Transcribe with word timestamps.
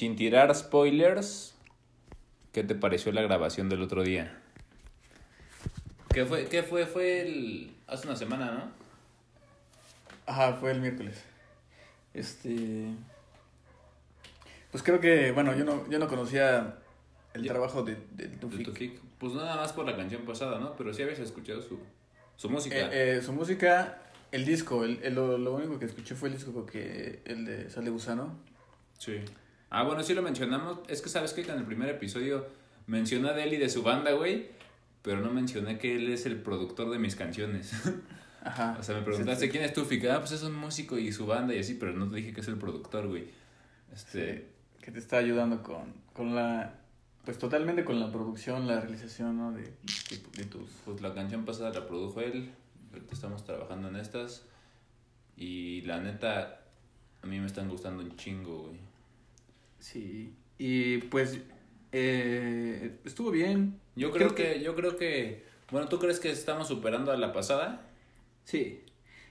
sin 0.00 0.16
tirar 0.16 0.54
spoilers, 0.54 1.54
¿qué 2.52 2.64
te 2.64 2.74
pareció 2.74 3.12
la 3.12 3.20
grabación 3.20 3.68
del 3.68 3.82
otro 3.82 4.02
día? 4.02 4.34
¿Qué 6.08 6.24
fue? 6.24 6.46
¿Qué 6.46 6.62
fue? 6.62 6.86
Fue 6.86 7.20
el... 7.20 7.74
hace 7.86 8.06
una 8.06 8.16
semana, 8.16 8.50
¿no? 8.50 8.70
Ajá, 10.24 10.54
fue 10.54 10.70
el 10.70 10.80
miércoles. 10.80 11.22
Este. 12.14 12.86
Pues 14.70 14.82
creo 14.82 15.00
que, 15.00 15.32
bueno, 15.32 15.54
yo 15.54 15.66
no, 15.66 15.86
yo 15.90 15.98
no 15.98 16.08
conocía 16.08 16.78
el 17.34 17.46
trabajo 17.46 17.82
de, 17.82 17.98
de 18.12 18.28
De 18.28 18.36
Tufik. 18.38 18.98
Pues 19.18 19.34
nada 19.34 19.56
más 19.56 19.74
por 19.74 19.84
la 19.84 19.94
canción 19.94 20.22
pasada, 20.22 20.58
¿no? 20.60 20.76
Pero 20.76 20.94
sí 20.94 21.02
habías 21.02 21.18
escuchado 21.18 21.60
su, 21.60 21.78
su 22.36 22.48
música. 22.48 22.74
Eh, 22.74 23.18
eh, 23.18 23.20
su 23.22 23.34
música, 23.34 23.98
el 24.32 24.46
disco, 24.46 24.82
el, 24.82 24.98
el- 25.02 25.14
lo, 25.14 25.36
lo 25.36 25.52
único 25.52 25.78
que 25.78 25.84
escuché 25.84 26.14
fue 26.14 26.30
el 26.30 26.36
disco 26.36 26.64
que 26.64 27.20
el 27.26 27.44
de 27.44 27.68
Sal 27.68 27.84
de 27.84 27.90
Gusano. 27.90 28.38
Sí. 28.96 29.20
Ah, 29.70 29.84
bueno, 29.84 30.02
sí 30.02 30.14
lo 30.14 30.22
mencionamos. 30.22 30.80
Es 30.88 31.00
que 31.00 31.08
sabes 31.08 31.32
que 31.32 31.42
en 31.42 31.50
el 31.50 31.64
primer 31.64 31.88
episodio 31.88 32.46
mencioné 32.86 33.32
de 33.32 33.44
él 33.44 33.54
y 33.54 33.56
de 33.56 33.68
su 33.68 33.82
banda, 33.82 34.12
güey. 34.12 34.48
Pero 35.02 35.20
no 35.20 35.32
mencioné 35.32 35.78
que 35.78 35.96
él 35.96 36.12
es 36.12 36.26
el 36.26 36.42
productor 36.42 36.90
de 36.90 36.98
mis 36.98 37.14
canciones. 37.16 37.72
Ajá. 38.42 38.76
o 38.78 38.82
sea, 38.82 38.96
me 38.96 39.02
preguntaste 39.02 39.48
quién 39.48 39.62
es 39.62 39.72
Tufik. 39.72 40.04
Ah, 40.06 40.18
pues 40.18 40.32
es 40.32 40.42
un 40.42 40.54
músico 40.54 40.98
y 40.98 41.12
su 41.12 41.26
banda 41.26 41.54
y 41.54 41.60
así, 41.60 41.74
pero 41.74 41.92
no 41.92 42.10
te 42.10 42.16
dije 42.16 42.32
que 42.32 42.40
es 42.40 42.48
el 42.48 42.56
productor, 42.56 43.06
güey. 43.06 43.28
Este. 43.92 44.36
Sí, 44.36 44.44
que 44.82 44.90
te 44.90 44.98
está 44.98 45.18
ayudando 45.18 45.62
con, 45.62 45.94
con 46.12 46.34
la. 46.34 46.74
Pues 47.24 47.38
totalmente 47.38 47.84
con 47.84 48.00
la 48.00 48.10
producción, 48.10 48.66
la 48.66 48.80
realización, 48.80 49.36
¿no? 49.36 49.52
De, 49.52 49.62
de, 49.62 50.20
de 50.34 50.44
tus. 50.44 50.68
Pues 50.84 51.00
la 51.00 51.14
canción 51.14 51.44
pasada 51.44 51.70
la 51.70 51.86
produjo 51.86 52.20
él. 52.20 52.50
Ahorita 52.92 53.14
estamos 53.14 53.44
trabajando 53.44 53.88
en 53.88 53.96
estas. 53.96 54.44
Y 55.36 55.82
la 55.82 56.00
neta, 56.00 56.60
a 57.22 57.26
mí 57.26 57.38
me 57.38 57.46
están 57.46 57.68
gustando 57.68 58.02
un 58.02 58.16
chingo, 58.16 58.64
güey. 58.64 58.89
Sí. 59.80 60.32
Y 60.58 60.98
pues. 60.98 61.40
eh, 61.92 62.98
estuvo 63.04 63.30
bien. 63.30 63.80
Yo 63.96 64.12
creo, 64.12 64.34
que, 64.34 64.62
yo 64.62 64.74
creo 64.76 64.96
que. 64.96 65.44
Bueno, 65.70 65.88
¿tú 65.88 65.98
crees 65.98 66.20
que 66.20 66.30
estamos 66.30 66.68
superando 66.68 67.12
a 67.12 67.16
la 67.16 67.32
pasada? 67.32 67.86
Sí, 68.44 68.80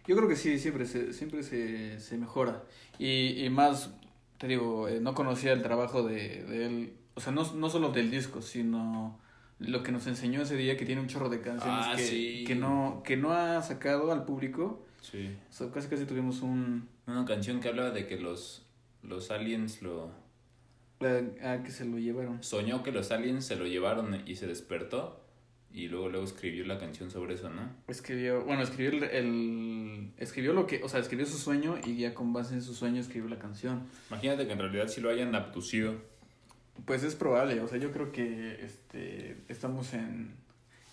yo 0.07 0.15
creo 0.15 0.27
que 0.27 0.35
sí, 0.35 0.59
siempre 0.59 0.85
se, 0.85 1.13
siempre 1.13 1.43
se, 1.43 1.99
se 1.99 2.17
mejora. 2.17 2.63
Y, 2.97 3.43
y 3.45 3.49
más, 3.49 3.91
te 4.37 4.47
digo, 4.47 4.87
eh, 4.87 4.99
no 5.01 5.13
conocía 5.13 5.51
el 5.53 5.61
trabajo 5.61 6.03
de, 6.03 6.43
de 6.43 6.65
él, 6.65 6.93
o 7.15 7.19
sea, 7.19 7.33
no, 7.33 7.51
no 7.53 7.69
solo 7.69 7.91
del 7.91 8.09
disco, 8.11 8.41
sino 8.41 9.19
lo 9.59 9.83
que 9.83 9.91
nos 9.91 10.07
enseñó 10.07 10.41
ese 10.41 10.55
día, 10.55 10.77
que 10.77 10.85
tiene 10.85 11.01
un 11.01 11.07
chorro 11.07 11.27
de 11.29 11.41
canciones 11.41 11.85
Ah, 11.87 11.93
que, 11.97 12.03
sí. 12.03 12.43
que, 12.47 12.55
no, 12.55 13.01
que 13.03 13.17
no 13.17 13.33
ha 13.33 13.61
sacado 13.61 14.11
al 14.13 14.23
público. 14.23 14.85
Sí. 15.01 15.35
O 15.49 15.53
sea, 15.53 15.69
casi 15.71 15.89
casi 15.89 16.05
tuvimos 16.05 16.41
un... 16.41 16.87
Una 17.07 17.25
canción 17.25 17.59
que 17.59 17.67
hablaba 17.67 17.91
de 17.91 18.07
que 18.07 18.17
los, 18.17 18.65
los 19.03 19.31
aliens 19.31 19.81
lo... 19.81 20.11
Ah, 21.01 21.59
que 21.63 21.71
se 21.71 21.85
lo 21.85 21.97
llevaron. 21.97 22.43
Soñó 22.43 22.83
que 22.83 22.91
los 22.91 23.11
aliens 23.11 23.45
se 23.45 23.55
lo 23.55 23.65
llevaron 23.65 24.21
y 24.25 24.35
se 24.35 24.47
despertó. 24.47 25.23
Y 25.71 25.87
luego, 25.87 26.09
luego 26.09 26.25
escribió 26.25 26.65
la 26.65 26.79
canción 26.79 27.11
sobre 27.11 27.35
eso, 27.35 27.49
¿no? 27.49 27.61
Escribió, 27.87 28.43
bueno, 28.43 28.63
escribió 28.63 28.89
el, 28.91 29.03
el- 29.03 30.11
Escribió 30.17 30.51
lo 30.53 30.65
que, 30.65 30.81
o 30.83 30.89
sea, 30.89 30.99
escribió 30.99 31.27
su 31.27 31.37
sueño 31.37 31.77
y 31.85 31.95
ya 31.97 32.13
con 32.15 32.33
base 32.33 32.55
en 32.55 32.63
su 32.63 32.73
sueño 32.73 32.99
escribió 32.99 33.29
la 33.29 33.37
canción. 33.37 33.83
Imagínate 34.09 34.47
que 34.47 34.53
en 34.53 34.59
realidad 34.59 34.87
sí 34.87 34.99
lo 34.99 35.09
hayan 35.11 35.35
abducido. 35.35 35.93
Pues 36.85 37.03
es 37.03 37.13
probable, 37.15 37.61
o 37.61 37.67
sea, 37.67 37.77
yo 37.77 37.91
creo 37.91 38.11
que 38.11 38.63
este 38.65 39.37
estamos 39.47 39.93
en 39.93 40.31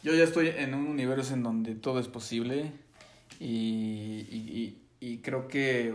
yo 0.02 0.14
ya 0.14 0.24
estoy 0.24 0.48
en 0.48 0.74
un 0.74 0.86
universo 0.88 1.32
en 1.34 1.42
donde 1.42 1.74
todo 1.74 1.98
es 1.98 2.08
posible 2.08 2.70
y, 3.40 4.26
y, 4.30 4.78
y, 5.00 5.08
y 5.08 5.18
creo 5.18 5.48
que 5.48 5.94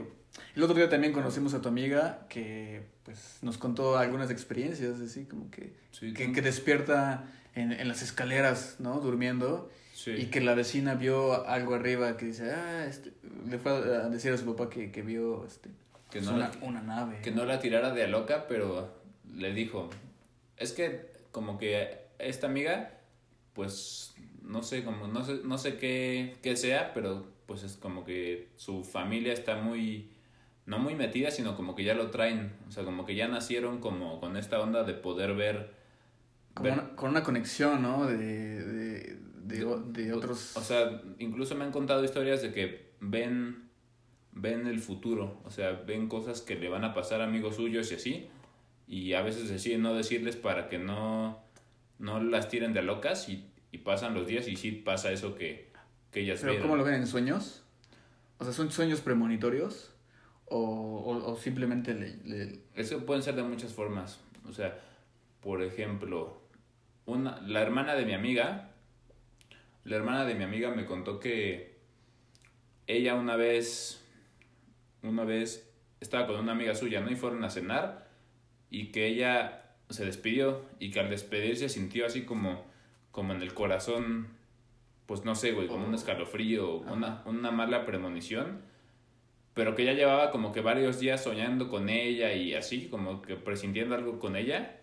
el 0.55 0.63
otro 0.63 0.75
día 0.75 0.89
también 0.89 1.13
conocimos 1.13 1.53
a 1.53 1.61
tu 1.61 1.69
amiga 1.69 2.25
que 2.29 2.83
pues 3.03 3.39
nos 3.41 3.57
contó 3.57 3.97
algunas 3.97 4.29
experiencias 4.31 4.99
así 4.99 5.25
como 5.25 5.49
que 5.51 5.73
Sí, 5.91 6.13
que, 6.13 6.31
que 6.31 6.41
despierta 6.41 7.25
en, 7.53 7.71
en 7.71 7.87
las 7.87 8.01
escaleras, 8.01 8.77
¿no? 8.79 8.99
Durmiendo 8.99 9.69
sí. 9.93 10.11
y 10.11 10.25
que 10.27 10.41
la 10.41 10.55
vecina 10.55 10.95
vio 10.95 11.47
algo 11.47 11.75
arriba 11.75 12.17
que 12.17 12.27
dice, 12.27 12.51
ah, 12.51 12.85
este, 12.87 13.11
le 13.47 13.59
fue 13.59 13.71
a 13.71 14.09
decir 14.09 14.31
a 14.31 14.37
su 14.37 14.45
papá 14.45 14.69
que, 14.69 14.91
que 14.91 15.01
vio 15.01 15.45
este, 15.45 15.69
que, 16.09 16.19
pues, 16.19 16.25
no 16.25 16.35
una, 16.35 16.49
la, 16.49 16.65
una 16.65 16.81
nave. 16.81 17.19
que 17.21 17.31
no 17.31 17.45
la 17.45 17.59
tirara 17.59 17.93
de 17.93 18.03
a 18.03 18.07
loca, 18.07 18.47
pero 18.47 18.93
le 19.35 19.53
dijo... 19.53 19.89
Es 20.57 20.73
que 20.73 21.09
como 21.31 21.57
que 21.57 21.97
esta 22.19 22.47
amiga, 22.47 22.91
pues 23.53 24.13
no 24.43 24.63
sé, 24.63 24.83
como 24.83 25.07
no 25.07 25.25
sé, 25.25 25.39
no 25.43 25.57
sé 25.57 25.77
qué, 25.77 26.35
qué 26.43 26.55
sea, 26.55 26.93
pero 26.93 27.25
pues 27.47 27.63
es 27.63 27.77
como 27.77 28.05
que 28.05 28.49
su 28.55 28.83
familia 28.83 29.33
está 29.33 29.57
muy... 29.57 30.11
No 30.65 30.79
muy 30.79 30.95
metida, 30.95 31.31
sino 31.31 31.55
como 31.55 31.75
que 31.75 31.83
ya 31.83 31.93
lo 31.95 32.11
traen. 32.11 32.53
O 32.67 32.71
sea, 32.71 32.83
como 32.83 33.05
que 33.05 33.15
ya 33.15 33.27
nacieron 33.27 33.79
como 33.79 34.19
con 34.19 34.37
esta 34.37 34.59
onda 34.59 34.83
de 34.83 34.93
poder 34.93 35.33
ver... 35.35 35.71
Con 36.53 36.63
ver- 36.63 36.73
una, 36.73 36.95
con 36.95 37.09
una 37.09 37.23
conexión, 37.23 37.81
¿no? 37.81 38.05
De, 38.05 38.17
de, 38.17 39.17
de, 39.43 39.65
de 39.87 40.13
otros... 40.13 40.55
O 40.55 40.61
sea, 40.61 41.01
incluso 41.19 41.55
me 41.55 41.63
han 41.65 41.71
contado 41.71 42.03
historias 42.03 42.41
de 42.41 42.51
que 42.53 42.91
ven, 42.99 43.69
ven 44.33 44.67
el 44.67 44.79
futuro, 44.79 45.41
o 45.43 45.49
sea, 45.51 45.71
ven 45.71 46.07
cosas 46.07 46.41
que 46.41 46.55
le 46.55 46.69
van 46.69 46.83
a 46.83 46.93
pasar 46.93 47.21
a 47.21 47.23
amigos 47.25 47.55
suyos 47.55 47.91
y 47.91 47.95
así, 47.95 48.29
y 48.87 49.13
a 49.13 49.21
veces 49.21 49.49
deciden 49.49 49.81
no 49.81 49.93
decirles 49.95 50.35
para 50.35 50.69
que 50.69 50.77
no, 50.77 51.41
no 51.99 52.21
las 52.21 52.49
tiren 52.49 52.73
de 52.73 52.83
locas 52.83 53.27
y, 53.29 53.49
y 53.71 53.79
pasan 53.79 54.13
los 54.13 54.27
días 54.27 54.47
y 54.47 54.55
sí 54.57 54.71
pasa 54.71 55.11
eso 55.11 55.35
que, 55.35 55.71
que 56.11 56.21
ellas 56.21 56.39
¿Pero 56.41 56.51
vieron. 56.53 56.67
cómo 56.67 56.77
lo 56.77 56.83
ven 56.83 56.95
en 56.95 57.07
sueños? 57.07 57.63
O 58.37 58.43
sea, 58.43 58.53
¿son 58.53 58.71
sueños 58.71 59.01
premonitorios? 59.01 59.91
¿O, 60.53 60.57
o, 60.59 61.31
o 61.31 61.35
simplemente 61.37 61.93
le, 61.93 62.17
le- 62.25 62.59
Eso 62.75 63.05
pueden 63.05 63.23
ser 63.23 63.35
de 63.35 63.43
muchas 63.43 63.73
formas. 63.73 64.19
O 64.49 64.51
sea, 64.51 64.77
por 65.41 65.61
ejemplo, 65.63 66.41
una, 67.05 67.39
la 67.41 67.61
hermana 67.61 67.95
de 67.95 68.05
mi 68.05 68.13
amiga, 68.13 68.71
la 69.85 69.95
hermana 69.95 70.25
de 70.25 70.35
mi 70.35 70.43
amiga 70.43 70.69
me 70.71 70.85
contó 70.85 71.19
que 71.21 71.77
ella 72.87 73.15
una 73.15 73.37
vez, 73.37 74.03
una 75.03 75.23
vez 75.23 75.71
estaba 76.01 76.27
con 76.27 76.35
una 76.39 76.51
amiga 76.51 76.75
suya, 76.75 76.99
¿no? 76.99 77.09
Y 77.11 77.15
fueron 77.15 77.43
a 77.45 77.49
cenar 77.49 78.09
y 78.69 78.87
que 78.91 79.07
ella 79.07 79.63
se 79.89 80.05
despidió 80.05 80.65
y 80.79 80.91
que 80.91 80.99
al 80.99 81.09
despedirse 81.09 81.69
sintió 81.69 82.05
así 82.05 82.23
como, 82.23 82.65
como 83.11 83.33
en 83.33 83.41
el 83.41 83.53
corazón, 83.53 84.27
pues 85.05 85.23
no 85.23 85.35
sé, 85.35 85.53
güey, 85.53 85.67
como 85.67 85.85
un 85.85 85.93
Oh. 85.93 85.95
escalofrío, 85.95 86.75
una, 86.77 87.23
una 87.25 87.51
mala 87.51 87.85
premonición 87.85 88.69
pero 89.53 89.75
que 89.75 89.83
ya 89.85 89.93
llevaba 89.93 90.31
como 90.31 90.51
que 90.51 90.61
varios 90.61 90.99
días 90.99 91.23
soñando 91.23 91.69
con 91.69 91.89
ella 91.89 92.33
y 92.33 92.53
así, 92.53 92.87
como 92.87 93.21
que 93.21 93.35
presintiendo 93.35 93.95
algo 93.95 94.19
con 94.19 94.35
ella. 94.35 94.79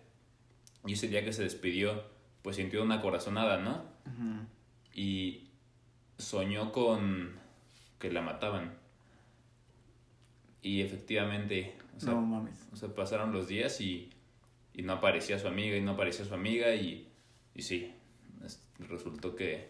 Y 0.85 0.93
ese 0.93 1.07
día 1.07 1.23
que 1.25 1.33
se 1.33 1.43
despidió, 1.43 2.03
pues 2.41 2.55
sintió 2.55 2.81
una 2.83 3.01
corazonada, 3.01 3.57
¿no? 3.57 3.83
Ujú. 4.05 4.45
Y 4.93 5.49
soñó 6.17 6.71
con 6.71 7.37
que 7.99 8.11
la 8.11 8.21
mataban. 8.21 8.77
Y 10.61 10.81
efectivamente, 10.81 11.75
o 11.95 11.99
sea, 11.99 12.13
no 12.13 12.21
mames. 12.21 12.67
o 12.73 12.75
sea, 12.75 12.89
pasaron 12.93 13.31
los 13.31 13.47
días 13.47 13.79
y, 13.81 14.09
y 14.73 14.81
no 14.83 14.93
aparecía 14.93 15.39
su 15.39 15.47
amiga 15.47 15.77
y 15.77 15.81
no 15.81 15.91
aparecía 15.91 16.25
su 16.25 16.33
amiga 16.33 16.75
y, 16.75 17.07
y 17.55 17.61
sí, 17.61 17.93
es- 18.45 18.61
resultó 18.79 19.35
que, 19.35 19.69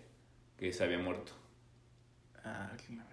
que 0.58 0.74
se 0.74 0.84
había 0.84 0.98
muerto. 1.00 1.31
Ah, 2.44 2.72
claro. 2.88 3.09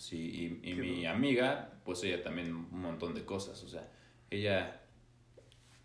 Sí, 0.00 0.58
y, 0.64 0.72
mi 0.74 1.04
amiga, 1.04 1.72
pues 1.84 2.02
ella 2.04 2.22
también 2.22 2.54
un 2.54 2.80
montón 2.80 3.12
de 3.14 3.22
cosas, 3.26 3.62
o 3.62 3.68
sea, 3.68 3.86
ella 4.30 4.80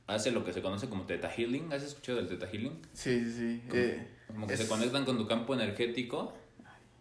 hace 0.08 0.32
lo 0.32 0.46
que 0.46 0.54
se 0.54 0.62
conoce 0.62 0.88
como 0.88 1.04
Teta 1.04 1.30
Healing, 1.30 1.74
¿has 1.74 1.84
escuchado 1.84 2.20
del 2.20 2.30
Teta 2.30 2.48
Healing? 2.48 2.80
Sí, 2.94 3.20
sí, 3.26 3.32
sí. 3.32 3.62
Como, 3.68 3.82
Eh, 3.82 4.08
como 4.28 4.48
que 4.48 4.54
es- 4.54 4.60
se 4.62 4.70
conectan 4.70 5.04
con 5.04 5.18
tu 5.18 5.28
campo 5.28 5.54
energético. 5.54 6.34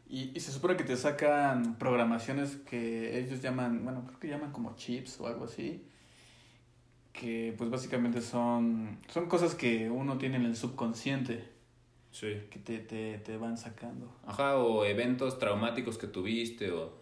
y, 0.09 0.33
y 0.35 0.41
se 0.41 0.51
supone 0.53 0.77
que 0.77 0.83
te 0.85 0.97
sacan 0.97 1.77
programaciones 1.79 2.57
que 2.69 3.19
ellos 3.21 3.41
llaman, 3.41 3.85
bueno, 3.85 4.05
creo 4.07 4.19
que 4.21 4.29
llaman 4.29 4.51
como 4.53 4.75
chips 4.77 5.19
o 5.21 5.27
algo 5.29 5.45
así. 5.45 5.83
Que 7.13 7.55
pues 7.57 7.71
básicamente 7.71 8.21
son, 8.21 8.99
son 9.09 9.29
cosas 9.29 9.55
que 9.55 9.89
uno 9.89 10.19
tiene 10.19 10.37
en 10.37 10.45
el 10.47 10.57
subconsciente 10.57 11.45
Sí. 12.11 12.43
que 12.51 12.59
te, 12.61 12.79
te, 12.81 13.19
te 13.19 13.37
van 13.37 13.57
sacando. 13.57 14.13
Ajá, 14.27 14.57
o 14.59 14.85
eventos 14.85 15.39
traumáticos 15.39 15.97
que 15.99 16.07
tuviste, 16.07 16.71
o, 16.71 16.93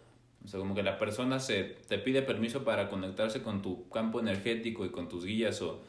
o 0.43 0.47
sea, 0.47 0.59
como 0.59 0.75
que 0.75 0.83
la 0.83 0.97
persona 0.97 1.39
se 1.39 1.63
te 1.63 1.97
pide 1.97 2.21
permiso 2.21 2.63
para 2.63 2.89
conectarse 2.89 3.41
con 3.41 3.61
tu 3.61 3.87
campo 3.89 4.19
energético 4.19 4.85
y 4.85 4.89
con 4.89 5.07
tus 5.07 5.25
guías, 5.25 5.61
o 5.61 5.81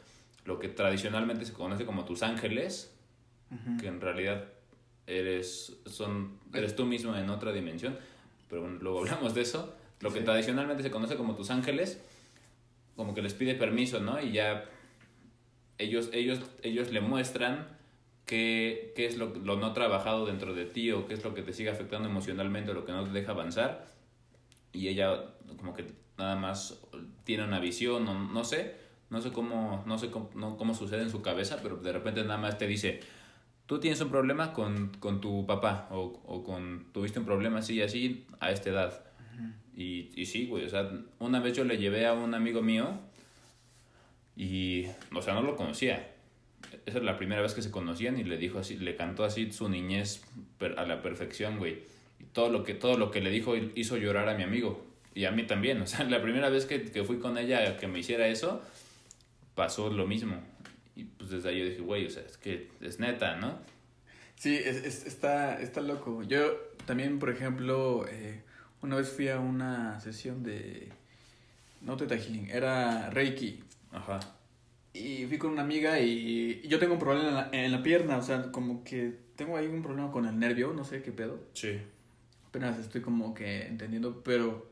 lo 0.45 0.59
que 0.59 0.69
tradicionalmente 0.69 1.45
se 1.45 1.53
conoce 1.53 1.85
como 1.85 2.05
tus 2.05 2.23
ángeles, 2.23 2.95
que 3.79 3.87
en 3.87 4.01
realidad 4.01 4.45
eres, 5.07 5.77
son, 5.85 6.39
eres 6.53 6.75
tú 6.75 6.85
mismo 6.85 7.15
en 7.15 7.29
otra 7.29 7.51
dimensión, 7.51 7.97
pero 8.49 8.61
bueno, 8.61 8.77
luego 8.81 8.99
hablamos 8.99 9.33
de 9.33 9.41
eso. 9.41 9.73
Lo 10.01 10.11
que 10.11 10.21
tradicionalmente 10.21 10.83
se 10.83 10.91
conoce 10.91 11.15
como 11.15 11.35
tus 11.35 11.51
ángeles, 11.51 12.01
como 12.95 13.13
que 13.13 13.21
les 13.21 13.33
pide 13.33 13.55
permiso, 13.55 13.99
¿no? 13.99 14.21
Y 14.21 14.33
ya 14.33 14.65
ellos, 15.77 16.09
ellos, 16.13 16.39
ellos 16.63 16.91
le 16.91 17.01
muestran 17.01 17.67
qué, 18.25 18.93
qué 18.95 19.05
es 19.05 19.17
lo, 19.17 19.33
lo 19.35 19.57
no 19.57 19.73
trabajado 19.73 20.25
dentro 20.25 20.53
de 20.53 20.65
ti 20.65 20.91
o 20.91 21.07
qué 21.07 21.13
es 21.13 21.23
lo 21.23 21.33
que 21.33 21.41
te 21.41 21.53
sigue 21.53 21.69
afectando 21.69 22.09
emocionalmente 22.09 22.71
o 22.71 22.73
lo 22.73 22.85
que 22.85 22.91
no 22.91 23.03
te 23.03 23.11
deja 23.11 23.33
y 24.75 24.89
ella 24.89 25.33
como 25.57 25.73
que 25.73 25.85
nada 26.17 26.35
más 26.35 26.79
tiene 27.23 27.43
una 27.43 27.59
visión 27.59 28.07
o 28.07 28.13
no 28.13 28.43
sé, 28.43 28.75
no 29.09 29.17
no 29.17 29.21
sé 29.21 29.31
cómo, 29.31 29.83
no 29.85 29.97
sé 29.97 30.11
cómo, 30.11 30.29
no, 30.35 30.57
cómo 30.57 30.73
sucede 30.73 31.03
en 31.03 31.09
su 31.09 31.21
cabeza, 31.21 31.59
pero 31.63 31.77
de 31.77 31.93
repente 31.93 32.21
nada 32.23 32.37
más 32.37 32.57
te 32.57 32.67
dice, 32.67 32.99
tú 33.65 33.79
tienes 33.79 34.01
un 34.01 34.09
problema 34.09 34.51
con, 34.51 34.89
con 34.99 35.21
tu 35.21 35.45
papá 35.45 35.87
o, 35.91 36.21
o, 36.25 36.43
con, 36.43 36.87
tuviste 36.91 37.19
un 37.19 37.25
problema 37.25 37.59
así 37.59 37.75
y 37.75 37.81
así 37.81 38.27
a 38.39 38.51
esta 38.51 38.69
edad. 38.69 39.05
y, 39.75 40.11
y 40.15 40.25
sí, 40.25 40.47
güey, 40.47 40.65
o 40.65 40.69
sea, 40.69 40.91
una 41.19 41.39
vez 41.39 41.55
yo 41.55 41.63
le 41.63 41.77
llevé 41.77 42.05
a 42.05 42.13
un 42.13 42.33
amigo 42.33 42.61
mío 42.61 42.99
y, 44.35 44.85
o 45.13 45.21
sea, 45.21 45.33
no 45.33 45.41
lo 45.41 45.55
conocía. 45.55 46.11
Esa 46.85 46.97
era 46.97 47.05
la 47.05 47.17
primera 47.17 47.41
vez 47.41 47.53
que 47.53 47.61
se 47.61 47.71
conocían 47.71 48.19
y 48.19 48.23
le 48.23 48.37
dijo 48.37 48.59
así, 48.59 48.77
le 48.77 48.95
cantó 48.95 49.23
así 49.23 49.51
su 49.51 49.69
niñez 49.69 50.25
a 50.77 50.85
la 50.85 51.01
perfección, 51.01 51.57
güey. 51.57 51.83
Todo 52.35 52.49
lo 52.49 52.65
que, 52.65 52.73
todo 52.73 52.97
lo 52.97 53.11
que 53.11 53.21
le 53.21 53.29
dijo 53.29 53.55
hizo 53.55 53.95
llorar 53.95 54.27
a 54.27 54.35
mi 54.35 54.43
amigo. 54.43 54.85
Y 55.13 55.23
a 55.23 55.31
mí 55.31 55.43
también, 55.47 55.81
o 55.81 55.87
sea, 55.87 56.03
la 56.03 56.21
primera 56.21 56.49
vez 56.49 56.65
que, 56.65 56.83
que 56.83 57.05
fui 57.05 57.17
con 57.17 57.37
ella 57.37 57.69
a 57.69 57.77
que 57.77 57.87
me 57.87 57.99
hiciera 57.99 58.27
eso, 58.27 58.61
pasó 59.55 59.89
lo 59.89 60.05
mismo. 60.05 60.35
Y 60.97 61.05
pues 61.05 61.29
desde 61.29 61.47
ahí 61.47 61.59
yo 61.59 61.65
dije, 61.65 61.79
güey, 61.79 62.05
o 62.05 62.09
sea, 62.09 62.23
es 62.23 62.35
que 62.35 62.67
es 62.81 62.99
neta, 62.99 63.37
¿no? 63.37 63.57
Sí, 64.35 64.53
es, 64.53 64.83
es, 64.83 65.05
está, 65.05 65.61
está 65.61 65.79
loco. 65.79 66.23
Yo 66.23 66.57
también, 66.85 67.19
por 67.19 67.29
ejemplo, 67.29 68.05
eh, 68.09 68.41
una 68.81 68.97
vez 68.97 69.07
fui 69.09 69.29
a 69.29 69.39
una 69.39 70.01
sesión 70.01 70.43
de... 70.43 70.89
No 71.83 71.95
Teta 71.95 72.17
Healing, 72.17 72.49
era 72.49 73.09
Reiki. 73.11 73.63
Ajá. 73.93 74.19
Y 74.93 75.25
fui 75.27 75.37
con 75.37 75.51
una 75.51 75.61
amiga 75.61 76.01
y, 76.01 76.61
y 76.61 76.67
yo 76.67 76.79
tengo 76.79 76.95
un 76.95 76.99
problema 76.99 77.29
en 77.29 77.35
la, 77.35 77.49
en 77.53 77.71
la, 77.71 77.81
pierna, 77.81 78.17
o 78.17 78.21
sea, 78.21 78.51
como 78.51 78.83
que 78.83 79.13
tengo 79.37 79.55
ahí 79.55 79.67
un 79.67 79.81
problema 79.81 80.11
con 80.11 80.25
el 80.25 80.37
nervio, 80.37 80.73
no 80.73 80.83
sé 80.83 81.01
qué 81.01 81.13
pedo. 81.13 81.39
Sí. 81.53 81.79
Apenas 82.55 82.79
estoy 82.79 83.01
como 83.01 83.33
que 83.33 83.67
entendiendo, 83.67 84.21
pero 84.23 84.65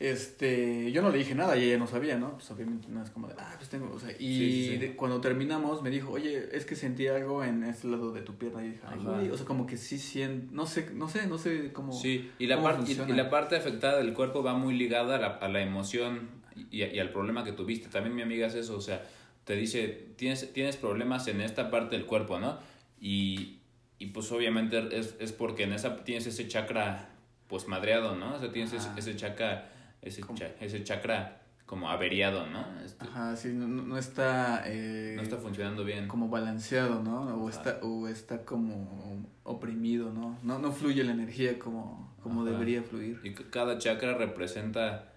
este, 0.00 0.90
yo 0.92 1.02
no 1.02 1.10
le 1.10 1.18
dije 1.18 1.34
nada 1.36 1.56
y 1.56 1.64
ella 1.64 1.78
no 1.78 1.86
sabía, 1.86 2.16
¿no? 2.18 2.32
Pues 2.34 2.50
obviamente 2.50 2.86
no 2.88 3.02
es 3.02 3.10
como 3.10 3.26
de, 3.28 3.34
ah, 3.38 3.54
pues 3.58 3.68
tengo, 3.68 3.92
o 3.92 3.98
sea, 4.00 4.10
y 4.12 4.16
Sí, 4.16 4.38
sí, 4.64 4.68
sí. 4.72 4.76
de- 4.78 4.96
cuando 4.96 5.20
terminamos 5.20 5.82
me 5.82 5.90
dijo, 5.90 6.10
oye, 6.12 6.48
es 6.52 6.64
que 6.64 6.74
sentí 6.76 7.06
algo 7.08 7.42
en 7.44 7.62
este 7.64 7.86
lado 7.88 8.12
de 8.12 8.22
tu 8.22 8.34
pierna 8.34 8.64
y 8.64 8.70
dije, 8.70 8.80
ay, 8.86 8.98
güey, 9.04 9.30
o 9.30 9.36
sea, 9.36 9.46
como 9.46 9.66
que 9.66 9.76
sí 9.76 9.98
siento, 9.98 10.52
no 10.52 10.66
sé, 10.66 10.90
no 10.94 11.08
sé, 11.08 11.26
no 11.28 11.38
sé 11.38 11.72
cómo. 11.72 11.92
Sí, 11.92 12.30
y 12.40 12.46
la, 12.46 12.62
parte 12.62 12.90
y, 12.92 13.10
y 13.10 13.12
la 13.14 13.30
parte 13.30 13.54
afectada 13.56 13.98
del 13.98 14.14
cuerpo 14.14 14.42
va 14.42 14.54
muy 14.54 14.76
ligada 14.76 15.16
a 15.16 15.18
la, 15.20 15.26
a 15.28 15.48
la 15.48 15.62
emoción 15.62 16.28
y, 16.72 16.84
y 16.84 16.98
al 16.98 17.10
problema 17.10 17.44
que 17.44 17.52
tuviste. 17.52 17.88
También 17.88 18.14
mi 18.14 18.22
amiga 18.22 18.48
hace 18.48 18.60
eso, 18.60 18.76
o 18.76 18.80
sea, 18.80 19.04
te 19.44 19.54
dice, 19.56 20.08
tienes, 20.16 20.52
tienes 20.52 20.76
problemas 20.76 21.26
en 21.28 21.40
esta 21.40 21.70
parte 21.70 21.96
del 21.96 22.04
cuerpo, 22.06 22.38
¿no? 22.38 22.58
Y, 23.00 23.57
y 23.98 24.06
pues 24.08 24.30
obviamente 24.32 24.96
es, 24.96 25.16
es 25.18 25.32
porque 25.32 25.64
en 25.64 25.72
esa 25.72 25.96
tienes 26.04 26.26
ese 26.26 26.46
chakra, 26.48 27.10
pues 27.48 27.66
madreado, 27.66 28.14
¿no? 28.16 28.34
O 28.34 28.38
sea, 28.38 28.52
tienes 28.52 28.72
ese, 28.72 28.88
ese 28.96 29.16
chakra, 29.16 29.70
ese, 30.02 30.22
ese 30.60 30.84
chakra 30.84 31.42
como 31.66 31.90
averiado, 31.90 32.46
¿no? 32.46 32.64
Este, 32.82 33.04
Ajá, 33.04 33.36
sí, 33.36 33.48
no, 33.48 33.68
no 33.68 33.98
está, 33.98 34.62
eh, 34.66 35.12
no 35.16 35.22
está 35.22 35.36
funcionando 35.36 35.84
bien. 35.84 36.08
como 36.08 36.28
balanceado, 36.28 37.02
¿no? 37.02 37.42
O 37.42 37.48
Ajá. 37.48 37.58
está, 37.58 37.78
o 37.82 38.08
está 38.08 38.44
como 38.44 39.26
oprimido, 39.42 40.12
¿no? 40.12 40.38
No, 40.42 40.58
no 40.58 40.72
fluye 40.72 41.04
la 41.04 41.12
energía 41.12 41.58
como, 41.58 42.14
como 42.22 42.42
Ajá. 42.42 42.52
debería 42.52 42.82
fluir. 42.82 43.20
Y 43.22 43.34
cada 43.34 43.76
chakra 43.78 44.14
representa, 44.14 45.12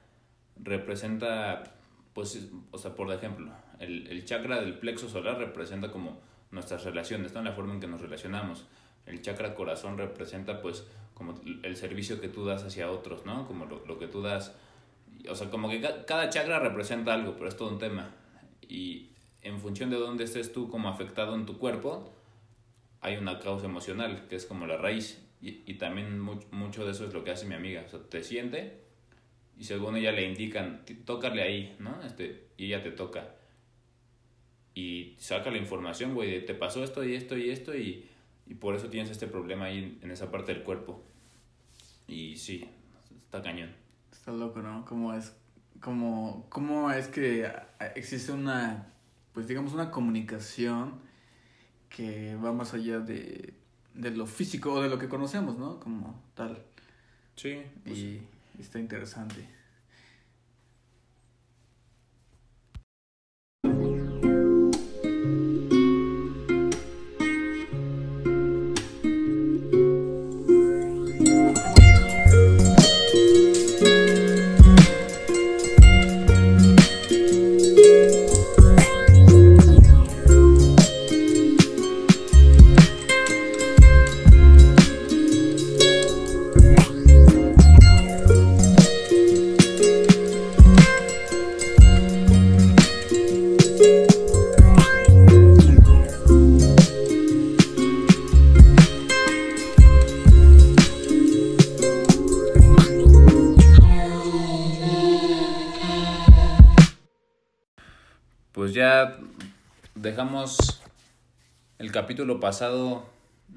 representa, 0.62 1.64
pues, 2.14 2.50
o 2.72 2.78
sea, 2.78 2.96
por 2.96 3.12
ejemplo, 3.14 3.52
el, 3.80 4.08
el 4.08 4.26
chakra 4.26 4.60
del 4.60 4.78
plexo 4.78 5.08
solar 5.08 5.38
representa 5.38 5.92
como 5.92 6.20
nuestras 6.52 6.84
relaciones, 6.84 7.34
¿no? 7.34 7.42
La 7.42 7.54
forma 7.54 7.74
en 7.74 7.80
que 7.80 7.88
nos 7.88 8.02
relacionamos. 8.02 8.66
El 9.06 9.22
chakra 9.22 9.56
corazón 9.56 9.98
representa, 9.98 10.62
pues, 10.62 10.86
como 11.14 11.40
el 11.64 11.76
servicio 11.76 12.20
que 12.22 12.28
tú 12.28 12.46
das 12.46 12.64
hacia 12.64 12.92
otros, 12.92 13.26
¿no? 13.26 13.48
Como 13.48 13.66
lo, 13.66 13.86
lo 13.86 13.98
que 13.98 14.08
tú 14.08 14.22
das. 14.22 14.56
O 15.30 15.36
sea, 15.36 15.50
como 15.50 15.70
que 15.70 15.82
ca- 15.82 16.06
cada 16.06 16.30
chakra 16.30 16.60
representa 16.60 17.14
algo, 17.14 17.36
pero 17.36 17.48
es 17.48 17.56
todo 17.58 17.70
un 17.70 17.80
tema. 17.80 18.10
Y 18.68 19.10
en 19.42 19.60
función 19.60 19.90
de 19.90 19.98
dónde 19.98 20.24
estés 20.24 20.52
tú 20.54 20.70
como 20.70 20.90
afectado 20.90 21.36
en 21.36 21.46
tu 21.46 21.58
cuerpo, 21.58 22.14
hay 23.02 23.18
una 23.18 23.40
causa 23.40 23.66
emocional, 23.66 24.28
que 24.30 24.36
es 24.36 24.46
como 24.46 24.66
la 24.68 24.78
raíz. 24.78 25.24
Y, 25.42 25.64
y 25.66 25.76
también 25.76 26.20
much- 26.20 26.46
mucho 26.52 26.86
de 26.86 26.92
eso 26.92 27.06
es 27.06 27.14
lo 27.14 27.24
que 27.24 27.32
hace 27.32 27.46
mi 27.48 27.56
amiga. 27.56 27.84
O 27.86 27.90
sea, 27.90 28.00
te 28.02 28.24
siente 28.24 28.82
y 29.58 29.64
según 29.64 29.96
ella 29.98 30.12
le 30.12 30.24
indican, 30.28 30.86
"Tí- 30.86 30.96
tócale 30.96 31.42
ahí, 31.42 31.76
¿no? 31.80 32.02
Este, 32.04 32.48
y 32.58 32.66
ella 32.66 32.82
te 32.84 32.92
toca. 32.92 33.36
Y 34.74 35.16
saca 35.18 35.52
la 35.52 35.58
información, 35.58 36.14
güey, 36.14 36.32
de 36.32 36.40
te 36.42 36.54
pasó 36.54 36.84
esto 36.84 37.04
y 37.04 37.16
esto 37.16 37.38
y 37.38 37.50
esto 37.50 37.76
y, 37.76 38.06
y 38.48 38.56
por 38.56 38.76
eso 38.76 38.90
tienes 38.90 39.12
este 39.12 39.28
problema 39.28 39.66
ahí 39.66 40.00
en, 40.02 40.12
esa 40.12 40.32
parte 40.32 40.54
del 40.54 40.64
cuerpo. 40.64 41.04
Y 42.08 42.38
sí, 42.38 42.70
está 43.18 43.42
cañón. 43.42 43.72
Está 44.12 44.32
loco, 44.32 44.62
¿no? 44.62 44.86
¿Cómo 44.86 45.14
es, 45.14 45.34
cómo, 45.80 46.46
cómo 46.50 46.92
es 46.92 47.08
que 47.08 47.52
existe 47.96 48.32
una, 48.32 48.94
pues 49.34 49.48
digamos, 49.48 49.74
una 49.74 49.92
comunicación 49.92 51.00
que 51.90 52.36
va 52.36 52.54
más 52.54 52.74
allá 52.74 53.00
de, 53.00 53.54
de 53.94 54.12
lo 54.12 54.26
físico 54.26 54.74
o 54.74 54.82
de 54.82 54.90
lo 54.90 54.98
que 54.98 55.10
conocemos, 55.10 55.58
¿no? 55.58 55.80
Como 55.80 56.22
tal. 56.34 56.64
Sí, 57.36 57.62
pues 57.84 57.98
Y 57.98 58.22
está 58.60 58.80
interesante. 58.80 59.61
Capítulo 112.12 112.42
pasado 112.42 113.06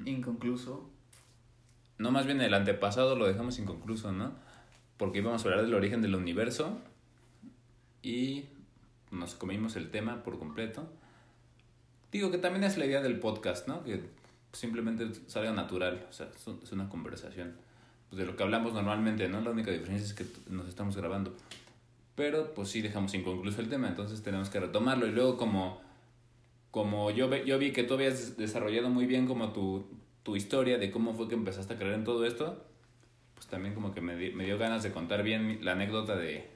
Inconcluso. 0.05 0.89
No, 1.97 2.11
más 2.11 2.25
bien 2.25 2.39
el 2.39 2.53
antepasado 2.53 3.17
lo 3.17 3.27
dejamos 3.27 3.59
inconcluso, 3.59 4.13
¿no? 4.13 4.31
Porque 4.95 5.17
íbamos 5.17 5.41
a 5.43 5.49
hablar 5.49 5.65
del 5.65 5.73
origen 5.73 6.01
del 6.01 6.15
universo 6.15 6.79
y 8.01 8.45
nos 9.11 9.35
comimos 9.35 9.75
el 9.75 9.91
tema 9.91 10.23
por 10.23 10.39
completo. 10.39 10.87
Digo 12.13 12.31
que 12.31 12.37
también 12.37 12.63
es 12.63 12.77
la 12.77 12.85
idea 12.85 13.01
del 13.01 13.19
podcast, 13.19 13.67
¿no? 13.67 13.83
Que 13.83 14.05
simplemente 14.53 15.05
salga 15.27 15.51
natural, 15.51 16.05
o 16.09 16.13
sea, 16.13 16.29
es 16.33 16.47
un- 16.47 16.61
es 16.63 16.71
una 16.71 16.87
conversación 16.87 17.57
pues, 18.09 18.21
de 18.21 18.25
lo 18.25 18.37
que 18.37 18.43
hablamos 18.43 18.71
normalmente, 18.71 19.27
¿no? 19.27 19.41
La 19.41 19.51
única 19.51 19.69
diferencia 19.71 20.05
es 20.07 20.13
que 20.13 20.25
nos 20.49 20.69
estamos 20.69 20.95
grabando. 20.95 21.35
Pero 22.15 22.53
pues 22.53 22.69
sí 22.69 22.81
dejamos 22.81 23.13
inconcluso 23.15 23.59
el 23.59 23.67
tema, 23.67 23.89
entonces 23.89 24.23
tenemos 24.23 24.49
que 24.49 24.61
retomarlo. 24.61 25.07
Y 25.07 25.11
luego 25.11 25.35
como, 25.35 25.83
como 26.75 27.09
yo, 27.09 27.33
yo 27.33 27.57
vi 27.57 27.71
que 27.71 27.83
tú 27.83 27.93
habías 27.93 28.35
desarrollado 28.35 28.89
muy 28.89 29.05
bien 29.05 29.27
como 29.27 29.53
tu, 29.53 29.87
tu 30.23 30.35
historia 30.35 30.77
de 30.77 30.91
cómo 30.91 31.13
fue 31.13 31.29
que 31.29 31.35
empezaste 31.35 31.73
a 31.73 31.77
creer 31.77 31.93
en 31.93 32.03
todo 32.03 32.25
esto, 32.25 32.65
pues 33.33 33.47
también 33.47 33.73
como 33.73 33.93
que 33.93 34.01
me, 34.01 34.13
me 34.31 34.43
dio 34.43 34.57
ganas 34.57 34.83
de 34.83 34.91
contar 34.91 35.23
bien 35.23 35.59
la 35.61 35.71
anécdota 35.71 36.17
de, 36.17 36.49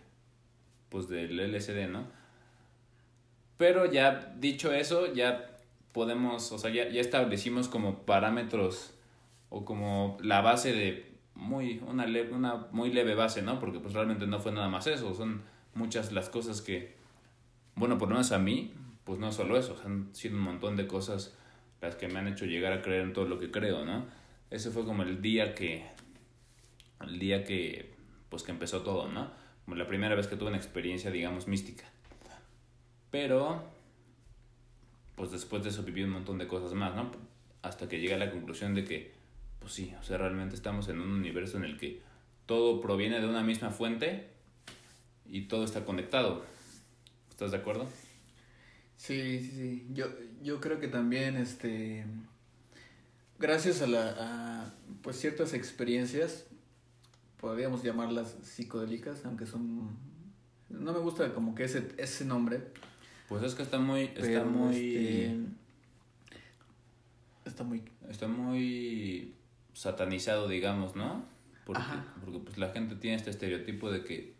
pues 0.89 1.07
del 1.07 1.39
LSD, 1.39 1.87
¿no? 1.87 2.05
Pero 3.55 3.89
ya 3.89 4.35
dicho 4.37 4.73
eso, 4.73 5.13
ya 5.13 5.57
podemos, 5.93 6.51
o 6.51 6.57
sea, 6.57 6.69
ya, 6.69 6.89
ya 6.89 6.99
establecimos 6.99 7.69
como 7.69 7.99
parámetros 7.99 8.93
o 9.47 9.63
como 9.63 10.17
la 10.19 10.41
base 10.41 10.73
de 10.73 11.13
muy, 11.33 11.81
una, 11.87 12.05
leve, 12.05 12.33
una 12.33 12.67
muy 12.73 12.91
leve 12.91 13.15
base, 13.15 13.41
¿no? 13.41 13.57
Porque 13.61 13.79
pues 13.79 13.93
realmente 13.93 14.27
no 14.27 14.41
fue 14.41 14.51
nada 14.51 14.67
más 14.67 14.85
eso, 14.85 15.13
son 15.13 15.43
muchas 15.75 16.11
las 16.11 16.27
cosas 16.27 16.61
que, 16.61 16.97
bueno, 17.75 17.97
por 17.97 18.09
lo 18.09 18.15
menos 18.15 18.33
a 18.33 18.39
mí, 18.39 18.73
pues 19.09 19.19
no 19.19 19.31
solo 19.31 19.57
eso, 19.57 19.75
han 19.83 20.13
sido 20.13 20.35
un 20.35 20.43
montón 20.43 20.75
de 20.75 20.85
cosas 20.85 21.35
las 21.81 21.95
que 21.95 22.07
me 22.07 22.19
han 22.19 22.27
hecho 22.27 22.45
llegar 22.45 22.73
a 22.73 22.83
creer 22.83 23.01
en 23.01 23.11
todo 23.11 23.25
lo 23.25 23.39
que 23.39 23.49
creo, 23.49 23.83
¿no? 23.83 24.05
Ese 24.51 24.69
fue 24.69 24.85
como 24.85 25.01
el 25.01 25.19
día 25.19 25.55
que, 25.55 25.83
el 27.01 27.17
día 27.17 27.43
que, 27.43 27.91
pues 28.29 28.43
que 28.43 28.51
empezó 28.51 28.83
todo, 28.83 29.07
¿no? 29.07 29.31
Como 29.65 29.77
la 29.77 29.87
primera 29.87 30.13
vez 30.13 30.27
que 30.27 30.35
tuve 30.35 30.49
una 30.49 30.57
experiencia, 30.57 31.09
digamos, 31.09 31.47
mística. 31.47 31.85
Pero, 33.09 33.63
pues 35.15 35.31
después 35.31 35.63
de 35.63 35.69
eso 35.69 35.81
viví 35.81 36.03
un 36.03 36.11
montón 36.11 36.37
de 36.37 36.45
cosas 36.45 36.75
más, 36.75 36.93
¿no? 36.93 37.09
Hasta 37.63 37.89
que 37.89 37.99
llegué 37.99 38.13
a 38.13 38.19
la 38.19 38.29
conclusión 38.29 38.75
de 38.75 38.85
que, 38.85 39.15
pues 39.57 39.73
sí, 39.73 39.91
o 39.99 40.03
sea, 40.03 40.19
realmente 40.19 40.53
estamos 40.53 40.87
en 40.87 41.01
un 41.01 41.09
universo 41.09 41.57
en 41.57 41.63
el 41.63 41.79
que 41.79 41.99
todo 42.45 42.79
proviene 42.79 43.19
de 43.19 43.27
una 43.27 43.41
misma 43.41 43.71
fuente 43.71 44.29
y 45.25 45.47
todo 45.47 45.63
está 45.63 45.83
conectado. 45.83 46.45
¿Estás 47.31 47.49
de 47.49 47.57
acuerdo? 47.57 47.87
Sí, 48.99 49.39
sí, 49.39 49.51
sí. 49.55 49.87
Yo, 49.93 50.07
yo 50.43 50.59
creo 50.59 50.81
que 50.81 50.89
también, 50.89 51.37
este, 51.37 52.05
gracias 53.39 53.81
a, 53.81 53.87
la, 53.87 54.15
a 54.19 54.73
pues 55.01 55.17
ciertas 55.17 55.53
experiencias, 55.53 56.45
podríamos 57.39 57.81
llamarlas 57.81 58.35
psicodélicas, 58.43 59.23
aunque 59.23 59.45
son, 59.45 59.97
no 60.67 60.91
me 60.91 60.99
gusta 60.99 61.33
como 61.33 61.55
que 61.55 61.63
ese, 61.63 61.87
ese 61.95 62.25
nombre. 62.25 62.61
Pues 63.29 63.41
es 63.43 63.55
que 63.55 63.63
está 63.63 63.79
muy, 63.79 64.11
está 64.17 64.43
muy, 64.43 64.75
este, 64.75 65.37
está 67.45 67.63
muy, 67.63 67.83
está 68.09 68.27
muy 68.27 69.33
satanizado, 69.71 70.49
digamos, 70.49 70.97
¿no? 70.97 71.23
Porque, 71.65 71.81
Ajá. 71.81 72.13
porque 72.19 72.39
pues 72.39 72.57
la 72.57 72.73
gente 72.73 72.95
tiene 72.95 73.15
este 73.15 73.29
estereotipo 73.29 73.89
de 73.89 74.03
que, 74.03 74.35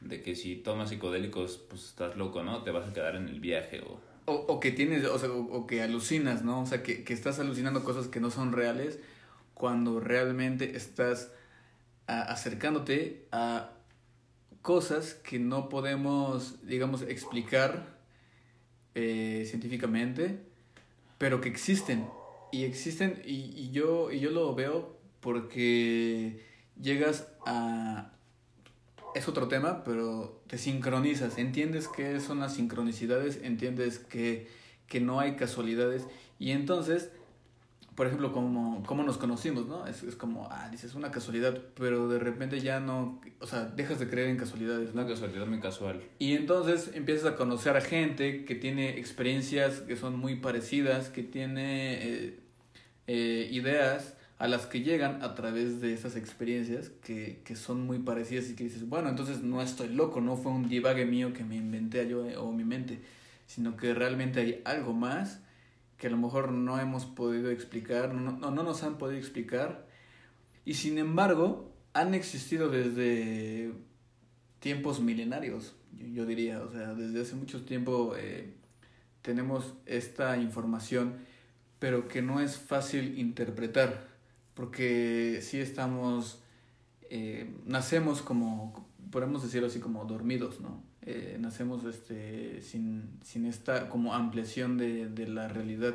de 0.00 0.22
que 0.22 0.34
si 0.34 0.56
tomas 0.56 0.90
psicodélicos, 0.90 1.58
pues 1.68 1.84
estás 1.84 2.16
loco, 2.16 2.42
¿no? 2.42 2.62
Te 2.62 2.70
vas 2.70 2.88
a 2.88 2.92
quedar 2.92 3.16
en 3.16 3.28
el 3.28 3.40
viaje 3.40 3.80
o... 3.80 4.00
O, 4.28 4.34
o 4.34 4.58
que 4.58 4.72
tienes, 4.72 5.04
o 5.04 5.18
sea, 5.18 5.30
o, 5.30 5.66
que 5.68 5.82
alucinas, 5.82 6.42
¿no? 6.42 6.62
O 6.62 6.66
sea, 6.66 6.82
que, 6.82 7.04
que 7.04 7.12
estás 7.12 7.38
alucinando 7.38 7.84
cosas 7.84 8.08
que 8.08 8.18
no 8.18 8.30
son 8.32 8.52
reales 8.52 8.98
cuando 9.54 10.00
realmente 10.00 10.76
estás 10.76 11.30
acercándote 12.06 13.26
a 13.32 13.70
cosas 14.62 15.14
que 15.14 15.38
no 15.38 15.68
podemos, 15.68 16.66
digamos, 16.66 17.02
explicar 17.02 17.96
eh, 18.94 19.44
científicamente, 19.46 20.40
pero 21.18 21.40
que 21.40 21.48
existen. 21.48 22.06
Y 22.52 22.64
existen, 22.64 23.22
y, 23.24 23.52
y 23.56 23.70
yo, 23.70 24.10
y 24.10 24.20
yo 24.20 24.30
lo 24.30 24.54
veo 24.54 24.98
porque 25.20 26.44
llegas 26.80 27.28
a, 27.46 28.15
es 29.16 29.28
otro 29.28 29.48
tema, 29.48 29.82
pero 29.84 30.42
te 30.46 30.58
sincronizas, 30.58 31.38
entiendes 31.38 31.88
qué 31.88 32.20
son 32.20 32.40
las 32.40 32.54
sincronicidades, 32.54 33.40
entiendes 33.42 33.98
que, 33.98 34.48
que 34.86 35.00
no 35.00 35.20
hay 35.20 35.36
casualidades 35.36 36.06
y 36.38 36.50
entonces, 36.50 37.10
por 37.94 38.06
ejemplo, 38.06 38.32
como, 38.32 38.82
como 38.84 39.02
nos 39.04 39.16
conocimos, 39.16 39.66
¿no? 39.66 39.86
Es, 39.86 40.02
es 40.02 40.16
como, 40.16 40.48
ah, 40.50 40.68
dices 40.70 40.94
una 40.94 41.10
casualidad, 41.10 41.58
pero 41.74 42.08
de 42.08 42.18
repente 42.18 42.60
ya 42.60 42.78
no, 42.78 43.20
o 43.40 43.46
sea, 43.46 43.64
dejas 43.64 43.98
de 43.98 44.08
creer 44.08 44.28
en 44.28 44.36
casualidades, 44.36 44.90
Es 44.90 44.94
¿no? 44.94 45.00
una 45.00 45.10
casualidad 45.10 45.46
muy 45.46 45.60
casual. 45.60 46.02
Y 46.18 46.34
entonces 46.34 46.90
empiezas 46.94 47.32
a 47.32 47.36
conocer 47.36 47.74
a 47.76 47.80
gente 47.80 48.44
que 48.44 48.54
tiene 48.54 48.98
experiencias 48.98 49.80
que 49.80 49.96
son 49.96 50.18
muy 50.18 50.36
parecidas, 50.36 51.08
que 51.08 51.22
tiene 51.22 51.94
eh, 51.94 52.40
eh, 53.06 53.48
ideas 53.50 54.15
a 54.38 54.48
las 54.48 54.66
que 54.66 54.82
llegan 54.82 55.22
a 55.22 55.34
través 55.34 55.80
de 55.80 55.94
esas 55.94 56.16
experiencias 56.16 56.90
que, 57.02 57.40
que 57.44 57.56
son 57.56 57.86
muy 57.86 57.98
parecidas 57.98 58.50
y 58.50 58.54
que 58.54 58.64
dices, 58.64 58.88
bueno, 58.88 59.08
entonces 59.08 59.42
no 59.42 59.62
estoy 59.62 59.88
loco, 59.88 60.20
no 60.20 60.36
fue 60.36 60.52
un 60.52 60.68
divague 60.68 61.06
mío 61.06 61.32
que 61.32 61.44
me 61.44 61.56
inventé 61.56 62.06
yo 62.08 62.26
eh, 62.26 62.36
o 62.36 62.52
mi 62.52 62.64
mente, 62.64 63.00
sino 63.46 63.76
que 63.76 63.94
realmente 63.94 64.40
hay 64.40 64.62
algo 64.64 64.92
más 64.92 65.40
que 65.96 66.08
a 66.08 66.10
lo 66.10 66.18
mejor 66.18 66.52
no 66.52 66.78
hemos 66.78 67.06
podido 67.06 67.50
explicar, 67.50 68.12
no, 68.12 68.32
no, 68.32 68.50
no 68.50 68.62
nos 68.62 68.82
han 68.82 68.98
podido 68.98 69.18
explicar, 69.18 69.86
y 70.64 70.74
sin 70.74 70.98
embargo 70.98 71.72
han 71.94 72.12
existido 72.12 72.68
desde 72.68 73.72
tiempos 74.58 75.00
milenarios, 75.00 75.74
yo, 76.12 76.26
diría, 76.26 76.60
o 76.60 76.70
sea, 76.70 76.94
desde 76.94 77.22
hace 77.22 77.34
mucho 77.36 77.64
tiempo 77.64 78.14
eh, 78.18 78.52
tenemos 79.22 79.74
esta 79.86 80.36
información, 80.36 81.14
pero 81.78 82.08
que 82.08 82.20
no 82.20 82.40
es 82.40 82.58
fácil 82.58 83.18
interpretar, 83.18 84.08
porque 84.56 85.40
sí 85.42 85.60
estamos, 85.60 86.40
eh, 87.10 87.54
nacemos 87.66 88.22
como, 88.22 88.88
podemos 89.12 89.42
decirlo 89.42 89.68
así, 89.68 89.80
como 89.80 90.06
dormidos, 90.06 90.60
¿no? 90.60 90.82
Eh, 91.02 91.36
nacemos 91.38 91.84
este, 91.84 92.62
sin, 92.62 93.20
sin 93.22 93.44
esta 93.44 93.88
como 93.90 94.14
ampliación 94.14 94.78
de, 94.78 95.08
de 95.08 95.28
la 95.28 95.46
realidad 95.46 95.94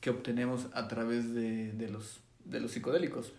que 0.00 0.10
obtenemos 0.10 0.66
a 0.72 0.88
través 0.88 1.34
de, 1.34 1.72
de, 1.72 1.88
los, 1.90 2.20
de 2.46 2.60
los 2.60 2.72
psicodélicos. 2.72 3.34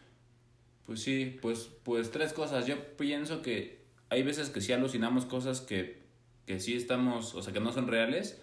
Pues 0.86 1.02
sí, 1.02 1.40
pues, 1.42 1.70
pues 1.84 2.12
tres 2.12 2.32
cosas. 2.32 2.68
Yo 2.68 2.76
pienso 2.98 3.42
que 3.42 3.82
hay 4.10 4.22
veces 4.22 4.52
que 4.52 4.62
sí 4.62 4.74
alucinamos 4.74 5.26
cosas 5.26 5.60
que, 5.60 6.04
que 6.46 6.60
sí 6.60 6.76
estamos, 6.76 7.34
o 7.34 7.42
sea, 7.42 7.52
que 7.52 7.60
no 7.60 7.72
son 7.74 7.88
reales, 7.88 8.40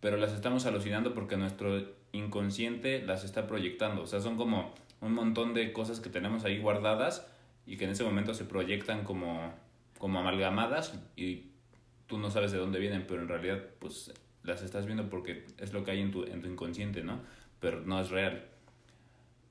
pero 0.00 0.18
las 0.18 0.32
estamos 0.32 0.66
alucinando 0.66 1.14
porque 1.14 1.38
nuestro 1.38 1.94
inconsciente 2.12 3.02
las 3.02 3.24
está 3.24 3.46
proyectando. 3.46 4.02
O 4.02 4.06
sea, 4.06 4.20
son 4.20 4.36
como 4.36 4.74
un 5.00 5.14
montón 5.14 5.54
de 5.54 5.72
cosas 5.72 6.00
que 6.00 6.10
tenemos 6.10 6.44
ahí 6.44 6.58
guardadas 6.58 7.26
y 7.66 7.76
que 7.76 7.84
en 7.84 7.90
ese 7.90 8.04
momento 8.04 8.34
se 8.34 8.44
proyectan 8.44 9.04
como, 9.04 9.54
como 9.98 10.20
amalgamadas 10.20 10.98
y 11.16 11.50
tú 12.06 12.18
no 12.18 12.30
sabes 12.30 12.52
de 12.52 12.58
dónde 12.58 12.78
vienen, 12.78 13.06
pero 13.06 13.22
en 13.22 13.28
realidad 13.28 13.60
pues 13.78 14.12
las 14.42 14.62
estás 14.62 14.86
viendo 14.86 15.08
porque 15.08 15.46
es 15.58 15.72
lo 15.72 15.84
que 15.84 15.92
hay 15.92 16.00
en 16.00 16.10
tu, 16.10 16.24
en 16.24 16.42
tu 16.42 16.48
inconsciente, 16.48 17.02
¿no? 17.02 17.20
Pero 17.60 17.80
no 17.82 18.00
es 18.00 18.10
real. 18.10 18.46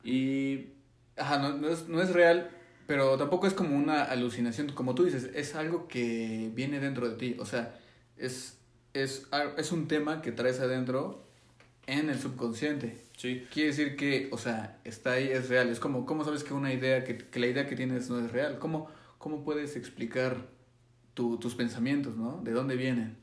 Y 0.04 0.74
Ajá, 1.20 1.38
no, 1.38 1.58
no, 1.58 1.68
es, 1.70 1.88
no 1.88 2.02
es 2.02 2.14
real, 2.14 2.50
pero 2.88 3.18
tampoco 3.18 3.46
es 3.46 3.54
como 3.54 3.76
una 3.76 4.04
alucinación, 4.04 4.70
como 4.70 4.96
tú 4.96 5.04
dices, 5.04 5.30
es 5.36 5.54
algo 5.54 5.88
que 5.88 6.50
viene 6.54 6.80
dentro 6.80 7.10
de 7.10 7.16
ti, 7.18 7.36
o 7.40 7.46
sea, 7.46 7.78
es, 8.18 8.58
es, 8.94 9.28
es 9.58 9.72
un 9.72 9.88
tema 9.88 10.22
que 10.22 10.32
traes 10.32 10.60
adentro 10.62 11.29
en 11.92 12.10
el 12.10 12.20
subconsciente. 12.20 12.98
sí, 13.18 13.46
Quiere 13.52 13.70
decir 13.70 13.96
que, 13.96 14.30
o 14.32 14.38
sea, 14.38 14.80
está 14.84 15.14
ahí, 15.14 15.28
es 15.28 15.50
real, 15.50 15.70
es 15.70 15.80
como, 15.80 16.06
¿cómo 16.06 16.24
sabes 16.24 16.44
que 16.44 16.54
una 16.54 16.72
idea, 16.74 17.04
que, 17.04 17.18
que 17.18 17.40
la 17.40 17.48
idea 17.48 17.68
que 17.68 17.76
tienes 17.76 18.10
no 18.10 18.24
es 18.24 18.32
real? 18.32 18.60
¿Cómo, 18.60 18.90
cómo 19.18 19.44
puedes 19.44 19.76
explicar 19.76 20.38
tu, 21.14 21.38
tus 21.38 21.56
pensamientos, 21.56 22.16
¿no? 22.18 22.42
¿De 22.44 22.52
dónde 22.52 22.76
vienen? 22.76 23.18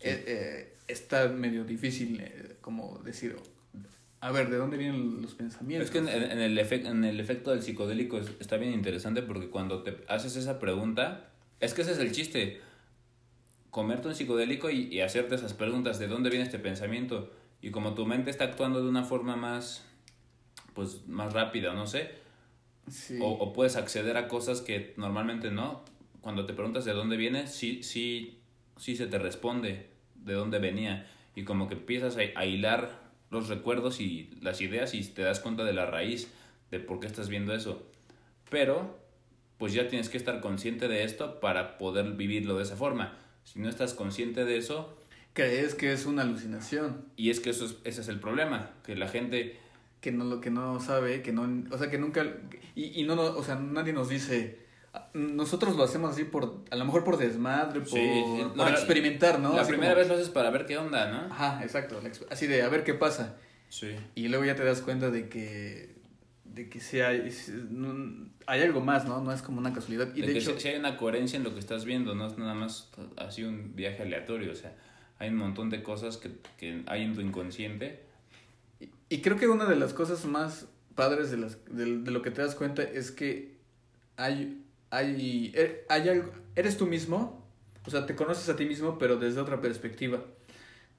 Sí. 0.00 0.08
Eh, 0.08 0.24
eh, 0.26 0.76
está 0.88 1.28
medio 1.28 1.64
difícil 1.64 2.20
eh, 2.20 2.56
como 2.60 2.98
decir, 3.04 3.36
a 4.20 4.32
ver, 4.32 4.50
¿de 4.50 4.56
dónde 4.56 4.76
vienen 4.76 5.22
los 5.22 5.34
pensamientos? 5.34 5.86
Es 5.88 5.92
que 5.92 5.98
en, 5.98 6.08
el 6.40 6.58
efec- 6.58 6.86
en 6.86 7.04
el 7.04 7.18
efecto 7.20 7.50
del 7.52 7.62
psicodélico 7.62 8.18
es- 8.18 8.30
está 8.40 8.56
bien 8.56 8.72
interesante 8.72 9.22
porque 9.22 9.48
cuando 9.48 9.82
te 9.82 9.96
haces 10.08 10.36
esa 10.36 10.58
pregunta, 10.58 11.30
es 11.60 11.74
que 11.74 11.82
ese 11.82 11.92
es 11.92 11.98
el 11.98 12.12
chiste, 12.12 12.60
comerte 13.76 14.08
un 14.08 14.14
psicodélico 14.14 14.70
y, 14.70 14.88
y 14.90 15.02
hacerte 15.02 15.34
esas 15.34 15.52
preguntas, 15.52 15.98
¿de 15.98 16.08
dónde 16.08 16.30
viene 16.30 16.46
este 16.46 16.58
pensamiento? 16.58 17.30
Y 17.60 17.72
como 17.72 17.92
tu 17.92 18.06
mente 18.06 18.30
está 18.30 18.44
actuando 18.44 18.82
de 18.82 18.88
una 18.88 19.04
forma 19.04 19.36
más, 19.36 19.84
pues, 20.72 21.06
más 21.08 21.34
rápida, 21.34 21.74
no 21.74 21.86
sé, 21.86 22.10
Sí. 22.88 23.18
o, 23.20 23.26
o 23.32 23.52
puedes 23.52 23.76
acceder 23.76 24.16
a 24.16 24.28
cosas 24.28 24.62
que 24.62 24.94
normalmente 24.96 25.50
no, 25.50 25.84
cuando 26.22 26.46
te 26.46 26.54
preguntas 26.54 26.86
de 26.86 26.94
dónde 26.94 27.18
viene, 27.18 27.48
sí, 27.48 27.82
sí, 27.82 28.38
sí 28.78 28.96
se 28.96 29.08
te 29.08 29.18
responde 29.18 29.90
de 30.14 30.32
dónde 30.32 30.58
venía 30.58 31.06
y 31.34 31.44
como 31.44 31.68
que 31.68 31.74
empiezas 31.74 32.16
a, 32.16 32.20
a 32.34 32.46
hilar 32.46 32.98
los 33.30 33.48
recuerdos 33.48 34.00
y 34.00 34.30
las 34.40 34.62
ideas 34.62 34.94
y 34.94 35.04
te 35.04 35.20
das 35.20 35.40
cuenta 35.40 35.64
de 35.64 35.74
la 35.74 35.84
raíz 35.84 36.32
de 36.70 36.80
por 36.80 36.98
qué 36.98 37.08
estás 37.08 37.28
viendo 37.28 37.54
eso. 37.54 37.82
Pero, 38.48 38.98
pues 39.58 39.74
ya 39.74 39.86
tienes 39.86 40.08
que 40.08 40.16
estar 40.16 40.40
consciente 40.40 40.88
de 40.88 41.04
esto 41.04 41.40
para 41.40 41.76
poder 41.76 42.12
vivirlo 42.12 42.56
de 42.56 42.62
esa 42.62 42.76
forma. 42.76 43.18
Si 43.46 43.58
no 43.60 43.68
estás 43.70 43.94
consciente 43.94 44.44
de 44.44 44.58
eso, 44.58 44.94
Crees 45.32 45.74
que 45.74 45.92
es 45.92 46.06
una 46.06 46.22
alucinación, 46.22 47.04
y 47.14 47.28
es 47.28 47.40
que 47.40 47.50
eso 47.50 47.66
es, 47.66 47.76
ese 47.84 48.00
es 48.00 48.08
el 48.08 48.18
problema, 48.20 48.70
que 48.86 48.96
la 48.96 49.06
gente 49.06 49.58
que 50.00 50.10
no 50.10 50.24
lo 50.24 50.40
que 50.40 50.50
no 50.50 50.80
sabe, 50.80 51.20
que 51.20 51.30
no, 51.30 51.46
o 51.70 51.76
sea, 51.76 51.90
que 51.90 51.98
nunca 51.98 52.24
y, 52.74 52.98
y 53.02 53.04
no, 53.04 53.20
o 53.20 53.44
sea, 53.44 53.56
nadie 53.56 53.92
nos 53.92 54.08
dice 54.08 54.60
"Ah, 54.94 55.10
nosotros 55.12 55.76
lo 55.76 55.84
hacemos 55.84 56.12
así 56.12 56.24
por 56.24 56.64
a 56.70 56.76
lo 56.76 56.84
mejor 56.86 57.04
por 57.04 57.18
desmadre, 57.18 57.80
por, 57.80 57.88
Sí, 57.90 57.98
sí. 57.98 58.38
No, 58.44 58.54
por 58.54 58.64
la- 58.66 58.70
experimentar, 58.70 59.38
¿no? 59.38 59.54
la 59.54 59.60
Así 59.60 59.72
primera 59.72 59.90
como- 59.92 59.98
vez 60.00 60.08
lo 60.08 60.14
haces 60.14 60.30
para 60.30 60.48
ver 60.48 60.64
qué 60.64 60.78
onda, 60.78 61.10
¿no? 61.10 61.30
Ajá, 61.34 61.62
exacto, 61.62 62.00
así 62.30 62.46
de 62.46 62.62
a 62.62 62.70
ver 62.70 62.82
qué 62.82 62.94
pasa. 62.94 63.36
Sí. 63.68 63.94
Y 64.14 64.28
luego 64.28 64.46
ya 64.46 64.54
te 64.56 64.64
das 64.64 64.80
cuenta 64.80 65.10
de 65.10 65.28
que 65.28 65.95
de 66.56 66.68
que 66.70 66.80
sí 66.80 67.00
hay, 67.00 67.30
sí, 67.30 67.52
no- 67.70 68.28
hay 68.46 68.62
algo 68.62 68.80
más, 68.80 69.06
¿no? 69.06 69.20
No 69.22 69.30
es 69.32 69.42
como 69.42 69.58
una 69.58 69.72
casualidad. 69.74 70.08
Y 70.16 70.22
de 70.22 70.26
de, 70.28 70.32
que 70.32 70.38
hecho, 70.38 70.54
si, 70.54 70.60
si 70.62 70.68
hay 70.68 70.78
una 70.78 70.96
coherencia 70.96 71.36
en 71.36 71.44
lo 71.44 71.52
que 71.52 71.60
estás 71.60 71.84
viendo, 71.84 72.14
no 72.14 72.26
es 72.26 72.38
nada 72.38 72.54
más 72.54 72.90
así 73.16 73.44
un 73.44 73.76
viaje 73.76 74.02
aleatorio, 74.02 74.52
o 74.52 74.54
sea, 74.54 74.74
hay 75.18 75.28
un 75.28 75.36
montón 75.36 75.68
de 75.70 75.82
cosas 75.82 76.16
que, 76.16 76.30
que 76.58 76.82
hay 76.86 77.02
en 77.02 77.14
tu 77.14 77.20
inconsciente. 77.20 78.00
y, 78.80 78.88
y 79.10 79.20
creo 79.20 79.36
que 79.36 79.46
una 79.48 79.66
de 79.66 79.76
las 79.76 79.92
cosas 79.92 80.24
más 80.24 80.66
padres 80.94 81.30
de, 81.30 81.36
las, 81.36 81.58
de, 81.66 81.98
de 81.98 82.10
lo 82.10 82.22
que 82.22 82.30
te 82.30 82.40
das 82.40 82.54
cuenta 82.54 82.82
es 82.82 83.10
que 83.12 83.56
hay, 84.16 84.62
hay, 84.90 85.52
er- 85.54 85.84
hay 85.90 86.08
algo, 86.08 86.32
eres 86.54 86.78
tú 86.78 86.86
mismo, 86.86 87.46
o 87.84 87.90
sea, 87.90 88.06
te 88.06 88.14
conoces 88.16 88.48
a 88.48 88.56
ti 88.56 88.64
mismo, 88.64 88.98
pero 88.98 89.16
desde 89.18 89.40
otra 89.40 89.60
perspectiva, 89.60 90.24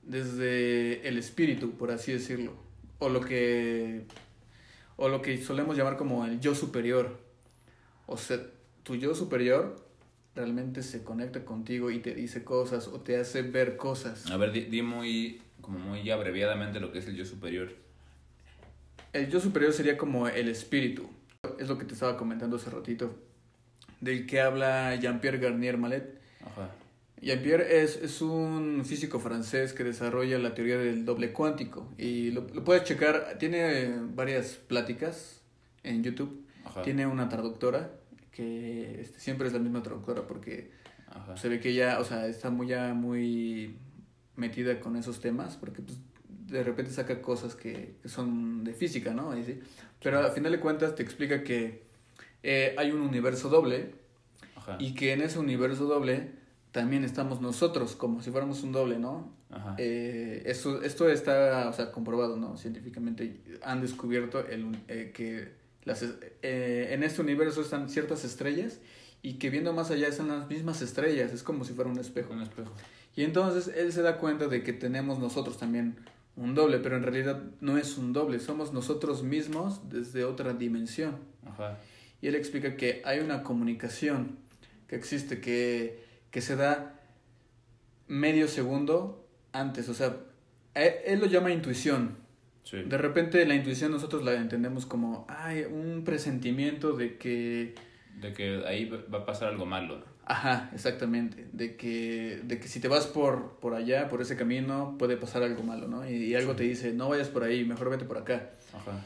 desde 0.04 1.08
el 1.08 1.18
espíritu, 1.18 1.72
por 1.72 1.92
así 1.92 2.12
decirlo, 2.14 2.54
o 3.00 3.10
lo 3.10 3.22
que, 3.22 4.06
o 4.98 5.08
lo 5.10 5.22
que 5.22 5.42
solemos 5.42 5.78
llamar 5.78 5.96
como 5.96 6.26
el 6.26 6.40
yo 6.40 6.54
superior. 6.54 7.18
O 8.08 8.18
sea, 8.18 8.40
tu 8.84 8.96
yo 8.96 9.16
superior 9.16 9.88
realmente 10.36 10.84
se 10.84 11.04
conecta 11.04 11.46
contigo 11.46 11.90
y 11.90 12.00
te 12.00 12.14
dice 12.14 12.44
cosas 12.44 12.88
o 12.88 13.00
te 13.00 13.18
hace 13.18 13.42
ver 13.42 13.78
cosas. 13.78 14.30
A 14.30 14.38
ver, 14.38 14.52
di, 14.52 14.62
di 14.62 14.82
muy, 14.82 15.42
como 15.62 15.80
muy 15.80 16.10
abreviadamente 16.10 16.80
lo 16.80 16.92
que 16.92 17.00
es 17.00 17.08
el 17.08 17.16
yo 17.16 17.26
superior. 17.26 17.70
El 19.14 19.30
yo 19.30 19.40
superior 19.40 19.74
sería 19.74 19.98
como 19.98 20.28
el 20.28 20.50
espíritu. 20.50 21.10
Es 21.60 21.70
lo 21.70 21.78
que 21.78 21.86
te 21.86 21.94
estaba 21.94 22.18
comentando 22.18 22.58
hace 22.58 22.70
ratito. 22.70 23.16
Del 24.02 24.28
que 24.28 24.42
habla 24.42 24.96
Jean-Pierre 24.96 25.40
Garnier 25.40 25.78
Mallet. 25.78 26.22
Ajá. 26.46 26.70
Jean-Pierre 27.22 27.82
es, 27.84 27.96
es 27.98 28.22
un 28.22 28.84
físico 28.86 29.20
francés 29.20 29.74
que 29.74 29.84
desarrolla 29.84 30.38
la 30.38 30.54
teoría 30.54 30.78
del 30.78 31.04
doble 31.04 31.34
cuántico 31.34 31.92
y 31.98 32.32
lo, 32.32 32.42
lo 32.54 32.64
puedes 32.64 32.84
checar, 32.84 33.38
tiene 33.40 33.96
varias 34.14 34.56
pláticas 34.56 35.42
en 35.84 36.04
YouTube, 36.04 36.46
Ajá. 36.64 36.84
tiene 36.84 37.08
una 37.08 37.28
traductora 37.28 37.92
que 38.32 39.02
este, 39.02 39.20
siempre 39.20 39.48
es 39.48 39.54
la 39.54 39.60
misma 39.60 39.82
traductora 39.82 40.28
porque 40.28 40.72
Ajá. 41.08 41.36
se 41.38 41.50
ve 41.50 41.60
que 41.60 41.70
ella, 41.70 42.00
o 42.00 42.04
sea, 42.04 42.28
está 42.28 42.52
muy 42.52 42.68
ya 42.68 42.94
muy 42.94 43.76
metida 44.36 44.80
con 44.80 44.96
esos 44.96 45.20
temas 45.20 45.56
porque 45.58 45.82
pues, 45.82 45.98
de 46.48 46.64
repente 46.64 46.92
saca 46.92 47.22
cosas 47.22 47.56
que, 47.56 47.96
que 48.02 48.10
son 48.10 48.64
de 48.64 48.74
física, 48.74 49.14
¿no? 49.14 49.38
Y 49.38 49.44
sí. 49.44 49.60
Pero 50.02 50.20
al 50.20 50.32
final 50.32 50.52
de 50.52 50.60
cuentas 50.60 50.96
te 50.96 51.04
explica 51.04 51.44
que 51.44 51.84
eh, 52.44 52.76
hay 52.78 52.92
un 52.92 53.02
universo 53.02 53.50
doble 53.50 53.96
Ajá. 54.56 54.78
y 54.80 54.94
que 54.94 55.14
en 55.14 55.22
ese 55.22 55.40
universo 55.40 55.86
doble 55.86 56.32
también 56.72 57.04
estamos 57.04 57.42
nosotros, 57.42 57.96
como 57.96 58.22
si 58.22 58.32
fuéramos 58.32 58.64
un 58.64 58.72
doble, 58.72 59.00
¿no? 59.00 59.32
Ajá. 59.50 59.76
Eh, 59.78 60.44
esto, 60.46 60.82
esto 60.82 61.10
está, 61.10 61.70
o 61.70 61.74
sea, 61.74 61.92
comprobado, 61.92 62.38
¿no? 62.38 62.58
Científicamente 62.58 63.42
han 63.64 63.82
descubierto 63.82 64.46
el, 64.46 64.78
eh, 64.88 65.12
que 65.14 65.54
las, 65.86 66.04
eh, 66.04 66.90
en 66.92 67.04
este 67.04 67.22
universo 67.22 67.62
están 67.62 67.90
ciertas 67.90 68.26
estrellas 68.26 68.80
y 69.22 69.36
que 69.36 69.50
viendo 69.50 69.74
más 69.74 69.90
allá 69.90 70.08
están 70.08 70.28
las 70.28 70.50
mismas 70.50 70.82
estrellas, 70.82 71.32
es 71.32 71.44
como 71.44 71.64
si 71.64 71.74
fuera 71.74 71.90
un 71.90 71.98
espejo. 71.98 72.34
Un 72.34 72.42
espejo. 72.42 72.72
Y 73.16 73.24
entonces 73.24 73.74
él 73.76 73.92
se 73.92 74.02
da 74.02 74.18
cuenta 74.18 74.48
de 74.48 74.64
que 74.64 74.74
tenemos 74.74 75.18
nosotros 75.20 75.58
también 75.58 75.96
un 76.36 76.54
doble, 76.54 76.78
pero 76.80 76.98
en 76.98 77.04
realidad 77.04 77.42
no 77.62 77.78
es 77.78 77.98
un 77.98 78.14
doble, 78.14 78.40
somos 78.40 78.74
nosotros 78.74 79.24
mismos 79.24 79.90
desde 79.90 80.24
otra 80.24 80.54
dimensión. 80.54 81.16
Ajá. 81.46 81.80
Y 82.22 82.28
él 82.28 82.36
explica 82.36 82.76
que 82.76 83.02
hay 83.06 83.20
una 83.20 83.44
comunicación 83.44 84.38
que 84.88 84.96
existe, 84.96 85.42
que, 85.42 86.07
que 86.32 86.42
se 86.42 86.56
da 86.56 87.00
medio 88.08 88.48
segundo 88.48 89.28
antes. 89.52 89.90
O 89.90 89.94
sea, 89.94 90.18
él, 90.74 90.94
él 91.06 91.20
lo 91.20 91.26
llama 91.26 91.52
intuición. 91.52 92.18
Sí. 92.64 92.84
De 92.84 92.98
repente 92.98 93.46
la 93.46 93.56
intuición 93.56 93.92
nosotros 93.92 94.24
la 94.24 94.34
entendemos 94.34 94.86
como, 94.86 95.26
ay, 95.30 95.64
un 95.64 96.04
presentimiento 96.04 96.94
de 96.94 97.18
que... 97.18 97.76
De 98.20 98.34
que 98.34 98.64
ahí 98.66 98.90
va 98.90 99.20
a 99.20 99.26
pasar 99.26 99.50
algo 99.50 99.66
malo. 99.66 100.04
Ajá, 100.26 100.70
exactamente. 100.74 101.48
De 101.54 101.78
que, 101.78 102.42
de 102.44 102.60
que 102.60 102.68
si 102.68 102.82
te 102.82 102.90
vas 102.90 103.08
por, 103.08 103.60
por 103.60 103.74
allá, 103.74 104.10
por 104.10 104.22
ese 104.22 104.36
camino, 104.36 104.98
puede 105.00 105.16
pasar 105.16 105.44
algo 105.44 105.64
malo, 105.64 105.88
¿no? 105.88 106.10
Y, 106.10 106.16
y 106.16 106.36
algo 106.36 106.56
te 106.56 106.64
dice, 106.64 106.92
no 106.92 107.08
vayas 107.08 107.30
por 107.30 107.44
ahí, 107.44 107.64
mejor 107.64 107.90
vete 107.90 108.04
por 108.04 108.18
acá. 108.18 108.52
Ajá. 108.74 109.06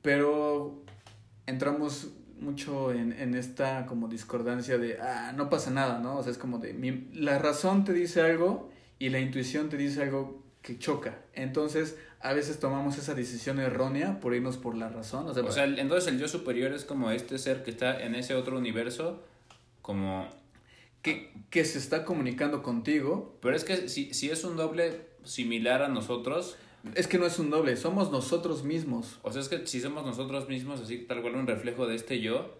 Pero 0.00 0.84
entramos 1.46 2.12
mucho 2.40 2.92
en, 2.92 3.12
en 3.12 3.34
esta 3.34 3.86
como 3.86 4.08
discordancia 4.08 4.78
de, 4.78 4.98
ah, 5.00 5.32
no 5.36 5.48
pasa 5.50 5.70
nada, 5.70 5.98
¿no? 5.98 6.16
O 6.18 6.22
sea, 6.22 6.32
es 6.32 6.38
como 6.38 6.58
de, 6.58 6.72
mi- 6.72 7.08
la 7.12 7.38
razón 7.38 7.84
te 7.84 7.92
dice 7.92 8.20
algo 8.20 8.70
y 8.98 9.08
la 9.10 9.20
intuición 9.20 9.68
te 9.68 9.76
dice 9.76 10.02
algo 10.02 10.42
que 10.62 10.78
choca. 10.78 11.18
Entonces, 11.34 11.96
a 12.20 12.32
veces 12.32 12.58
tomamos 12.58 12.98
esa 12.98 13.14
decisión 13.14 13.60
errónea 13.60 14.18
por 14.20 14.34
irnos 14.34 14.56
por 14.56 14.76
la 14.76 14.88
razón. 14.88 15.26
O 15.28 15.34
sea, 15.34 15.44
O 15.44 15.52
sea, 15.52 15.64
entonces 15.64 16.12
el 16.12 16.18
yo 16.18 16.28
superior 16.28 16.72
es 16.72 16.84
como 16.84 17.10
este 17.10 17.38
ser 17.38 17.62
que 17.62 17.70
está 17.70 18.02
en 18.02 18.14
ese 18.14 18.34
otro 18.34 18.58
universo, 18.58 19.22
como... 19.82 20.28
que, 21.02 21.32
que 21.50 21.64
se 21.64 21.78
está 21.78 22.04
comunicando 22.04 22.62
contigo. 22.62 23.38
Pero 23.40 23.54
es 23.56 23.64
que 23.64 23.88
si, 23.88 24.12
si 24.14 24.30
es 24.30 24.42
un 24.44 24.56
doble 24.56 25.06
similar 25.24 25.82
a 25.82 25.88
nosotros, 25.88 26.56
Es 26.94 27.06
que 27.06 27.18
no 27.18 27.26
es 27.26 27.38
un 27.38 27.50
doble, 27.50 27.76
somos 27.76 28.10
nosotros 28.10 28.64
mismos. 28.64 29.18
o 29.22 29.32
sea, 29.32 29.42
es 29.42 29.48
que 29.48 29.66
si 29.66 29.80
somos 29.80 30.04
nosotros 30.04 30.48
mismos, 30.48 30.80
así 30.80 30.98
tal 30.98 31.22
cual 31.22 31.34
un 31.34 31.46
reflejo 31.46 31.86
de 31.86 31.96
este 31.96 32.20
yo, 32.20 32.56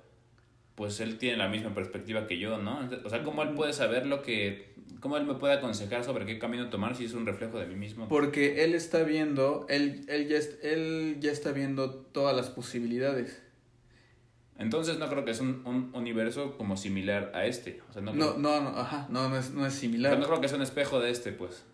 pues 0.74 1.00
él 1.00 1.18
tiene 1.18 1.36
la 1.36 1.48
misma 1.48 1.74
perspectiva 1.74 2.26
que 2.26 2.38
yo, 2.38 2.58
¿no? 2.58 2.88
O 3.04 3.10
sea, 3.10 3.24
¿cómo 3.24 3.42
él 3.42 3.54
puede 3.54 3.72
saber 3.72 4.06
lo 4.06 4.22
que... 4.22 4.74
¿Cómo 5.00 5.16
él 5.16 5.24
me 5.24 5.34
puede 5.34 5.54
aconsejar 5.54 6.04
sobre 6.04 6.26
qué 6.26 6.38
camino 6.38 6.70
tomar 6.70 6.96
si 6.96 7.04
es 7.04 7.14
un 7.14 7.26
reflejo 7.26 7.58
de 7.58 7.66
mí 7.66 7.76
mismo? 7.76 8.08
Porque 8.08 8.64
él 8.64 8.74
está 8.74 9.02
viendo, 9.04 9.66
él, 9.68 10.04
él, 10.08 10.28
ya, 10.28 10.38
él 10.62 11.16
ya 11.20 11.30
está 11.30 11.52
viendo 11.52 11.90
todas 11.90 12.36
las 12.36 12.50
posibilidades. 12.50 13.42
Entonces 14.56 14.98
no 14.98 15.08
creo 15.08 15.24
que 15.24 15.30
es 15.30 15.40
un, 15.40 15.62
un 15.64 15.90
universo 15.94 16.56
como 16.56 16.76
similar 16.76 17.30
a 17.34 17.46
este. 17.46 17.80
O 17.90 17.92
sea, 17.92 18.02
no, 18.02 18.12
No, 18.12 18.34
creo, 18.34 18.38
no, 18.38 18.60
no, 18.60 18.68
ajá, 18.70 19.06
no, 19.08 19.28
no 19.28 19.36
es, 19.36 19.52
no 19.52 19.64
es 19.64 19.74
similar. 19.74 20.18
no 20.18 20.26
creo 20.26 20.40
que 20.40 20.48
sea 20.48 20.56
un 20.56 20.62
espejo 20.62 21.00
de 21.00 21.10
este, 21.10 21.30
pues. 21.32 21.64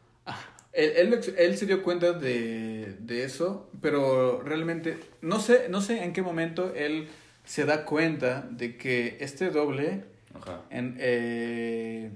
Él, 0.74 0.92
él, 0.96 1.20
él 1.38 1.56
se 1.56 1.66
dio 1.66 1.82
cuenta 1.82 2.12
de, 2.12 2.96
de 2.98 3.24
eso, 3.24 3.70
pero 3.80 4.40
realmente 4.42 4.98
no 5.22 5.38
sé, 5.38 5.68
no 5.68 5.80
sé 5.80 6.02
en 6.02 6.12
qué 6.12 6.20
momento 6.22 6.74
él 6.74 7.08
se 7.44 7.64
da 7.64 7.84
cuenta 7.84 8.42
de 8.50 8.76
que 8.76 9.18
este 9.20 9.50
doble 9.50 10.04
Ajá. 10.34 10.62
en, 10.70 10.96
eh, 10.98 12.10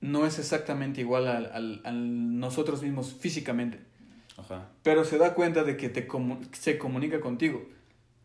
no 0.00 0.26
es 0.26 0.38
exactamente 0.38 1.00
igual 1.02 1.28
al, 1.28 1.46
al- 1.52 1.80
al 1.84 2.38
nosotros 2.40 2.82
mismos 2.82 3.12
físicamente, 3.12 3.80
Ajá. 4.38 4.68
pero 4.82 5.04
se 5.04 5.18
da 5.18 5.34
cuenta 5.34 5.62
de 5.62 5.76
que 5.76 5.88
te 5.88 6.08
comu- 6.08 6.40
se 6.54 6.78
comunica 6.78 7.20
contigo. 7.20 7.68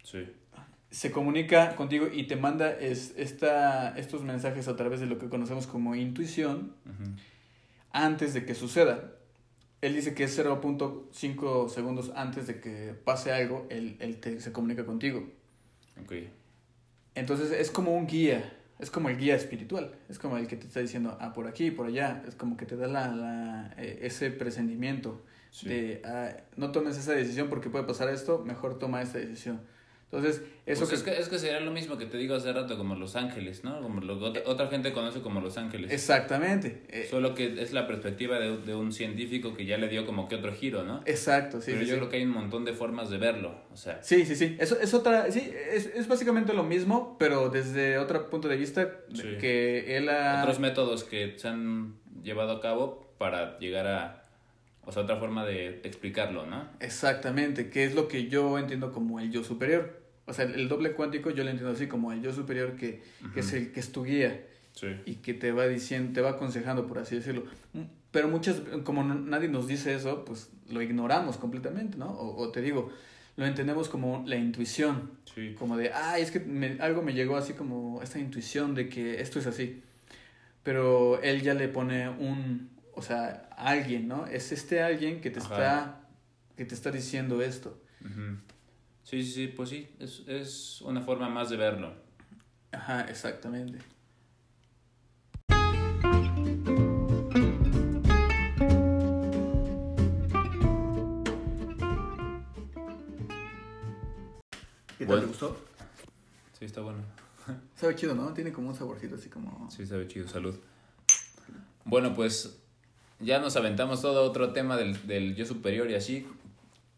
Sí. 0.04 0.26
Se 0.90 1.12
comunica 1.12 1.76
contigo 1.76 2.08
y 2.12 2.24
te 2.28 2.38
manda 2.38 2.72
es, 2.72 3.14
esta, 3.18 3.98
estos 3.98 4.24
mensajes 4.24 4.70
a 4.70 4.78
través 4.78 5.02
de 5.02 5.06
lo 5.06 5.20
que 5.20 5.28
conocemos 5.28 5.68
como 5.68 5.96
intuición. 5.96 6.74
Antes 7.92 8.34
de 8.34 8.46
que 8.46 8.56
suceda. 8.56 9.14
Él 9.82 9.94
dice 9.96 10.14
que 10.16 10.24
es 10.24 10.36
0.5 10.40 11.70
segundos 11.70 12.12
antes 12.16 12.48
de 12.48 12.60
que 12.60 12.94
pase 13.04 13.32
algo, 13.32 13.68
él, 13.70 13.96
él 14.00 14.18
te- 14.20 14.40
se 14.40 14.52
comunica 14.52 14.86
contigo. 14.86 15.30
Ok. 16.04 16.14
Entonces 17.16 17.52
es 17.52 17.72
como 17.72 17.96
un 17.96 18.08
guía, 18.08 18.54
es 18.80 18.92
como 18.92 19.10
el 19.10 19.18
guía 19.18 19.36
espiritual, 19.36 19.96
es 20.10 20.20
como 20.20 20.38
el 20.38 20.48
que 20.48 20.56
te 20.56 20.68
está 20.68 20.80
diciendo, 20.80 21.18
ah, 21.20 21.34
por 21.34 21.48
aquí, 21.48 21.72
por 21.72 21.88
allá, 21.88 22.24
es 22.28 22.36
como 22.36 22.58
que 22.58 22.66
te 22.66 22.76
da 22.76 22.88
la, 22.88 23.08
la, 23.08 23.74
eh, 23.78 24.00
ese 24.04 24.32
presentimiento 24.32 25.24
Sí. 25.50 25.70
de, 25.70 26.02
ah, 26.06 26.36
no 26.58 26.72
tomes 26.72 26.98
esa 26.98 27.14
decisión 27.14 27.48
porque 27.50 27.70
puede 27.70 27.86
pasar 27.86 28.10
esto, 28.10 28.44
mejor 28.46 28.78
toma 28.78 29.02
esta 29.02 29.18
decisión. 29.18 29.62
Entonces, 30.10 30.42
eso 30.66 30.86
Pues 30.88 30.90
que... 31.04 31.10
es, 31.12 31.18
que, 31.18 31.22
es 31.22 31.28
que 31.30 31.38
sería 31.38 31.60
lo 31.60 31.72
mismo 31.72 31.98
que 31.98 32.06
te 32.06 32.18
digo 32.18 32.34
hace 32.36 32.54
rato, 32.54 32.78
como 32.78 32.96
Los 32.96 33.18
Ángeles, 33.18 33.66
¿no? 33.66 33.82
Como 33.82 34.00
lo 34.00 34.32
que 34.32 34.42
otra, 34.46 34.68
gente 34.68 34.94
conoce 34.94 35.20
como 35.20 35.42
Los 35.42 35.58
Ángeles. 35.58 35.92
Exactamente, 35.92 36.84
eh, 36.88 37.08
Solo 37.10 37.36
que 37.36 37.62
es 37.62 37.74
la 37.74 37.88
perspectiva 37.88 38.40
de, 38.40 38.56
de 38.58 38.74
un 38.74 38.94
científico 38.94 39.54
que 39.54 39.66
ya 39.66 39.78
le 39.78 39.90
dio 39.90 40.06
como 40.06 40.30
que 40.30 40.36
otro 40.36 40.54
giro, 40.54 40.84
¿no? 40.84 41.02
exacto, 41.06 41.60
sí. 41.60 41.72
Pero 41.72 41.84
sí, 41.84 41.88
yo 41.88 41.94
sí. 41.96 42.00
creo 42.00 42.10
que 42.10 42.18
hay 42.18 42.24
un 42.24 42.32
montón 42.32 42.64
de 42.64 42.72
formas 42.72 43.10
de 43.10 43.18
verlo. 43.18 43.54
O 43.74 43.76
sea, 43.76 44.02
Sí, 44.02 44.26
sí, 44.26 44.38
sí. 44.38 44.56
Eso 44.60 44.80
es 44.80 44.94
otra, 44.94 45.30
sí, 45.30 45.52
es, 45.74 45.88
es 45.88 46.08
básicamente 46.08 46.54
lo 46.54 46.64
mismo, 46.64 47.18
pero 47.20 47.50
desde 47.50 47.98
otro 47.98 48.30
punto 48.30 48.48
de 48.48 48.56
vista 48.56 48.90
Sí. 49.14 49.36
que 49.42 49.98
él 49.98 50.08
ha... 50.10 50.42
otros 50.42 50.60
métodos 50.60 51.04
que 51.04 51.38
se 51.38 51.50
han 51.50 51.96
llevado 52.24 52.54
a 52.54 52.62
cabo 52.62 53.14
para 53.18 53.58
llegar 53.60 53.88
a. 53.88 54.24
O 54.88 54.92
sea, 54.92 55.04
otra 55.04 55.18
forma 55.18 55.46
de 55.46 55.82
explicarlo, 55.84 56.46
¿no? 56.46 56.66
Exactamente, 56.80 57.70
que 57.70 57.84
es 57.84 57.94
lo 57.94 58.08
que 58.08 58.28
yo 58.30 58.58
entiendo 58.58 58.92
como 58.94 59.20
el 59.20 59.30
yo 59.32 59.44
superior. 59.44 60.02
O 60.26 60.34
sea, 60.34 60.46
el 60.46 60.68
doble 60.70 60.94
cuántico 60.94 61.30
yo 61.30 61.44
lo 61.44 61.50
entiendo 61.50 61.74
así 61.76 61.88
como 61.88 62.12
el 62.14 62.22
yo 62.22 62.34
superior 62.34 62.76
que, 62.78 63.04
que 63.34 63.42
es 63.42 63.54
el 63.54 63.72
que 63.72 63.80
es 63.82 63.92
tu 63.92 64.04
guía 64.04 64.46
Sí. 64.74 64.88
y 65.06 65.16
que 65.16 65.34
te 65.34 65.52
va 65.52 65.68
diciendo, 65.68 66.14
te 66.14 66.22
va 66.22 66.32
aconsejando, 66.32 66.86
por 66.88 67.00
así 67.00 67.16
decirlo. 67.16 67.44
Mm, 67.74 67.82
Pero 68.12 68.28
muchas, 68.30 68.62
como 68.84 69.04
no- 69.04 69.16
nadie 69.16 69.50
nos 69.50 69.68
dice 69.68 69.94
eso, 69.94 70.24
pues 70.24 70.50
lo 70.70 70.82
ignoramos 70.82 71.38
completamente, 71.38 71.98
¿no? 71.98 72.08
O, 72.12 72.42
o 72.44 72.52
te 72.52 72.62
digo, 72.62 72.90
lo 73.36 73.46
entendemos 73.46 73.90
como 73.90 74.24
la 74.26 74.36
intuición. 74.38 75.12
Sí. 75.36 75.54
Como 75.60 75.76
de, 75.78 75.92
ay, 75.94 76.22
es 76.22 76.32
que 76.32 76.40
me- 76.40 76.78
algo 76.80 77.02
me 77.02 77.14
llegó 77.14 77.36
así 77.38 77.54
como 77.54 78.02
esta 78.02 78.20
intuición 78.20 78.74
de 78.76 78.88
que 78.88 79.20
esto 79.22 79.40
es 79.40 79.48
así. 79.48 79.82
Pero 80.64 81.22
él 81.22 81.42
ya 81.42 81.54
le 81.54 81.68
pone 81.70 82.10
un, 82.10 82.70
o 82.98 83.02
sea, 83.04 83.48
alguien, 83.56 84.08
¿no? 84.08 84.26
Es 84.26 84.52
este 84.52 84.82
alguien 84.82 85.22
que 85.22 85.30
te 85.30 85.40
Ajá. 85.40 85.54
está, 85.54 86.02
que 86.56 86.66
te 86.66 86.74
está 86.74 86.90
diciendo 86.90 87.42
esto. 87.44 87.80
Sí, 89.04 89.24
sí, 89.24 89.32
sí, 89.32 89.48
pues 89.48 89.70
sí, 89.70 89.88
es, 90.00 90.24
es 90.28 90.82
una 90.82 91.02
forma 91.02 91.30
más 91.30 91.50
de 91.52 91.58
verlo. 91.58 91.94
Ajá, 92.72 93.02
exactamente. 93.02 93.78
¿Qué 104.98 105.06
tal 105.06 105.08
Bueno. 105.08 105.22
te 105.22 105.28
gustó? 105.28 105.58
Sí, 106.58 106.66
está 106.66 106.82
bueno. 106.82 107.00
Sabe 107.76 107.96
chido, 107.96 108.16
¿no? 108.16 108.34
Tiene 108.34 108.52
como 108.52 108.70
un 108.70 108.76
saborcito 108.76 109.16
así 109.16 109.30
como... 109.30 109.70
Sí, 109.70 109.86
sabe 109.86 110.08
chido, 110.08 110.28
salud. 110.28 110.58
Bueno, 111.86 112.14
pues 112.16 112.60
ya 113.20 113.40
nos 113.40 113.56
aventamos 113.56 114.02
todo 114.02 114.24
otro 114.24 114.54
tema 114.54 114.78
del, 114.78 115.08
del 115.08 115.36
yo 115.36 115.46
superior 115.46 115.90
y 115.90 115.96
así. 115.96 116.28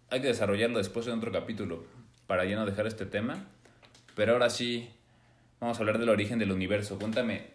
Hay 0.10 0.22
que 0.22 0.28
desarrollarlo 0.28 0.78
después 0.78 1.08
en 1.08 1.14
otro 1.14 1.32
capítulo 1.32 1.84
para 2.28 2.46
ya 2.46 2.56
no 2.56 2.66
dejar 2.66 2.88
este 2.88 3.06
tema. 3.06 3.46
Pero 4.16 4.34
ahora 4.34 4.50
sí, 4.50 4.90
vamos 5.60 5.78
a 5.78 5.80
hablar 5.82 5.98
del 5.98 6.10
origen 6.10 6.40
del 6.40 6.52
universo. 6.52 7.00
Cuéntame, 7.00 7.48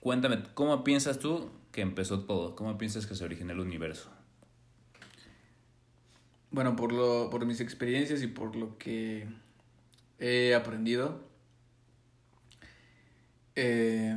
cuéntame, 0.00 0.42
¿cómo 0.54 0.82
piensas 0.84 1.18
tú 1.18 1.50
que 1.72 1.80
empezó 1.80 2.20
todo? 2.20 2.56
¿Cómo 2.56 2.78
piensas 2.78 3.06
que 3.06 3.14
se 3.14 3.24
originó 3.24 3.52
el 3.52 3.60
universo? 3.60 4.10
Bueno, 6.50 6.76
por, 6.76 6.92
lo, 6.92 7.30
por 7.30 7.44
mis 7.46 7.60
experiencias 7.60 8.22
y 8.22 8.28
por 8.28 8.54
lo 8.54 8.78
que 8.78 9.26
he 10.20 10.54
aprendido, 10.54 11.20
eh, 13.56 14.16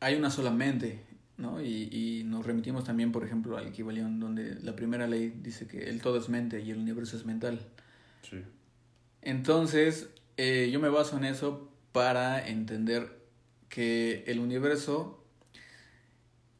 hay 0.00 0.14
una 0.14 0.30
sola 0.30 0.50
mente, 0.50 1.04
¿no? 1.38 1.62
Y, 1.62 1.88
y 1.90 2.24
nos 2.24 2.44
remitimos 2.44 2.84
también, 2.84 3.10
por 3.12 3.24
ejemplo, 3.24 3.56
al 3.56 3.72
Kybalión, 3.72 4.20
donde 4.20 4.56
la 4.60 4.76
primera 4.76 5.06
ley 5.06 5.32
dice 5.42 5.66
que 5.66 5.88
el 5.88 6.02
todo 6.02 6.18
es 6.18 6.28
mente 6.28 6.60
y 6.60 6.70
el 6.70 6.78
universo 6.78 7.16
es 7.16 7.24
mental. 7.24 7.60
Sí. 8.28 8.42
Entonces, 9.22 10.08
eh, 10.36 10.68
yo 10.72 10.80
me 10.80 10.88
baso 10.88 11.16
en 11.16 11.24
eso 11.24 11.70
para 11.92 12.46
entender 12.46 13.18
que 13.68 14.24
el 14.26 14.38
universo 14.40 15.24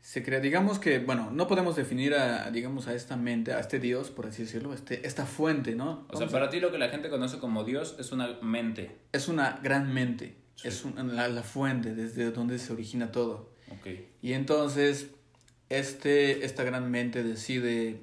se 0.00 0.22
crea, 0.22 0.40
digamos 0.40 0.78
que, 0.78 1.00
bueno, 1.00 1.30
no 1.30 1.46
podemos 1.48 1.76
definir 1.76 2.14
a, 2.14 2.50
digamos, 2.50 2.88
a 2.88 2.94
esta 2.94 3.16
mente, 3.16 3.52
a 3.52 3.60
este 3.60 3.78
Dios, 3.78 4.10
por 4.10 4.26
así 4.26 4.42
decirlo, 4.42 4.72
este, 4.72 5.06
esta 5.06 5.26
fuente, 5.26 5.74
¿no? 5.74 6.06
O 6.10 6.16
sea, 6.16 6.26
a- 6.26 6.30
para 6.30 6.48
ti 6.48 6.60
lo 6.60 6.70
que 6.72 6.78
la 6.78 6.88
gente 6.88 7.10
conoce 7.10 7.38
como 7.38 7.64
Dios 7.64 7.96
es 7.98 8.10
una 8.12 8.38
mente. 8.40 8.96
es 9.12 9.28
una 9.28 9.60
gran 9.62 9.92
mente, 9.92 10.36
Sí. 10.54 10.68
es 10.68 10.84
un- 10.84 11.14
la, 11.14 11.28
la 11.28 11.42
fuente 11.42 11.94
desde 11.94 12.30
donde 12.30 12.58
se 12.58 12.72
origina 12.72 13.12
todo. 13.12 13.52
Ok. 13.70 13.86
Y 14.22 14.32
entonces, 14.32 15.08
este, 15.68 16.44
esta 16.44 16.64
gran 16.64 16.90
mente 16.90 17.22
decide 17.22 18.00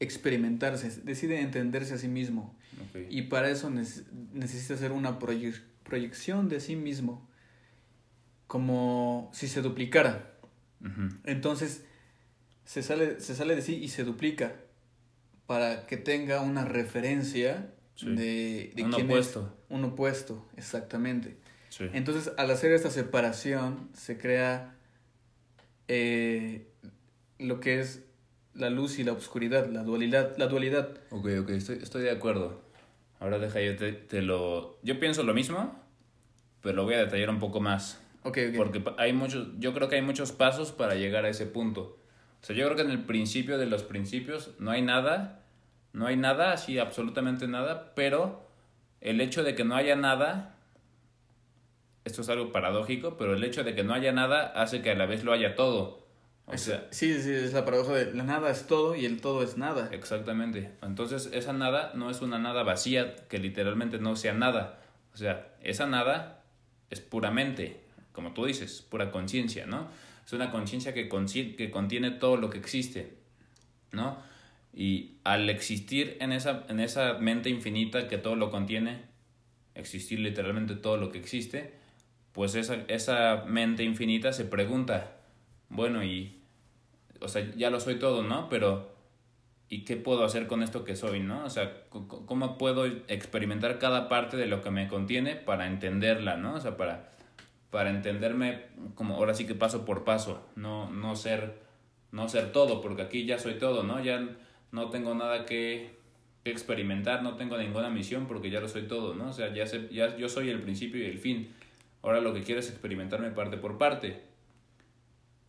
experimentarse, 0.00 0.90
decide 1.02 1.40
entenderse 1.40 1.94
a 1.94 1.98
sí 1.98 2.08
mismo. 2.08 2.56
Y 3.10 3.22
para 3.22 3.50
eso 3.50 3.70
nece- 3.70 4.04
necesita 4.32 4.74
hacer 4.74 4.92
una 4.92 5.18
proye- 5.18 5.60
proyección 5.82 6.48
de 6.48 6.60
sí 6.60 6.76
mismo, 6.76 7.28
como 8.46 9.30
si 9.34 9.48
se 9.48 9.62
duplicara. 9.62 10.34
Entonces, 11.24 11.82
se 12.64 12.82
sale, 12.82 13.20
se 13.20 13.34
sale 13.34 13.56
de 13.56 13.62
sí 13.62 13.76
y 13.76 13.88
se 13.88 14.04
duplica 14.04 14.54
para 15.46 15.86
que 15.86 15.96
tenga 15.96 16.40
una 16.40 16.64
referencia 16.64 17.72
Sí. 17.96 18.06
de, 18.14 18.72
de 18.76 18.84
Un 18.84 18.92
quién 18.92 19.06
opuesto. 19.06 19.56
es. 19.68 19.76
Un 19.76 19.84
opuesto, 19.84 20.46
exactamente. 20.56 21.36
Sí. 21.68 21.84
Entonces, 21.92 22.32
al 22.38 22.48
hacer 22.52 22.70
esta 22.72 22.90
separación, 22.90 23.88
se 23.92 24.16
crea 24.18 24.76
eh, 25.88 26.68
lo 27.38 27.60
que 27.60 27.80
es 27.80 28.04
la 28.54 28.70
luz 28.70 28.98
y 28.98 29.04
la 29.04 29.12
oscuridad, 29.12 29.68
la 29.70 29.82
dualidad, 29.82 30.36
la 30.36 30.46
dualidad. 30.46 30.90
Ok, 31.10 31.28
ok, 31.40 31.50
estoy, 31.50 31.78
estoy 31.82 32.02
de 32.02 32.10
acuerdo. 32.10 32.60
Ahora 33.20 33.38
deja 33.38 33.60
yo 33.60 33.76
te, 33.76 33.92
te 33.92 34.22
lo... 34.22 34.78
Yo 34.82 35.00
pienso 35.00 35.22
lo 35.22 35.34
mismo, 35.34 35.82
pero 36.60 36.76
lo 36.76 36.84
voy 36.84 36.94
a 36.94 36.98
detallar 36.98 37.30
un 37.30 37.38
poco 37.38 37.60
más. 37.60 38.00
Ok, 38.22 38.38
ok. 38.50 38.56
Porque 38.56 38.84
hay 38.96 39.12
muchos, 39.12 39.48
yo 39.58 39.74
creo 39.74 39.88
que 39.88 39.96
hay 39.96 40.02
muchos 40.02 40.32
pasos 40.32 40.72
para 40.72 40.94
llegar 40.94 41.24
a 41.24 41.28
ese 41.28 41.46
punto. 41.46 41.98
O 42.40 42.46
sea, 42.46 42.54
yo 42.54 42.64
creo 42.66 42.76
que 42.76 42.82
en 42.82 42.90
el 42.90 43.04
principio 43.04 43.58
de 43.58 43.66
los 43.66 43.82
principios 43.82 44.54
no 44.58 44.70
hay 44.70 44.82
nada, 44.82 45.44
no 45.92 46.06
hay 46.06 46.16
nada, 46.16 46.52
así 46.52 46.78
absolutamente 46.78 47.48
nada, 47.48 47.94
pero 47.94 48.48
el 49.00 49.20
hecho 49.20 49.42
de 49.42 49.54
que 49.54 49.64
no 49.64 49.74
haya 49.74 49.96
nada, 49.96 50.56
esto 52.08 52.22
es 52.22 52.28
algo 52.28 52.50
paradójico, 52.50 53.16
pero 53.16 53.34
el 53.34 53.44
hecho 53.44 53.62
de 53.62 53.74
que 53.74 53.84
no 53.84 53.94
haya 53.94 54.12
nada 54.12 54.52
hace 54.56 54.82
que 54.82 54.90
a 54.90 54.94
la 54.94 55.06
vez 55.06 55.22
lo 55.22 55.32
haya 55.32 55.54
todo. 55.54 56.08
O 56.46 56.56
sea, 56.56 56.88
sí, 56.90 57.20
sí, 57.20 57.30
es 57.30 57.52
la 57.52 57.66
paradoja 57.66 57.92
de 57.92 58.14
la 58.14 58.24
nada 58.24 58.50
es 58.50 58.66
todo 58.66 58.96
y 58.96 59.04
el 59.04 59.20
todo 59.20 59.42
es 59.42 59.58
nada. 59.58 59.90
Exactamente. 59.92 60.70
Entonces, 60.82 61.28
esa 61.34 61.52
nada 61.52 61.92
no 61.94 62.10
es 62.10 62.22
una 62.22 62.38
nada 62.38 62.62
vacía 62.62 63.16
que 63.28 63.38
literalmente 63.38 63.98
no 63.98 64.16
sea 64.16 64.32
nada. 64.32 64.80
O 65.12 65.18
sea, 65.18 65.54
esa 65.62 65.86
nada 65.86 66.42
es 66.88 67.00
puramente, 67.00 67.80
como 68.12 68.32
tú 68.32 68.46
dices, 68.46 68.80
pura 68.80 69.10
conciencia, 69.10 69.66
¿no? 69.66 69.88
Es 70.24 70.32
una 70.32 70.50
conciencia 70.50 70.94
que, 70.94 71.08
que 71.08 71.70
contiene 71.70 72.10
todo 72.12 72.38
lo 72.38 72.48
que 72.48 72.58
existe, 72.58 73.18
¿no? 73.92 74.18
Y 74.72 75.16
al 75.24 75.50
existir 75.50 76.16
en 76.20 76.32
esa, 76.32 76.64
en 76.68 76.80
esa 76.80 77.14
mente 77.14 77.50
infinita 77.50 78.08
que 78.08 78.16
todo 78.16 78.36
lo 78.36 78.50
contiene, 78.50 79.02
existir 79.74 80.18
literalmente 80.20 80.76
todo 80.76 80.96
lo 80.96 81.10
que 81.10 81.18
existe, 81.18 81.77
pues 82.38 82.54
esa, 82.54 82.76
esa 82.86 83.42
mente 83.48 83.82
infinita 83.82 84.32
se 84.32 84.44
pregunta, 84.44 85.10
bueno, 85.70 86.04
y, 86.04 86.40
o 87.20 87.26
sea, 87.26 87.44
ya 87.56 87.68
lo 87.68 87.80
soy 87.80 87.98
todo, 87.98 88.22
¿no? 88.22 88.48
Pero, 88.48 88.94
¿y 89.68 89.84
qué 89.84 89.96
puedo 89.96 90.22
hacer 90.22 90.46
con 90.46 90.62
esto 90.62 90.84
que 90.84 90.94
soy, 90.94 91.18
no? 91.18 91.44
O 91.44 91.50
sea, 91.50 91.82
¿cómo 91.88 92.56
puedo 92.56 92.86
experimentar 92.86 93.80
cada 93.80 94.08
parte 94.08 94.36
de 94.36 94.46
lo 94.46 94.62
que 94.62 94.70
me 94.70 94.86
contiene 94.86 95.34
para 95.34 95.66
entenderla, 95.66 96.36
¿no? 96.36 96.54
O 96.54 96.60
sea, 96.60 96.76
para, 96.76 97.10
para 97.70 97.90
entenderme 97.90 98.66
como 98.94 99.16
ahora 99.16 99.34
sí 99.34 99.44
que 99.44 99.56
paso 99.56 99.84
por 99.84 100.04
paso, 100.04 100.46
no, 100.54 100.88
no 100.90 101.16
ser, 101.16 101.58
no 102.12 102.28
ser 102.28 102.52
todo, 102.52 102.80
porque 102.80 103.02
aquí 103.02 103.26
ya 103.26 103.40
soy 103.40 103.54
todo, 103.54 103.82
¿no? 103.82 104.00
Ya 104.00 104.24
no 104.70 104.90
tengo 104.90 105.12
nada 105.12 105.44
que 105.44 105.98
experimentar, 106.44 107.24
no 107.24 107.34
tengo 107.34 107.58
ninguna 107.58 107.90
misión 107.90 108.28
porque 108.28 108.48
ya 108.48 108.60
lo 108.60 108.68
soy 108.68 108.82
todo, 108.82 109.16
¿no? 109.16 109.30
O 109.30 109.32
sea, 109.32 109.52
ya, 109.52 109.66
sé, 109.66 109.88
ya 109.90 110.16
yo 110.16 110.28
soy 110.28 110.50
el 110.50 110.62
principio 110.62 111.02
y 111.02 111.06
el 111.06 111.18
fin. 111.18 111.52
Ahora 112.08 112.22
lo 112.22 112.32
que 112.32 112.42
quiero 112.42 112.60
es 112.60 112.70
experimentarme 112.70 113.32
parte 113.32 113.58
por 113.58 113.76
parte. 113.76 114.22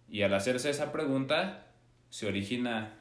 Y 0.09 0.23
al 0.23 0.33
hacerse 0.33 0.69
esa 0.69 0.91
pregunta, 0.91 1.67
se 2.09 2.27
origina, 2.27 2.97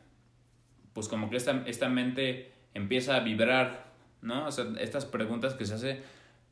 pues 0.93 1.09
como 1.09 1.29
que 1.29 1.39
esta, 1.39 1.65
esta 1.67 1.89
mente 1.89 2.53
empieza 2.73 3.17
a 3.17 3.21
vibrar, 3.21 3.93
¿no? 4.23 4.47
O 4.47 4.53
sea, 4.53 4.65
estas 4.79 5.07
preguntas 5.07 5.55
que 5.55 5.67
se 5.67 5.75
hace, 5.75 6.03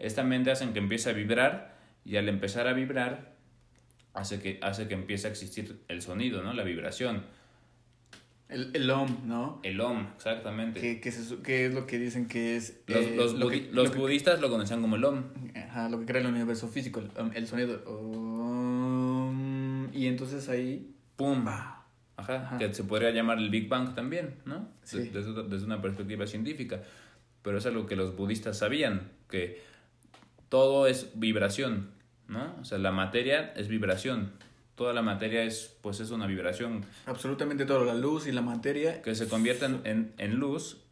esta 0.01 0.25
mente 0.25 0.51
hacen 0.51 0.73
que 0.73 0.81
empiece 0.81 1.09
a 1.09 1.13
vibrar 1.13 1.77
y 2.05 2.17
al 2.17 2.29
empezar 2.29 2.67
a 2.67 2.73
vibrar, 2.73 3.37
hace 4.13 4.43
que, 4.43 4.59
hace 4.61 4.89
que 4.89 4.95
empiece 4.95 5.29
a 5.29 5.31
existir 5.31 5.85
el 5.87 6.03
sonido, 6.03 6.43
¿no? 6.43 6.55
La 6.55 6.65
vibración, 6.65 7.23
El, 8.49 8.71
el 8.75 8.89
OM, 8.91 9.27
¿no? 9.27 9.61
el 9.65 9.81
OM, 9.81 10.07
exactamente. 10.15 11.01
Que, 11.01 11.11
se 11.11 11.25
su- 11.25 11.43
que 11.43 11.67
es 11.67 11.75
lo 11.75 11.85
que 11.87 11.99
dicen 11.99 12.29
que 12.29 12.57
es... 12.57 12.81
Los, 12.87 13.05
eh, 13.05 13.15
los, 13.17 13.35
lo 13.35 13.47
budi- 13.51 13.67
que- 13.67 13.73
los 13.73 13.87
lo 13.89 13.93
que- 13.93 13.99
budistas 13.99 14.41
lo 14.41 14.49
conocían 14.51 14.81
como 14.83 14.95
el 14.97 15.05
OM. 15.05 15.25
Ajá, 15.57 15.89
lo 15.89 15.99
que 15.99 16.07
crea 16.07 16.21
el 16.21 16.29
universo 16.29 16.69
físico, 16.69 17.01
el, 17.01 17.11
el 17.35 17.47
sonido. 17.49 17.83
y 19.93 20.07
entonces 20.07 20.49
ahí... 20.49 20.93
¡Pum! 21.17 21.45
bah, 21.45 21.87
Ajá, 22.19 22.35
Ajá. 22.47 22.59
que 22.59 22.73
se 22.73 22.85
podría 22.85 23.11
llamar 23.11 23.39
el 23.39 23.51
Big 23.51 23.69
Bang 23.69 23.95
también, 23.95 24.37
¿no? 24.45 24.69
Sí. 24.83 24.99
De- 24.99 25.11
Desde, 25.11 25.43
desde 25.45 25.67
una 25.67 25.83
perspectiva 25.83 26.27
científica. 26.27 26.83
Pero 27.43 27.59
es 27.59 27.67
algo 27.67 27.87
que 27.87 27.97
los 27.97 28.17
budistas 28.17 28.59
sabían, 28.59 29.11
que 29.29 29.61
todo 30.49 30.87
es 30.87 31.11
vibración, 31.19 31.91
¿no? 32.29 32.55
O 32.61 32.65
sea, 32.65 32.79
la 32.79 32.91
materia 32.93 33.53
es 33.57 33.69
vibración. 33.69 34.33
Toda 34.77 34.93
la 34.93 35.03
materia 35.03 35.43
es, 35.43 35.75
pues 35.81 36.01
es 36.01 36.11
una 36.11 36.27
vibración 36.27 36.85
absolutamente 37.07 37.65
todo, 37.65 37.85
la 37.85 37.95
luz 37.95 38.27
y 38.27 38.33
la 38.33 38.43
materia. 38.43 39.03
que 39.03 39.15
se 39.15 39.27
convierte 39.27 39.65
en, 39.65 40.13
en, 40.19 40.35
luz 40.37 40.83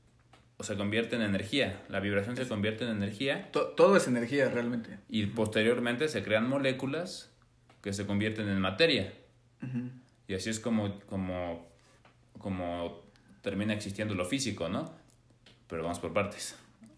o 0.56 0.64
se 0.64 0.74
convierte 0.76 1.16
en 1.16 1.22
energía. 1.22 1.82
La 1.88 2.00
vibración 2.00 2.34
se 2.36 2.48
convierte 2.48 2.84
en 2.84 2.90
energía 2.90 3.50
to- 3.52 3.68
todo 3.76 3.96
es 3.96 4.08
energía 4.08 4.48
realmente. 4.48 4.98
y 5.08 5.26
posteriormente 5.26 6.08
se 6.08 6.22
crean 6.24 6.48
moléculas 6.48 7.30
que 7.82 7.92
se 7.92 8.06
convierten 8.06 8.48
en 8.48 8.58
materia. 8.60 9.12
Y 10.28 10.34
así 10.34 10.48
es 10.50 10.60
como, 10.60 10.98
como, 11.00 11.66
como 12.38 13.02
termina 13.42 13.74
existiendo 13.74 14.14
lo 14.14 14.24
físico, 14.24 14.68
¿no? 14.70 14.90
Pero 15.68 15.82
vamos 15.82 15.98
por 15.98 16.12
partes. 16.14 16.56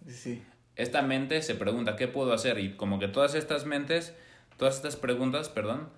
Sí. 0.08 0.42
Esta 0.76 1.02
mente 1.02 1.42
se 1.42 1.54
pregunta, 1.56 1.96
¿qué 1.96 2.06
puedo 2.06 2.32
hacer? 2.32 2.58
Y 2.60 2.74
como 2.76 2.98
que 3.00 3.08
todas 3.08 3.34
estas 3.34 3.64
mentes, 3.66 4.14
todas 4.56 4.76
estas 4.76 4.94
preguntas, 4.96 5.48
perdón, 5.48 5.88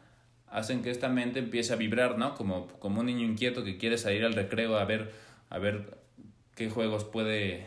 hacen 0.50 0.82
que 0.82 0.90
esta 0.90 1.08
mente 1.08 1.38
empiece 1.38 1.72
a 1.72 1.76
vibrar, 1.76 2.18
¿no? 2.18 2.34
Como, 2.34 2.66
como 2.78 3.00
un 3.00 3.06
niño 3.06 3.24
inquieto 3.24 3.64
que 3.64 3.76
quiere 3.78 3.98
salir 3.98 4.24
al 4.24 4.34
recreo 4.34 4.76
a 4.76 4.84
ver, 4.84 5.12
a 5.50 5.58
ver 5.58 5.98
qué 6.54 6.68
juegos 6.70 7.04
puede, 7.04 7.66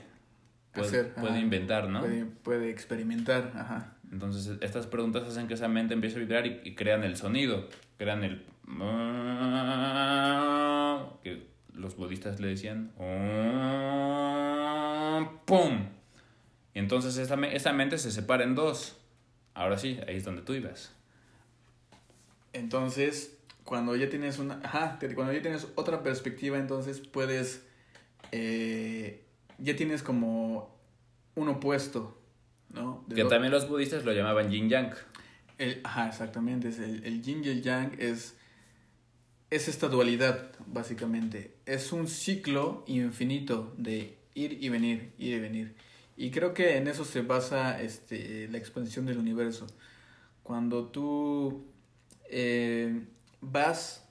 puede, 0.74 0.88
Hacer, 0.88 1.14
puede 1.16 1.40
inventar, 1.40 1.90
¿no? 1.90 2.02
Puede, 2.02 2.26
puede 2.26 2.70
experimentar, 2.70 3.52
ajá. 3.56 3.94
Entonces, 4.12 4.58
estas 4.62 4.88
preguntas 4.88 5.24
hacen 5.28 5.48
que 5.48 5.54
esa 5.54 5.68
mente 5.70 5.94
empiece 5.94 6.18
a 6.18 6.20
vibrar 6.20 6.46
y, 6.46 6.60
y 6.66 6.76
crean 6.76 7.04
el 7.04 7.16
sonido, 7.16 7.70
crean 7.98 8.24
el... 8.26 8.46
que 11.24 11.48
los 11.74 11.96
budistas 11.96 12.40
le 12.40 12.48
decían... 12.50 12.92
¡Pum! 15.46 15.86
Y 16.74 16.80
entonces 16.80 17.18
esa, 17.18 17.36
me- 17.36 17.56
esa 17.56 17.74
mente 17.74 17.98
se 17.98 18.12
separa 18.12 18.44
en 18.44 18.56
dos. 18.56 18.98
Ahora 19.54 19.78
sí, 19.78 20.00
ahí 20.08 20.16
es 20.18 20.24
donde 20.24 20.42
tú 20.42 20.54
ibas. 20.54 20.96
Entonces, 22.54 23.38
cuando 23.64 23.96
ya 23.96 24.10
tienes 24.10 24.40
una, 24.40 24.60
ajá, 24.64 25.00
cuando 25.16 25.34
ya 25.34 25.42
tienes 25.42 25.68
otra 25.76 26.04
perspectiva, 26.04 26.58
entonces 26.58 27.00
puedes, 27.00 27.64
eh, 28.32 29.24
ya 29.58 29.76
tienes 29.76 30.04
como 30.04 30.76
un 31.36 31.48
opuesto, 31.50 32.20
¿no? 32.70 33.04
De 33.08 33.16
Que 33.16 33.24
lo- 33.24 33.30
también 33.30 33.52
los 33.52 33.68
budistas 33.70 34.04
lo 34.06 34.12
llamaban 34.14 34.50
yin 34.52 34.70
yang. 34.70 34.94
el- 35.58 35.80
ajá, 35.84 36.08
exactamente, 36.08 36.70
es 36.70 36.80
el, 36.80 37.04
el 37.06 37.22
yin 37.22 37.44
y 37.46 37.50
el 37.50 37.62
yang 37.62 37.96
es, 38.00 38.36
es 39.50 39.68
esta 39.68 39.88
dualidad, 39.88 40.52
básicamente. 40.68 41.56
Es 41.66 41.92
un 41.92 42.08
ciclo 42.08 42.84
infinito 42.88 43.74
de 43.78 44.18
ir 44.34 44.58
y 44.64 44.70
venir, 44.70 45.14
ir 45.18 45.34
y 45.36 45.40
venir. 45.40 45.76
Y 46.18 46.32
creo 46.32 46.54
que 46.54 46.78
en 46.78 46.88
eso 46.88 47.06
se 47.06 47.22
basa 47.22 47.82
este, 47.82 48.48
la 48.50 48.58
expansión 48.58 49.06
del 49.06 49.18
universo. 49.18 49.68
Cuando 50.44 50.88
tú 50.88 51.66
eh, 52.32 53.06
vas 53.42 54.04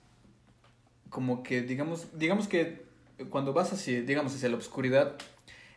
como 1.08 1.42
que 1.42 1.62
digamos 1.62 2.06
digamos 2.18 2.46
que 2.46 2.84
cuando 3.30 3.52
vas 3.52 3.72
hacia 3.72 4.02
digamos 4.02 4.34
hacia 4.34 4.48
la 4.48 4.56
oscuridad 4.56 5.16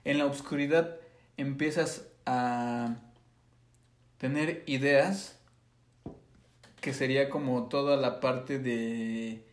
en 0.03 0.17
la 0.19 0.25
oscuridad 0.25 0.97
empiezas 1.37 2.07
a 2.25 2.95
tener 4.17 4.63
ideas 4.67 5.39
que 6.83 6.93
sería 6.93 7.29
como 7.29 7.69
toda 7.69 7.97
la 7.97 8.19
parte 8.19 8.59
de... 8.59 9.45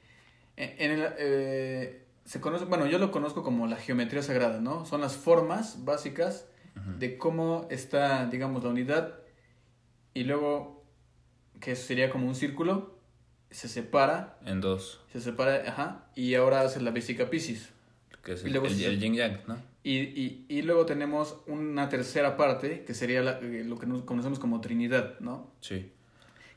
En 0.56 0.90
el, 0.90 1.08
eh, 1.16 2.04
se 2.24 2.40
conoce, 2.40 2.66
bueno, 2.66 2.86
yo 2.86 2.98
lo 2.98 3.10
conozco 3.10 3.42
como 3.42 3.66
la 3.66 3.76
geometría 3.76 4.22
sagrada, 4.22 4.60
¿no? 4.60 4.84
Son 4.84 5.00
las 5.00 5.16
formas 5.16 5.84
básicas 5.84 6.46
de 6.98 7.18
cómo 7.18 7.66
está, 7.70 8.26
digamos, 8.26 8.62
la 8.62 8.70
unidad 8.70 9.14
y 10.12 10.24
luego, 10.24 10.79
que 11.60 11.76
sería 11.76 12.10
como 12.10 12.26
un 12.26 12.34
círculo, 12.34 12.98
se 13.50 13.68
separa. 13.68 14.38
En 14.46 14.60
dos. 14.60 15.00
Se 15.12 15.20
separa, 15.20 15.62
ajá, 15.66 16.06
y 16.14 16.34
ahora 16.34 16.62
hace 16.62 16.80
la 16.80 16.90
básica 16.90 17.30
Pisces. 17.30 17.70
Que 18.24 18.32
es 18.32 18.44
el, 18.44 18.54
el, 18.56 19.00
yin 19.00 19.14
yang, 19.14 19.40
¿no? 19.46 19.56
Y, 19.82 19.96
y, 19.96 20.44
y, 20.48 20.60
luego 20.62 20.84
tenemos 20.84 21.36
una 21.46 21.88
tercera 21.88 22.36
parte, 22.36 22.84
que 22.84 22.92
sería 22.92 23.20
eh, 23.40 23.64
lo 23.66 23.78
que 23.78 23.86
nos 23.86 24.02
conocemos 24.02 24.38
como 24.38 24.60
Trinidad, 24.60 25.18
¿no? 25.20 25.50
Sí. 25.60 25.90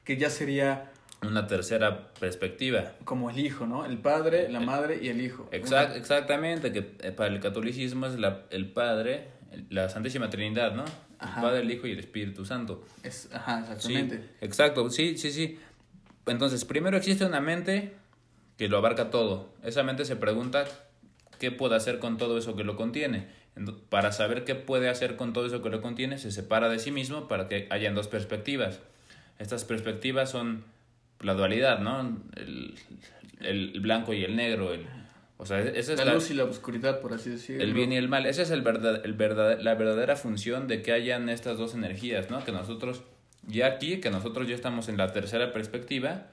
Que 0.04 0.18
ya 0.18 0.30
sería... 0.30 0.92
Una 1.22 1.48
tercera 1.48 2.12
perspectiva. 2.20 2.96
Como 3.06 3.30
el 3.30 3.40
hijo, 3.40 3.66
¿no? 3.66 3.86
El 3.86 3.98
padre, 4.00 4.50
la 4.50 4.60
madre 4.60 5.00
y 5.02 5.08
el 5.08 5.22
hijo. 5.22 5.48
Exact, 5.54 5.96
exactamente, 5.96 6.74
que 6.74 6.98
eh, 7.00 7.12
para 7.14 7.34
el 7.34 7.40
catolicismo 7.40 8.08
es 8.08 8.20
la, 8.20 8.44
el 8.50 8.70
padre, 8.74 9.30
la 9.70 9.88
Santísima 9.88 10.30
Trinidad, 10.30 10.76
¿no? 10.76 10.84
El 11.24 11.42
Padre, 11.42 11.62
el 11.62 11.72
Hijo 11.72 11.88
y 11.88 11.92
el 11.92 12.00
Espíritu 12.00 12.46
Santo. 12.46 12.86
Es, 13.04 13.30
ajá, 13.34 13.62
exactamente. 13.62 14.18
Sí, 14.18 14.24
exacto, 14.42 14.90
sí, 14.90 15.18
sí, 15.18 15.32
sí. 15.32 15.60
Entonces, 16.26 16.66
primero 16.66 16.98
existe 16.98 17.26
una 17.26 17.42
mente 17.42 17.94
que 18.58 18.68
lo 18.68 18.78
abarca 18.78 19.10
todo. 19.10 19.54
Esa 19.64 19.84
mente 19.84 20.06
se 20.06 20.16
pregunta 20.16 20.66
qué 21.40 21.52
puede 21.52 21.76
hacer 21.76 22.00
con 22.00 22.18
todo 22.18 22.38
eso 22.38 22.56
que 22.56 22.64
lo 22.64 22.76
contiene. 22.76 23.28
Para 23.90 24.12
saber 24.12 24.46
qué 24.46 24.56
puede 24.56 24.90
hacer 24.90 25.16
con 25.16 25.34
todo 25.34 25.46
eso 25.46 25.62
que 25.62 25.70
lo 25.70 25.82
contiene, 25.82 26.18
se 26.18 26.32
separa 26.32 26.70
de 26.70 26.80
sí 26.80 26.92
mismo 26.92 27.28
para 27.28 27.48
que 27.48 27.68
hayan 27.70 27.94
dos 27.94 28.08
perspectivas. 28.08 28.80
Estas 29.40 29.64
perspectivas 29.66 30.32
son 30.32 30.64
la 31.20 31.34
dualidad, 31.34 31.80
¿no? 31.80 32.18
El, 32.36 32.76
el 33.42 33.80
blanco 33.80 34.14
y 34.14 34.24
el 34.24 34.36
negro, 34.36 34.74
el, 34.74 34.86
o 35.44 35.46
sea, 35.46 35.60
esa 35.60 35.92
es 35.92 36.06
la, 36.06 36.14
luz 36.14 36.32
y 36.32 36.36
la 36.36 36.46
oscuridad, 36.46 37.02
por 37.02 37.12
así 37.12 37.32
decirlo. 37.32 37.62
El 37.62 37.74
bien 37.74 37.92
y 37.92 37.98
el 37.98 38.08
mal. 38.08 38.26
Esa 38.26 38.44
es 38.44 38.50
el 38.50 38.62
verdad, 38.62 39.06
el 39.06 39.12
verdad, 39.12 39.60
la 39.60 39.76
verdadera 39.76 40.16
función 40.16 40.70
de 40.70 40.82
que 40.82 40.94
hayan 40.94 41.28
estas 41.28 41.58
dos 41.58 41.74
energías, 41.74 42.30
¿no? 42.30 42.46
Que 42.46 42.54
nosotros, 42.54 43.02
ya 43.46 43.66
aquí, 43.68 44.00
que 44.00 44.10
nosotros 44.10 44.48
ya 44.48 44.56
estamos 44.56 44.88
en 44.88 44.96
la 44.96 45.12
tercera 45.12 45.52
perspectiva, 45.52 46.28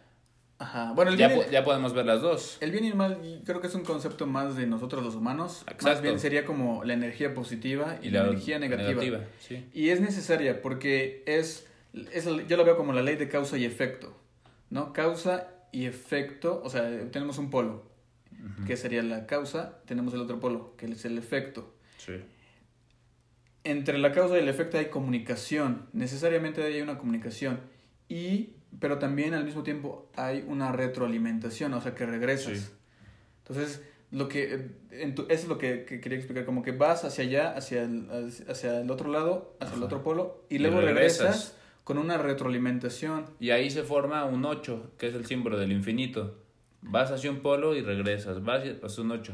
Ajá. 0.58 0.92
Bueno, 0.92 1.10
el 1.10 1.16
ya, 1.16 1.26
bien, 1.26 1.50
ya 1.50 1.64
podemos 1.64 1.92
ver 1.92 2.06
las 2.06 2.22
dos. 2.22 2.58
El 2.60 2.70
bien 2.70 2.84
y 2.84 2.88
el 2.88 2.94
mal 2.94 3.18
creo 3.44 3.60
que 3.60 3.66
es 3.66 3.74
un 3.74 3.82
concepto 3.82 4.26
más 4.26 4.56
de 4.56 4.68
nosotros 4.68 5.02
los 5.02 5.16
humanos. 5.16 5.62
Exacto. 5.62 5.86
Más 5.86 6.02
bien 6.02 6.20
sería 6.20 6.44
como 6.44 6.84
la 6.84 6.92
energía 6.92 7.34
positiva 7.34 7.98
y, 8.00 8.10
la, 8.10 8.28
energía 8.28 8.60
negativa. 8.60 9.24
sí. 9.40 9.66
Y 9.74 9.88
es 9.88 10.00
necesaria 10.00 10.62
porque 10.62 11.24
es, 11.26 11.66
es, 12.12 12.26
yo 12.46 12.56
lo 12.56 12.64
veo 12.64 12.76
como 12.76 12.92
la 12.92 13.02
ley 13.02 13.16
de 13.16 13.28
causa 13.28 13.58
y 13.58 13.64
efecto, 13.64 14.14
¿no? 14.68 14.92
Causa 14.92 15.48
y 15.72 15.86
efecto, 15.86 16.60
o 16.62 16.70
sea, 16.70 17.10
tenemos 17.10 17.38
un 17.38 17.50
polo 17.50 17.89
que 18.66 18.76
sería 18.76 19.02
la 19.02 19.26
causa, 19.26 19.80
tenemos 19.86 20.14
el 20.14 20.20
otro 20.20 20.40
polo, 20.40 20.74
que 20.76 20.86
es 20.86 21.04
el 21.04 21.18
efecto. 21.18 21.74
Sí. 21.98 22.14
Entre 23.64 23.98
la 23.98 24.12
causa 24.12 24.36
y 24.36 24.40
el 24.40 24.48
efecto 24.48 24.78
hay 24.78 24.86
comunicación, 24.86 25.86
necesariamente 25.92 26.62
hay 26.62 26.80
una 26.80 26.98
comunicación, 26.98 27.60
y, 28.08 28.54
pero 28.78 28.98
también 28.98 29.34
al 29.34 29.44
mismo 29.44 29.62
tiempo 29.62 30.10
hay 30.16 30.44
una 30.46 30.72
retroalimentación, 30.72 31.74
o 31.74 31.80
sea 31.80 31.94
que 31.94 32.06
regresas. 32.06 32.72
Entonces, 33.42 33.82
lo 34.10 34.28
que, 34.28 34.70
eso 34.90 35.26
es 35.28 35.46
lo 35.46 35.58
que, 35.58 35.84
quería 35.84 36.18
explicar, 36.18 36.44
como 36.44 36.62
que 36.62 36.72
vas 36.72 37.04
hacia 37.04 37.24
allá, 37.24 37.56
hacia 37.56 37.82
el, 37.82 38.08
hacia 38.48 38.80
el 38.80 38.90
otro 38.90 39.10
lado, 39.10 39.56
hacia 39.60 39.76
el 39.76 39.82
otro 39.82 40.02
polo, 40.02 40.44
y 40.48 40.58
luego 40.58 40.80
regresas. 40.80 41.56
con 41.84 41.98
una 41.98 42.18
retroalimentación. 42.18 43.26
Y 43.38 43.50
ahí 43.50 43.70
se 43.70 43.82
forma 43.82 44.24
un 44.24 44.44
8, 44.44 44.92
que 44.98 45.08
es 45.08 45.14
el 45.14 45.26
símbolo 45.26 45.58
del 45.58 45.72
infinito. 45.72 46.36
Vas 46.82 47.10
hacia 47.10 47.30
un 47.30 47.40
polo 47.40 47.76
y 47.76 47.82
regresas, 47.82 48.42
vas 48.42 48.64
hacia 48.82 49.04
un 49.04 49.12
8. 49.12 49.32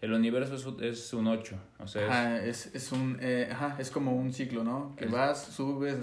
el 0.00 0.12
universo 0.12 0.54
es, 0.80 1.12
un 1.12 1.26
8. 1.28 1.56
O 1.78 1.86
sea, 1.86 2.06
ajá, 2.06 2.44
es, 2.44 2.74
es, 2.74 2.92
un, 2.92 3.18
eh, 3.20 3.48
ajá, 3.50 3.76
es 3.78 3.90
como 3.90 4.14
un 4.16 4.32
ciclo, 4.32 4.64
¿no? 4.64 4.94
Que 4.96 5.06
vas, 5.06 5.44
subes, 5.44 5.96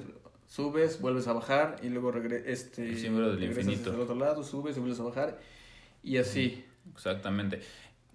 subes, 0.47 1.01
vuelves 1.01 1.27
a 1.27 1.33
bajar 1.33 1.77
y 1.83 1.89
luego 1.89 2.11
regresas. 2.11 2.47
Este, 2.47 2.89
el 2.89 2.97
símbolo 2.97 3.35
del 3.35 3.43
infinito. 3.43 3.91
Al 3.91 3.99
otro 3.99 4.15
lado, 4.15 4.43
subes 4.43 4.77
y 4.77 4.79
vuelves 4.79 4.99
a 4.99 5.03
bajar 5.03 5.39
y 6.03 6.17
así. 6.17 6.65
Exactamente. 6.93 7.61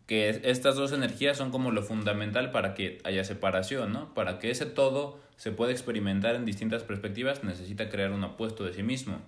Que 0.06 0.40
estas 0.44 0.76
dos 0.76 0.92
energías 0.92 1.36
son 1.36 1.50
como 1.50 1.72
lo 1.72 1.82
fundamental 1.82 2.50
para 2.52 2.74
que 2.74 2.98
haya 3.04 3.24
separación, 3.24 3.92
¿no? 3.92 4.14
Para 4.14 4.38
que 4.38 4.50
ese 4.50 4.66
todo 4.66 5.18
se 5.36 5.50
pueda 5.50 5.72
experimentar 5.72 6.34
en 6.34 6.44
distintas 6.44 6.82
perspectivas, 6.84 7.44
necesita 7.44 7.88
crear 7.88 8.12
un 8.12 8.22
opuesto 8.24 8.64
de 8.64 8.72
sí 8.72 8.82
mismo, 8.82 9.18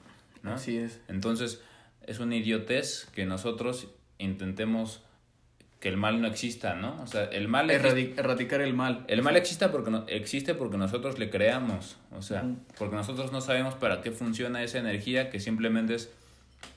¿no? 0.42 0.55
Así 0.55 0.77
es. 0.79 1.01
Entonces, 1.09 1.62
es 2.09 2.21
una 2.21 2.37
idiotez 2.37 3.07
que 3.14 3.27
nosotros 3.27 3.88
intentemos 4.18 5.03
que 5.79 5.88
el 5.88 5.97
mal 5.97 6.21
no 6.21 6.27
exista, 6.27 6.75
¿no? 6.75 7.01
O 7.03 7.07
sea, 7.07 7.25
el 7.25 7.47
mal... 7.49 7.71
erradicar 7.71 8.62
el 8.62 8.75
mal. 8.75 9.05
El 9.07 9.23
mal 9.23 9.37
existe 9.37 9.68
porque, 9.68 9.90
no, 9.90 10.05
existe 10.09 10.55
porque 10.55 10.77
nosotros 10.77 11.18
le 11.18 11.31
creamos, 11.31 11.99
o 12.11 12.23
sea, 12.23 12.44
porque 12.79 12.97
nosotros 12.97 13.31
no 13.31 13.40
sabemos 13.40 13.75
para 13.75 14.01
qué 14.01 14.11
funciona 14.11 14.62
esa 14.64 14.79
energía 14.79 15.31
que 15.31 15.38
simplemente 15.38 15.94
es 15.94 16.11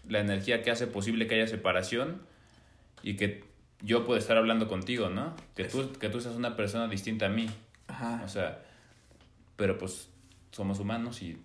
la 0.07 0.19
energía 0.19 0.61
que 0.61 0.69
hace 0.69 0.85
posible 0.85 1.25
que 1.25 1.35
haya 1.35 1.47
separación 1.47 2.21
y 3.01 3.15
que 3.15 3.43
yo 3.81 4.05
pueda 4.05 4.19
estar 4.19 4.37
hablando 4.37 4.67
contigo, 4.67 5.09
¿no? 5.09 5.33
Que 5.55 5.63
tú, 5.63 5.93
que 5.93 6.09
tú 6.09 6.19
seas 6.19 6.35
una 6.35 6.55
persona 6.55 6.87
distinta 6.87 7.27
a 7.27 7.29
mí. 7.29 7.49
Ajá. 7.87 8.21
O 8.23 8.27
sea, 8.27 8.61
pero 9.55 9.77
pues 9.77 10.09
somos 10.51 10.79
humanos 10.79 11.23
y, 11.23 11.37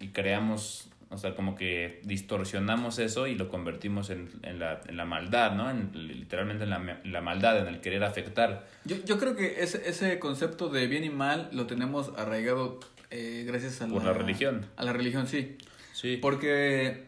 y 0.00 0.08
creamos 0.08 0.88
o 1.14 1.18
sea, 1.18 1.34
como 1.34 1.54
que 1.54 2.00
distorsionamos 2.04 2.98
eso 2.98 3.26
y 3.26 3.34
lo 3.34 3.48
convertimos 3.48 4.10
en, 4.10 4.30
en, 4.42 4.58
la, 4.58 4.80
en 4.86 4.96
la, 4.96 5.04
maldad, 5.04 5.52
¿no? 5.54 5.70
En, 5.70 5.90
literalmente 5.92 6.64
en 6.64 6.70
la, 6.70 7.00
la, 7.04 7.20
maldad, 7.20 7.58
en 7.60 7.68
el 7.72 7.80
querer 7.80 8.04
afectar. 8.04 8.66
Yo, 8.84 8.96
yo 9.04 9.18
creo 9.18 9.36
que 9.36 9.62
ese, 9.62 9.88
ese 9.88 10.18
concepto 10.18 10.68
de 10.68 10.86
bien 10.86 11.04
y 11.04 11.10
mal 11.10 11.48
lo 11.52 11.66
tenemos 11.66 12.12
arraigado 12.16 12.80
eh, 13.10 13.44
gracias 13.46 13.80
a 13.80 13.86
Por 13.86 14.04
la, 14.04 14.12
religión. 14.12 14.66
A 14.76 14.84
la 14.84 14.92
religión, 14.92 15.26
sí. 15.26 15.56
Sí. 15.92 16.16
Porque 16.16 17.04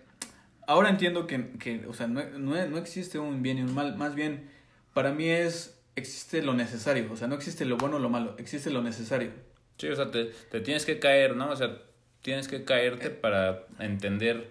ahora 0.66 0.88
entiendo 0.88 1.26
que, 1.26 1.50
que 1.58 1.84
o 1.86 1.94
sea, 1.94 2.06
no, 2.06 2.22
no, 2.38 2.66
no 2.66 2.78
existe 2.78 3.18
un 3.18 3.42
bien 3.42 3.58
y 3.58 3.62
un 3.62 3.74
mal. 3.74 3.96
Más 3.96 4.14
bien, 4.14 4.48
para 4.94 5.12
mí 5.12 5.28
es, 5.28 5.78
existe 5.96 6.42
lo 6.42 6.54
necesario. 6.54 7.12
O 7.12 7.16
sea, 7.16 7.26
no 7.26 7.34
existe 7.34 7.64
lo 7.64 7.76
bueno 7.76 7.96
o 7.96 7.98
lo 7.98 8.08
malo, 8.08 8.36
existe 8.38 8.70
lo 8.70 8.82
necesario. 8.82 9.30
Sí, 9.78 9.88
o 9.88 9.96
sea, 9.96 10.10
te, 10.10 10.26
te 10.50 10.60
tienes 10.60 10.86
que 10.86 10.98
caer, 10.98 11.36
¿no? 11.36 11.50
O 11.50 11.56
sea, 11.56 11.76
tienes 12.26 12.48
que 12.48 12.64
caerte 12.64 13.10
para 13.10 13.66
entender 13.78 14.50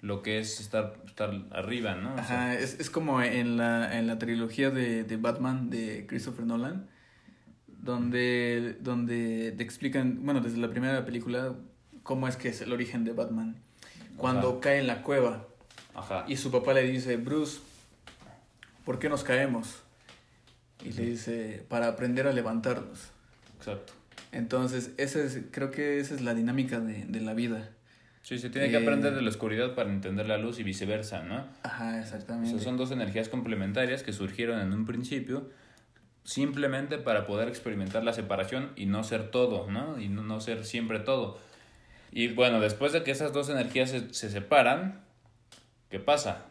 lo 0.00 0.22
que 0.22 0.38
es 0.38 0.60
estar, 0.60 0.94
estar 1.06 1.34
arriba, 1.50 1.96
¿no? 1.96 2.16
Ajá, 2.16 2.54
es, 2.54 2.78
es 2.78 2.88
como 2.88 3.20
en 3.20 3.56
la, 3.56 3.98
en 3.98 4.06
la 4.06 4.16
trilogía 4.16 4.70
de, 4.70 5.02
de 5.02 5.16
Batman 5.16 5.68
de 5.68 6.06
Christopher 6.06 6.46
Nolan, 6.46 6.88
donde, 7.66 8.76
donde 8.78 9.52
te 9.56 9.64
explican, 9.64 10.24
bueno, 10.24 10.40
desde 10.40 10.58
la 10.58 10.70
primera 10.70 11.04
película, 11.04 11.54
cómo 12.04 12.28
es 12.28 12.36
que 12.36 12.50
es 12.50 12.60
el 12.60 12.72
origen 12.72 13.02
de 13.02 13.12
Batman. 13.12 13.56
Cuando 14.16 14.60
cae 14.60 14.78
en 14.78 14.86
la 14.86 15.02
cueva 15.02 15.48
Ajá. 15.96 16.26
y 16.28 16.36
su 16.36 16.52
papá 16.52 16.74
le 16.74 16.84
dice, 16.84 17.16
Bruce, 17.16 17.58
¿por 18.84 19.00
qué 19.00 19.08
nos 19.08 19.24
caemos? 19.24 19.82
Y 20.84 20.92
le 20.92 21.06
dice, 21.06 21.66
para 21.68 21.88
aprender 21.88 22.28
a 22.28 22.32
levantarnos. 22.32 23.08
Exacto. 23.58 23.94
Entonces, 24.36 24.92
ese 24.98 25.24
es, 25.24 25.40
creo 25.50 25.70
que 25.70 25.98
esa 25.98 26.14
es 26.14 26.20
la 26.20 26.34
dinámica 26.34 26.78
de, 26.78 27.06
de 27.06 27.20
la 27.20 27.32
vida. 27.32 27.70
Sí, 28.26 28.38
se 28.38 28.50
tiene 28.50 28.70
que 28.70 28.76
aprender 28.76 29.14
de 29.14 29.22
la 29.22 29.28
oscuridad 29.28 29.74
para 29.76 29.88
entender 29.88 30.26
la 30.26 30.36
luz 30.36 30.58
y 30.58 30.64
viceversa, 30.64 31.22
¿no? 31.22 31.46
Ajá, 31.62 32.00
exactamente. 32.00 32.58
son 32.58 32.76
dos 32.76 32.90
energías 32.90 33.28
complementarias 33.28 34.02
que 34.02 34.12
surgieron 34.12 34.60
en 34.60 34.72
un 34.72 34.84
principio 34.84 35.48
simplemente 36.24 36.98
para 36.98 37.24
poder 37.24 37.46
experimentar 37.46 38.02
la 38.02 38.12
separación 38.12 38.72
y 38.74 38.86
no 38.86 39.04
ser 39.04 39.30
todo, 39.30 39.70
¿no? 39.70 40.00
Y 40.00 40.08
no, 40.08 40.22
no 40.22 40.40
ser 40.40 40.64
siempre 40.64 40.98
todo. 40.98 41.38
Y 42.10 42.28
bueno, 42.28 42.60
después 42.60 42.92
de 42.92 43.04
que 43.04 43.12
esas 43.12 43.32
dos 43.32 43.48
energías 43.48 43.90
se, 43.90 44.12
se 44.12 44.28
separan, 44.28 45.02
¿qué 45.88 46.00
pasa? 46.00 46.46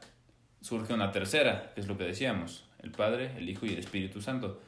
Surge 0.62 0.93
una 0.93 1.12
tercera, 1.12 1.74
que 1.76 1.82
es 1.82 1.88
lo 1.88 1.98
que 1.98 2.06
decíamos, 2.06 2.65
el 2.82 2.91
Padre, 2.91 3.34
el 3.38 3.50
Hijo 3.50 3.65
y 3.65 3.74
el 3.74 3.80
Espíritu 3.80 4.21
Santo. 4.21 4.62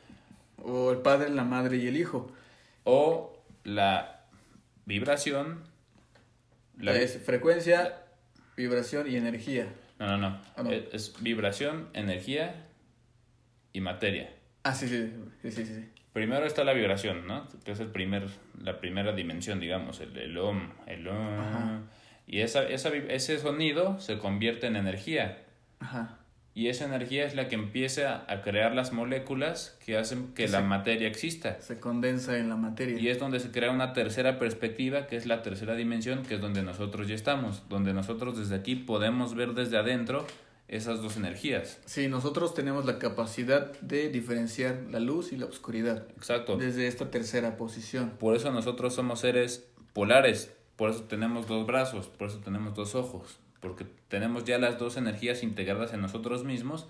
O 0.57 0.91
el 0.91 0.97
Padre, 0.97 1.29
la 1.29 1.45
Madre 1.45 1.77
y 1.77 1.87
el 1.87 1.95
Hijo 1.95 2.33
o 2.87 3.43
la 3.65 4.25
vibración. 4.85 5.63
La 6.79 6.95
es 6.95 7.21
frecuencia, 7.21 8.01
vibración 8.55 9.11
y 9.11 9.17
energía. 9.17 9.67
No, 9.99 10.07
no, 10.07 10.17
no. 10.17 10.41
Ah, 10.55 10.63
es, 10.93 11.21
vibración, 11.21 11.89
energía 11.93 12.67
y 13.73 13.81
materia. 13.81 14.33
Ah, 14.63 14.73
sí, 14.73 14.87
sí, 14.87 15.11
sí, 15.41 15.51
sí, 15.51 15.65
sí. 15.65 15.89
Primero 16.13 16.45
está 16.45 16.63
la 16.63 16.73
vibración, 16.73 17.27
¿no? 17.27 17.47
Que 17.65 17.71
es 17.71 17.79
el 17.81 17.89
primer, 17.89 18.27
la 18.61 18.79
primera 18.79 19.11
dimensión, 19.11 19.59
digamos, 19.59 19.99
el, 19.99 20.15
el 20.17 20.37
om, 20.37 20.71
el 20.85 21.07
om. 21.07 21.87
Y 22.25 22.39
esa, 22.39 22.63
esa, 22.67 22.89
ese 22.95 23.37
sonido 23.39 23.99
se 23.99 24.17
convierte 24.17 24.67
en 24.67 24.77
energía. 24.77 25.43
Ajá. 25.79 26.16
Y 26.57 26.69
esa 26.69 26.85
energía 26.85 27.23
es 27.23 27.35
la 27.35 27.49
que 27.49 27.53
empieza 27.53 28.25
a 28.27 28.41
crear 28.41 28.73
las 28.73 28.91
moléculas 28.91 29.77
que 29.85 29.95
hacen 29.95 30.33
que 30.33 30.47
la 30.47 30.61
materia 30.61 31.07
exista. 31.07 31.61
Se 31.61 31.79
condensa 31.79 32.39
en 32.39 32.49
la 32.49 32.55
materia. 32.55 32.97
Y 32.99 33.09
es 33.09 33.19
donde 33.19 33.39
se 33.39 33.51
crea 33.51 33.69
una 33.69 33.93
tercera 33.93 34.39
perspectiva, 34.39 35.05
que 35.05 35.17
es 35.17 35.27
la 35.27 35.43
tercera 35.43 35.75
dimensión, 35.75 36.23
que 36.23 36.33
es 36.33 36.41
donde 36.41 36.63
nosotros 36.63 37.07
ya 37.07 37.13
estamos, 37.13 37.69
donde 37.69 37.93
nosotros 37.93 38.39
desde 38.39 38.55
aquí 38.55 38.73
podemos 38.73 39.35
ver 39.35 39.53
desde 39.53 39.77
adentro 39.77 40.25
esas 40.67 40.99
dos 41.03 41.15
energías. 41.15 41.79
Sí, 41.85 42.07
nosotros 42.07 42.55
tenemos 42.55 42.85
la 42.85 42.97
capacidad 42.97 43.79
de 43.81 44.09
diferenciar 44.09 44.79
la 44.89 44.99
luz 44.99 45.33
y 45.33 45.37
la 45.37 45.45
oscuridad. 45.45 46.07
Exacto. 46.15 46.57
Desde 46.57 46.87
esta 46.87 47.11
tercera 47.11 47.55
posición. 47.55 48.13
Por 48.17 48.35
eso 48.35 48.51
nosotros 48.51 48.95
somos 48.95 49.19
seres 49.19 49.69
polares, 49.93 50.51
por 50.75 50.89
eso 50.89 51.03
tenemos 51.03 51.47
dos 51.47 51.67
brazos, 51.67 52.07
por 52.07 52.29
eso 52.29 52.39
tenemos 52.39 52.73
dos 52.73 52.95
ojos, 52.95 53.37
porque 53.59 53.85
tenemos 54.07 54.45
ya 54.45 54.57
las 54.57 54.77
dos 54.77 54.97
energías 54.97 55.43
integradas 55.43 55.93
en 55.93 56.01
nosotros 56.01 56.43
mismos, 56.43 56.87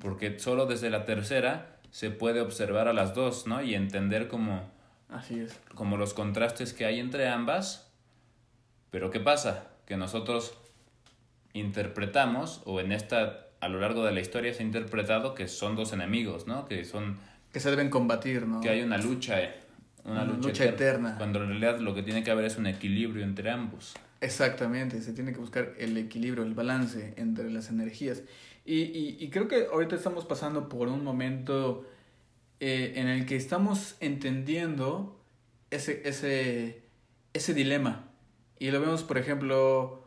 porque 0.00 0.38
solo 0.38 0.66
desde 0.66 0.90
la 0.90 1.04
tercera 1.04 1.76
se 1.90 2.10
puede 2.10 2.40
observar 2.40 2.88
a 2.88 2.92
las 2.92 3.14
dos, 3.14 3.46
¿no? 3.46 3.62
Y 3.62 3.74
entender 3.74 4.28
como, 4.28 4.70
Así 5.08 5.40
es. 5.40 5.58
como 5.74 5.96
los 5.96 6.14
contrastes 6.14 6.72
que 6.72 6.84
hay 6.84 7.00
entre 7.00 7.28
ambas. 7.28 7.90
Pero 8.90 9.10
¿qué 9.10 9.20
pasa? 9.20 9.68
Que 9.86 9.96
nosotros 9.96 10.54
interpretamos, 11.52 12.62
o 12.64 12.80
en 12.80 12.92
esta, 12.92 13.46
a 13.60 13.68
lo 13.68 13.80
largo 13.80 14.04
de 14.04 14.12
la 14.12 14.20
historia 14.20 14.52
se 14.54 14.62
ha 14.62 14.66
interpretado 14.66 15.34
que 15.34 15.48
son 15.48 15.76
dos 15.76 15.92
enemigos, 15.92 16.46
¿no? 16.46 16.66
Que 16.66 16.84
son... 16.84 17.18
Que 17.52 17.60
se 17.60 17.70
deben 17.70 17.88
combatir, 17.90 18.46
¿no? 18.46 18.60
Que 18.60 18.68
hay 18.68 18.82
una 18.82 18.98
lucha, 18.98 19.38
una, 20.04 20.22
Una 20.22 20.24
lucha, 20.24 20.48
lucha 20.48 20.64
eterna. 20.66 21.14
Cuando 21.16 21.42
en 21.42 21.48
realidad 21.48 21.80
lo 21.80 21.94
que 21.94 22.02
tiene 22.02 22.22
que 22.22 22.30
haber 22.30 22.44
es 22.44 22.56
un 22.58 22.66
equilibrio 22.66 23.24
entre 23.24 23.50
ambos. 23.50 23.94
Exactamente, 24.20 25.00
se 25.00 25.12
tiene 25.12 25.32
que 25.32 25.38
buscar 25.38 25.74
el 25.78 25.96
equilibrio, 25.96 26.42
el 26.44 26.54
balance 26.54 27.14
entre 27.16 27.50
las 27.50 27.70
energías. 27.70 28.22
Y, 28.64 28.80
y, 28.82 29.16
y 29.20 29.30
creo 29.30 29.48
que 29.48 29.66
ahorita 29.72 29.94
estamos 29.96 30.24
pasando 30.26 30.68
por 30.68 30.88
un 30.88 31.04
momento 31.04 31.86
eh, 32.60 32.94
en 32.96 33.06
el 33.08 33.26
que 33.26 33.36
estamos 33.36 33.96
entendiendo 34.00 35.20
ese, 35.70 36.02
ese, 36.08 36.82
ese 37.32 37.54
dilema. 37.54 38.10
Y 38.58 38.70
lo 38.72 38.80
vemos, 38.80 39.04
por 39.04 39.18
ejemplo, 39.18 40.04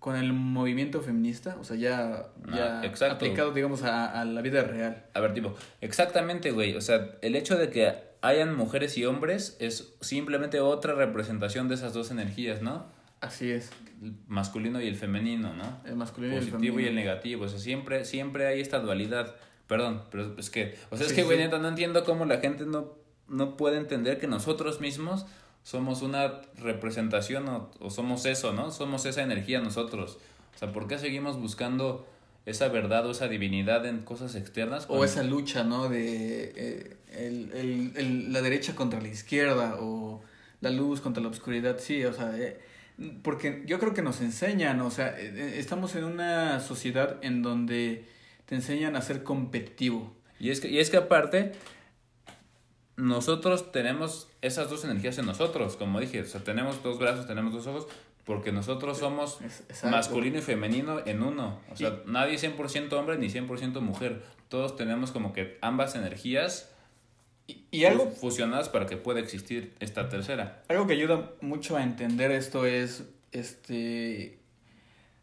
con 0.00 0.16
el 0.16 0.32
movimiento 0.32 1.00
feminista, 1.00 1.56
o 1.60 1.64
sea, 1.64 1.76
ya, 1.76 2.26
ya 2.52 2.80
Ah, 2.80 2.84
exacto. 2.84 3.14
aplicado, 3.14 3.52
digamos, 3.52 3.84
a, 3.84 4.20
a 4.20 4.24
la 4.24 4.42
vida 4.42 4.64
real. 4.64 5.06
A 5.14 5.20
ver, 5.20 5.32
tipo, 5.34 5.54
exactamente, 5.80 6.50
güey. 6.50 6.74
O 6.74 6.80
sea, 6.80 7.16
el 7.22 7.36
hecho 7.36 7.56
de 7.56 7.70
que 7.70 7.94
hayan 8.22 8.56
mujeres 8.56 8.98
y 8.98 9.04
hombres 9.04 9.56
es 9.60 9.94
simplemente 10.00 10.58
otra 10.58 10.94
representación 10.94 11.68
de 11.68 11.76
esas 11.76 11.92
dos 11.92 12.10
energías, 12.10 12.60
¿no? 12.60 12.86
Así 13.22 13.50
es, 13.50 13.70
El 14.02 14.14
masculino 14.28 14.80
y 14.82 14.86
el 14.88 14.96
femenino, 14.96 15.54
¿no? 15.54 15.80
el 15.86 15.96
masculino 15.96 16.34
y 16.34 16.38
el 16.38 16.44
Positivo 16.48 16.80
y 16.80 16.82
el 16.82 16.88
femenino. 16.90 17.00
negativo. 17.00 17.44
O 17.44 17.48
sea, 17.48 17.58
siempre, 17.58 18.04
siempre 18.04 18.46
hay 18.46 18.60
esta 18.60 18.78
dualidad. 18.80 19.34
Perdón, 19.68 20.02
pero 20.10 20.34
es 20.38 20.50
que, 20.50 20.76
o 20.90 20.96
sea, 20.98 21.06
es 21.06 21.12
que, 21.14 21.22
güey, 21.22 21.38
sí. 21.38 21.44
neta, 21.44 21.58
no 21.58 21.68
entiendo 21.68 22.04
cómo 22.04 22.26
la 22.26 22.40
gente 22.40 22.66
no, 22.66 22.92
no 23.28 23.56
puede 23.56 23.78
entender 23.78 24.18
que 24.20 24.26
nosotros 24.26 24.80
mismos 24.80 25.24
somos 25.62 26.02
una 26.02 26.42
representación 26.58 27.48
o, 27.48 27.70
o 27.78 27.88
somos 27.90 28.26
eso, 28.26 28.52
¿no? 28.52 28.70
Somos 28.72 29.06
esa 29.06 29.22
energía 29.22 29.60
nosotros. 29.60 30.18
O 30.54 30.58
sea, 30.58 30.72
¿por 30.72 30.88
qué 30.88 30.98
seguimos 30.98 31.38
buscando 31.38 32.04
esa 32.44 32.68
verdad 32.68 33.06
o 33.06 33.12
esa 33.12 33.28
divinidad 33.28 33.86
en 33.86 34.00
cosas 34.02 34.34
externas? 34.34 34.86
O 34.88 35.04
esa 35.04 35.22
lucha, 35.22 35.62
¿no? 35.62 35.88
De 35.88 36.52
eh, 36.56 36.96
el, 37.12 37.52
el, 37.54 37.92
el- 37.96 38.32
la 38.32 38.42
derecha 38.42 38.74
contra 38.74 39.00
la 39.00 39.08
izquierda 39.08 39.76
o 39.80 40.20
la 40.60 40.70
luz 40.70 41.00
contra 41.00 41.22
la 41.22 41.28
oscuridad, 41.28 41.78
sí, 41.78 42.04
o 42.04 42.12
sea, 42.12 42.36
eh, 42.36 42.60
porque 43.22 43.62
yo 43.66 43.78
creo 43.78 43.94
que 43.94 44.02
nos 44.02 44.20
enseñan, 44.20 44.80
o 44.80 44.90
sea, 44.90 45.08
eh, 45.18 45.32
eh, 45.34 45.54
estamos 45.58 45.94
en 45.96 46.04
una 46.04 46.60
sociedad 46.60 47.16
en 47.22 47.42
donde 47.42 48.06
te 48.46 48.54
enseñan 48.54 48.96
a 48.96 49.02
ser 49.02 49.22
competitivo. 49.22 50.14
Y 50.38 50.50
es 50.50 50.60
que, 50.60 50.68
y 50.68 50.78
es 50.78 50.90
que 50.90 50.96
aparte, 50.98 51.52
nosotros 52.96 53.72
tenemos 53.72 54.28
esas 54.42 54.68
dos 54.68 54.84
energías 54.84 55.18
en 55.18 55.26
nosotros, 55.26 55.76
como 55.76 56.00
dije, 56.00 56.20
o 56.22 56.26
sea, 56.26 56.42
tenemos 56.44 56.82
dos 56.82 56.98
brazos, 56.98 57.26
tenemos 57.26 57.52
dos 57.52 57.66
ojos, 57.66 57.86
porque 58.24 58.52
nosotros 58.52 58.98
somos 58.98 59.40
Es- 59.40 59.60
exacto. 59.68 59.96
masculino 59.96 60.38
y 60.38 60.42
femenino 60.42 61.00
en 61.06 61.22
uno. 61.22 61.58
O 61.70 61.76
sea, 61.76 62.00
nadie 62.06 62.34
es 62.34 62.40
100% 62.44 62.92
hombre 62.92 63.18
ni 63.18 63.28
100% 63.30 63.80
mujer. 63.80 64.22
Todos 64.48 64.76
tenemos 64.76 65.10
como 65.10 65.32
que 65.32 65.58
ambas 65.62 65.94
energías 65.96 66.71
Y, 67.46 67.64
y 67.70 67.84
algo, 67.84 68.06
fu- 68.10 68.28
fusionadas 68.28 68.68
para 68.68 68.86
que 68.86 68.96
pueda 68.96 69.20
existir 69.20 69.74
esta 69.80 70.08
tercera. 70.08 70.62
algo 70.68 70.86
que 70.86 70.92
ayuda 70.94 71.32
mucho 71.40 71.76
a 71.76 71.82
entender 71.82 72.30
esto 72.30 72.66
es, 72.66 73.04
este, 73.32 74.38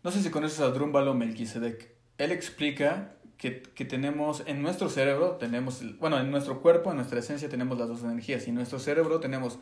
no 0.03 0.11
sé 0.11 0.21
si 0.21 0.29
conoces 0.29 0.59
a 0.59 0.69
Drúmbalo 0.71 1.13
Melquisedec. 1.13 1.89
Él 2.17 2.31
explica 2.31 3.13
que, 3.37 3.61
que 3.61 3.85
tenemos 3.85 4.43
en 4.47 4.61
nuestro 4.61 4.89
cerebro, 4.89 5.37
tenemos, 5.37 5.81
bueno, 5.99 6.19
en 6.19 6.29
nuestro 6.29 6.61
cuerpo, 6.61 6.89
en 6.91 6.97
nuestra 6.97 7.19
esencia 7.19 7.47
tenemos 7.47 7.77
las 7.79 7.87
dos 7.87 8.03
energías. 8.03 8.45
Y 8.45 8.49
en 8.49 8.55
nuestro 8.55 8.79
cerebro 8.79 9.19
tenemos 9.21 9.59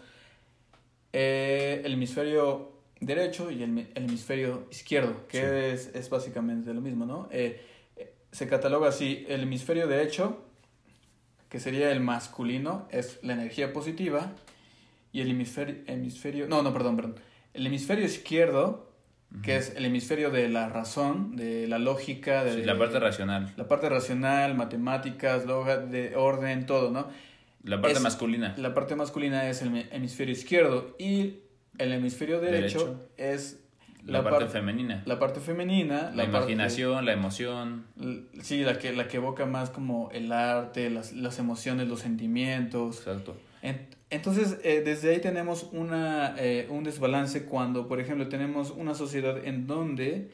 eh, 1.13 1.81
el 1.85 1.93
hemisferio 1.93 2.71
derecho 2.99 3.51
y 3.51 3.61
el, 3.63 3.69
mi- 3.69 3.87
el 3.93 4.05
hemisferio 4.05 4.67
izquierdo, 4.71 5.27
que 5.27 5.37
Sí. 5.39 5.45
es, 5.89 5.95
es 5.95 6.09
básicamente 6.09 6.73
lo 6.73 6.81
mismo, 6.81 7.05
¿no? 7.05 7.27
Eh, 7.31 7.61
eh, 7.95 8.13
se 8.31 8.47
cataloga 8.47 8.89
así, 8.89 9.25
el 9.29 9.43
hemisferio 9.43 9.87
derecho, 9.87 10.43
que 11.49 11.59
sería 11.59 11.91
el 11.91 11.99
masculino, 12.01 12.87
es 12.91 13.19
la 13.23 13.33
energía 13.33 13.73
positiva, 13.73 14.33
y 15.11 15.21
el 15.21 15.31
hemisferio, 15.31 15.75
hemisferio 15.87 16.47
no, 16.47 16.61
no, 16.61 16.73
perdón, 16.73 16.95
perdón, 16.95 17.15
el 17.53 17.65
hemisferio 17.67 18.05
izquierdo, 18.05 18.85
que 19.43 19.57
es 19.57 19.73
el 19.75 19.85
hemisferio 19.85 20.29
de 20.31 20.47
la 20.47 20.69
razón, 20.69 21.35
de 21.35 21.67
la 21.67 21.79
lógica, 21.79 22.43
de 22.43 22.53
Sí, 22.53 22.61
la 22.63 22.77
parte 22.77 22.99
racional, 22.99 23.53
la 23.57 23.67
parte 23.67 23.89
racional, 23.89 24.55
matemáticas, 24.55 25.45
loga- 25.45 25.77
de 25.79 26.15
orden, 26.15 26.65
todo, 26.65 26.91
¿no? 26.91 27.07
la 27.63 27.81
parte 27.81 27.97
Es- 27.97 28.03
masculina. 28.03 28.53
La 28.57 28.73
parte 28.73 28.95
masculina 28.95 29.49
es 29.49 29.61
el 29.61 29.71
mi- 29.71 29.85
hemisferio 29.91 30.31
izquierdo 30.33 30.95
y 30.97 31.39
el 31.77 31.91
hemisferio 31.91 32.39
derecho, 32.39 32.79
Derecho. 32.79 33.09
es 33.17 33.63
La, 34.07 34.19
la, 34.19 34.23
parte 34.23 34.45
par- 34.45 34.49
femenina. 34.53 35.03
la 35.05 35.19
parte 35.19 35.39
femenina, 35.39 36.11
La, 36.15 36.23
imaginación, 36.23 37.05
la 37.05 37.13
emoción. 37.13 37.85
sí, 38.41 38.63
la 38.63 38.79
que, 38.79 38.93
la 38.93 39.07
que 39.07 39.17
evoca 39.17 39.45
más 39.45 39.69
como 39.69 40.09
el 40.11 40.31
arte, 40.31 40.89
las, 40.89 41.13
las 41.13 41.37
emociones, 41.39 41.87
los 41.87 41.99
sentimientos. 41.99 42.97
Exacto. 42.99 43.37
En- 43.61 43.87
Entonces, 44.09 44.57
eh, 44.63 44.81
desde 44.85 45.11
ahí 45.11 45.19
tenemos 45.19 45.67
una, 45.73 46.33
eh, 46.37 46.67
un 46.69 46.83
desbalance 46.85 47.43
cuando, 47.45 47.87
por 47.87 47.99
ejemplo, 47.99 48.27
tenemos 48.29 48.71
una 48.71 48.95
sociedad 48.95 49.43
en 49.45 49.67
donde 49.67 50.31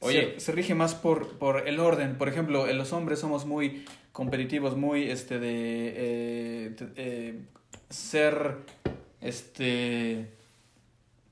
Oye. 0.00 0.34
se, 0.34 0.40
se 0.40 0.52
rige 0.52 0.74
más 0.76 0.94
por, 0.94 1.36
por 1.38 1.66
el 1.66 1.80
orden. 1.80 2.16
Por 2.16 2.28
ejemplo, 2.28 2.66
eh, 2.68 2.74
los 2.74 2.92
hombres 2.92 3.18
somos 3.18 3.46
muy 3.46 3.84
competitivos, 4.12 4.76
muy 4.76 5.10
este 5.10 5.40
de 5.40 6.74
eh, 6.96 7.40
ser 7.90 8.58
este 9.20 10.28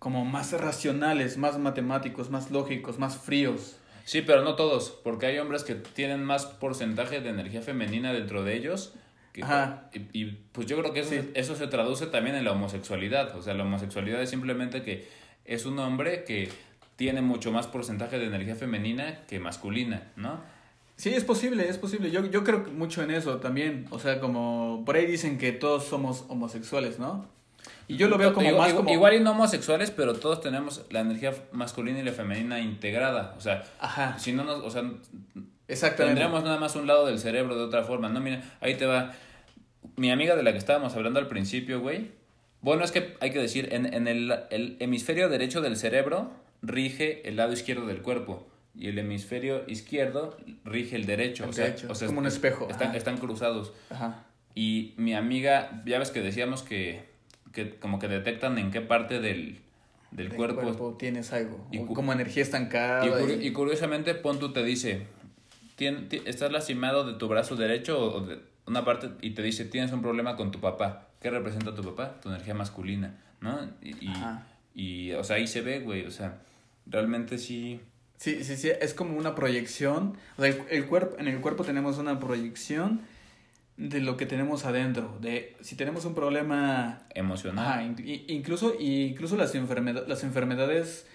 como 0.03 0.25
más 0.25 0.51
racionales, 0.61 1.37
más 1.38 1.59
matemáticos, 1.61 2.29
más 2.29 2.51
lógicos, 2.51 2.99
más 2.99 3.17
fríos. 3.19 3.77
Sí, 4.05 4.21
pero 4.23 4.43
no 4.43 4.57
todos, 4.57 4.91
porque 5.05 5.27
hay 5.27 5.38
hombres 5.38 5.62
que 5.62 5.77
tienen 5.77 6.25
más 6.25 6.45
porcentaje 6.45 7.21
de 7.21 7.29
energía 7.31 7.62
femenina 7.62 8.12
dentro 8.12 8.43
de 8.43 8.57
ellos. 8.57 8.95
que- 9.33 9.45
Ajá. 9.45 9.88
y, 9.95 10.01
y, 10.25 10.25
pues 10.53 10.67
yo 10.67 10.77
creo 10.79 10.93
que 10.93 11.01
eso, 11.01 11.11
Sí. 11.11 11.31
eso 11.35 11.55
se 11.55 11.67
traduce 11.69 12.07
también 12.07 12.35
en 12.37 12.45
la 12.45 12.51
homosexualidad. 12.53 13.35
O 13.37 13.43
sea, 13.43 13.55
la 13.55 13.62
homosexualidad 13.62 14.21
es 14.21 14.29
simplemente 14.29 14.83
que 14.83 15.07
es 15.47 15.65
un 15.67 15.79
hombre 15.79 16.25
que 16.25 16.51
tiene 16.97 17.23
mucho 17.23 17.51
más 17.53 17.67
porcentaje 17.69 18.19
de 18.19 18.27
energía 18.27 18.57
femenina 18.57 19.21
que 19.29 19.38
masculina, 19.41 20.03
¿no? 20.17 20.41
Sí, 20.97 21.15
es 21.15 21.23
posible, 21.25 21.67
es 21.69 21.79
posible. 21.79 22.11
Yo, 22.11 22.27
yo 22.27 22.43
creo 22.45 22.65
mucho 22.77 23.03
en 23.05 23.11
eso 23.12 23.38
también. 23.38 23.87
O 23.91 23.99
sea, 24.01 24.19
como 24.21 24.83
por 24.85 24.97
ahí 24.97 25.07
dicen 25.07 25.38
que 25.38 25.53
todos 25.53 25.85
somos 25.85 26.25
homosexuales, 26.29 26.99
¿no? 26.99 27.27
Y 27.94 27.96
yo 27.96 28.09
lo 28.09 28.18
veo 28.18 28.33
como 28.33 28.48
Igual- 28.48 28.68
más 28.68 28.74
como... 28.74 28.90
igual 28.90 29.14
y 29.14 29.20
no 29.20 29.33
homosexuales, 29.33 29.90
pero 29.90 30.14
todos 30.14 30.40
tenemos 30.40 30.85
la 30.90 31.00
energía 31.00 31.33
masculina 31.52 31.98
y 32.00 32.02
la 32.02 32.12
femenina 32.12 32.61
integrada. 32.61 33.35
O 33.37 33.40
sea, 33.40 33.64
Ajá, 33.81 34.18
si 34.18 34.33
no 34.33 34.44
nos, 34.44 34.62
o 34.64 34.70
sea, 34.70 34.83
exactamente. 35.68 36.20
Tendremos 36.20 36.44
nada 36.44 36.59
más 36.59 36.76
un 36.76 36.87
lado 36.87 37.07
del 37.07 37.18
cerebro 37.18 37.57
de 37.57 37.62
otra 37.64 37.85
forma, 37.85 38.09
¿no? 38.09 38.20
Mira, 38.20 38.42
ahí 38.61 38.74
te 38.74 38.87
va. 38.87 39.12
Mi 39.96 40.11
amiga 40.11 40.37
de 40.37 40.42
la 40.42 40.52
que 40.52 40.59
estábamos 40.59 40.94
hablando 40.94 41.18
al 41.18 41.28
principio, 41.28 41.81
güey. 41.81 42.11
Bueno, 42.61 42.85
es 42.85 42.92
que 42.92 43.16
hay 43.20 43.31
que 43.33 43.40
decir, 43.40 43.69
en, 43.73 43.92
en 43.92 44.06
el, 44.06 44.33
el 44.50 44.77
hemisferio 44.81 45.29
derecho 45.29 45.60
del 45.60 45.77
cerebro 45.77 46.31
rige 46.62 47.27
el 47.29 47.37
lado 47.37 47.52
izquierdo 47.52 47.87
del 47.87 48.02
cuerpo. 48.02 48.48
Y 48.75 48.88
el 48.88 48.98
hemisferio 48.98 49.64
izquierdo 49.67 50.37
rige 50.64 50.96
el 50.96 51.04
derecho. 51.04 51.44
El 51.44 51.50
o 51.50 51.52
sea, 51.52 51.64
derecho, 51.67 51.88
o 51.90 51.94
sea, 51.94 52.06
es 52.06 52.10
como 52.10 52.21
un 52.21 52.27
espejo, 52.27 52.69
Están, 52.71 52.94
están 52.94 53.19
cruzados. 53.19 53.73
Ajá. 53.90 54.25
Y 54.54 54.94
mi 54.96 55.14
amiga, 55.14 55.83
ya 55.85 55.98
ves 55.98 56.10
que 56.10 56.21
decíamos 56.21 56.62
que, 56.62 57.04
que 57.53 57.77
como 57.77 57.98
que 57.98 58.09
detectan 58.09 58.59
en 58.59 58.71
qué 58.71 58.81
parte 58.81 59.21
del, 59.21 59.59
del 60.11 60.29
Del 60.29 60.37
cuerpo 60.37 60.96
tienes 60.98 61.33
algo. 61.33 61.67
Y 61.71 61.79
como 61.85 62.13
energía 62.13 62.42
estancada. 62.42 63.05
y, 63.07 63.09
y- 63.09 63.46
y 63.48 63.53
curiosamente, 63.53 64.15
pon 64.15 64.38
tú 64.38 64.53
te 64.53 64.63
dice, 64.65 65.07
"Tien- 65.77 66.09
ti- 66.09 66.23
estás 66.27 66.50
lastimado 66.53 67.05
de 67.07 67.15
tu 67.19 67.29
brazo 67.29 67.57
derecho 67.57 67.98
o 68.17 68.21
de 68.27 68.38
una 68.67 68.85
parte 68.85 69.11
y 69.21 69.31
te 69.31 69.42
dice, 69.42 69.65
tienes 69.65 69.92
un 69.92 70.03
problema 70.03 70.37
con 70.37 70.50
tu 70.50 70.61
papá. 70.61 71.09
¿Qué 71.21 71.31
representa 71.31 71.75
tu 71.75 71.83
papá? 71.83 72.21
Tu 72.21 72.29
energía 72.29 72.55
masculina, 72.55 73.19
¿no? 73.40 73.59
Y, 73.83 74.11
y, 74.75 75.13
o 75.13 75.23
sea, 75.25 75.37
ahí 75.37 75.46
se 75.46 75.61
ve, 75.61 75.81
güey, 75.81 76.05
o 76.07 76.11
sea, 76.11 76.38
realmente 76.87 77.38
sí... 77.38 77.81
Sí, 78.17 78.44
sí, 78.44 78.57
sí, 78.57 78.71
es 78.81 78.94
como 78.94 79.17
una 79.19 79.35
proyección. 79.35 80.17
O 80.38 80.42
sea, 80.42 80.50
el, 80.53 80.63
el 80.71 80.87
cuerpo, 80.87 81.17
en 81.19 81.27
el 81.27 81.40
cuerpo 81.40 81.65
tenemos 81.65 81.98
una 81.98 82.21
proyección 82.21 83.00
de 83.77 84.00
lo 84.00 84.16
que 84.16 84.27
tenemos 84.27 84.64
adentro. 84.64 85.18
De 85.20 85.56
si 85.60 85.77
tenemos 85.77 86.04
un 86.04 86.14
problema 86.14 87.02
Emocional. 87.14 87.66
Ajá, 87.66 87.83
in- 87.85 88.25
incluso, 88.29 88.75
incluso 88.79 89.37
las, 89.37 89.54
enfermedad, 89.54 90.04
las 90.06 90.23
enfermedades 90.25 91.06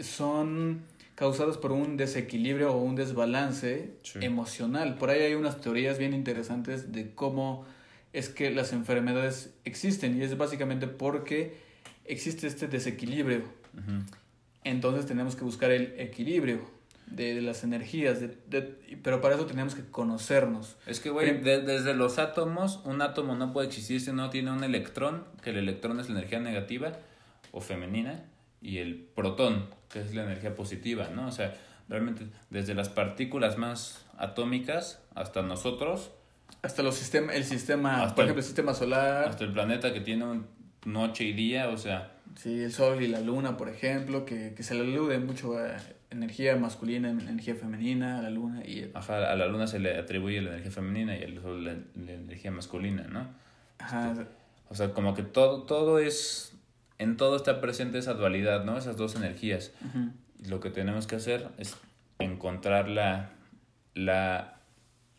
son 0.00 0.82
causadas 1.14 1.58
por 1.58 1.72
un 1.72 1.96
desequilibrio 1.96 2.72
o 2.72 2.82
un 2.82 2.94
desbalance 2.96 3.90
Sí. 4.02 4.18
emocional. 4.22 4.96
Por 4.96 5.10
ahí 5.10 5.20
hay 5.20 5.34
unas 5.34 5.60
teorías 5.60 5.98
bien 5.98 6.14
interesantes 6.14 6.92
de 6.92 7.14
cómo 7.14 7.66
es 8.12 8.28
que 8.28 8.50
las 8.50 8.72
enfermedades 8.72 9.54
existen 9.64 10.18
y 10.18 10.22
es 10.22 10.36
básicamente 10.36 10.86
porque 10.88 11.54
existe 12.04 12.46
este 12.46 12.66
desequilibrio. 12.68 13.42
Entonces 14.64 15.06
tenemos 15.06 15.36
que 15.36 15.44
buscar 15.44 15.70
el 15.70 15.94
equilibrio 15.98 16.60
de, 17.06 17.34
de 17.34 17.42
las 17.42 17.62
energías, 17.64 18.20
de- 18.20 18.36
de- 18.48 18.98
pero 19.02 19.20
para 19.20 19.34
eso 19.34 19.44
tenemos 19.46 19.74
que 19.74 19.84
conocernos. 19.84 20.76
Es 20.86 21.00
que, 21.00 21.10
güey, 21.10 21.40
desde 21.42 21.94
los 21.94 22.18
átomos, 22.18 22.80
un 22.84 23.02
átomo 23.02 23.34
no 23.34 23.52
puede 23.52 23.66
existir 23.68 24.00
si 24.00 24.12
no 24.12 24.30
tiene 24.30 24.50
un 24.50 24.64
electrón, 24.64 25.24
que 25.42 25.50
el 25.50 25.56
electrón 25.58 26.00
es 26.00 26.08
la 26.08 26.18
energía 26.18 26.40
negativa 26.40 26.92
o 27.50 27.60
femenina, 27.60 28.24
y 28.62 28.78
el 28.78 28.94
protón, 28.96 29.66
que 29.90 30.00
es 30.00 30.14
la 30.14 30.22
energía 30.22 30.54
positiva, 30.54 31.08
¿no? 31.14 31.26
O 31.28 31.32
sea, 31.32 31.54
realmente 31.88 32.26
desde 32.48 32.74
las 32.74 32.88
partículas 32.88 33.58
más 33.58 34.06
atómicas 34.16 35.00
hasta 35.14 35.42
nosotros, 35.42 36.12
Hasta 36.62 36.82
los 36.82 36.94
sistema, 36.94 37.34
el 37.34 37.44
sistema, 37.44 38.02
Hasta 38.04 38.14
por 38.14 38.22
el- 38.24 38.28
ejemplo, 38.28 38.40
el 38.40 38.44
sistema 38.46 38.72
solar. 38.74 39.28
hasta 39.28 39.42
el 39.44 39.52
planeta 39.52 39.92
que 39.92 40.00
tiene 40.00 40.24
un 40.24 40.46
noche 40.84 41.24
y 41.24 41.32
día, 41.32 41.68
o 41.70 41.76
sea, 41.76 42.12
Sí, 42.36 42.62
el 42.62 42.72
sol 42.72 43.02
y 43.02 43.08
la 43.08 43.20
luna, 43.20 43.56
por 43.58 43.68
ejemplo, 43.68 44.24
que, 44.24 44.54
que 44.56 44.62
se 44.62 44.74
le 44.74 44.80
alude 44.82 45.18
mucho 45.18 45.58
a 45.58 45.76
energía 46.12 46.56
masculina, 46.56 47.10
energía 47.10 47.54
femenina, 47.54 48.18
a 48.18 48.22
la 48.22 48.30
luna 48.30 48.62
y... 48.64 48.90
ajá, 48.94 49.30
a 49.30 49.36
la 49.36 49.46
luna 49.46 49.66
se 49.66 49.78
le 49.78 49.98
atribuye 49.98 50.40
la 50.40 50.50
energía 50.50 50.70
femenina 50.70 51.16
y 51.16 51.24
al 51.24 51.40
sol 51.40 51.64
la, 51.64 51.74
la 51.96 52.12
energía 52.12 52.50
masculina, 52.50 53.04
¿no? 53.08 53.26
Ajá, 53.78 54.14
O 54.68 54.74
sea, 54.74 54.92
como 54.92 55.14
que 55.14 55.22
todo, 55.22 55.64
todo 55.64 55.98
es, 55.98 56.52
en 56.98 57.16
todo 57.16 57.36
está 57.36 57.60
presente 57.60 57.98
esa 57.98 58.14
dualidad, 58.14 58.64
¿no? 58.64 58.78
Esas 58.78 58.96
dos 58.96 59.16
energías. 59.16 59.72
lo 60.46 60.60
que 60.60 60.70
tenemos 60.70 61.06
que 61.06 61.16
hacer 61.16 61.48
es 61.58 61.76
encontrar 62.18 62.88
la, 62.88 63.30
la, 63.94 64.60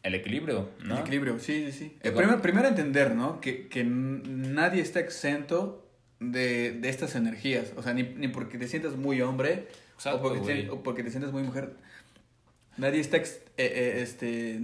el 0.03 0.15
equilibrio, 0.15 0.69
¿no? 0.83 0.95
El 0.95 1.01
equilibrio, 1.01 1.39
sí, 1.39 1.65
sí, 1.65 1.71
sí. 1.71 1.97
Eh, 2.03 2.11
primero, 2.11 2.41
primero 2.41 2.67
entender, 2.67 3.15
¿no? 3.15 3.41
Que, 3.41 3.67
que 3.67 3.83
nadie 3.83 4.81
está 4.81 4.99
exento 4.99 5.89
de, 6.19 6.71
de 6.71 6.89
estas 6.89 7.15
energías. 7.15 7.73
O 7.75 7.83
sea, 7.83 7.93
ni, 7.93 8.03
ni 8.03 8.27
porque 8.29 8.57
te 8.57 8.67
sientas 8.67 8.95
muy 8.95 9.21
hombre 9.21 9.67
Exacto, 10.09 10.19
o, 10.19 10.21
porque 10.21 10.39
te, 10.41 10.69
o 10.69 10.83
porque 10.83 11.03
te 11.03 11.09
sientas 11.09 11.31
muy 11.31 11.43
mujer. 11.43 11.73
Nadie 12.77 12.99
está, 12.99 13.17
ex- 13.17 13.41
eh, 13.57 13.71
eh, 13.75 14.01
este, 14.01 14.59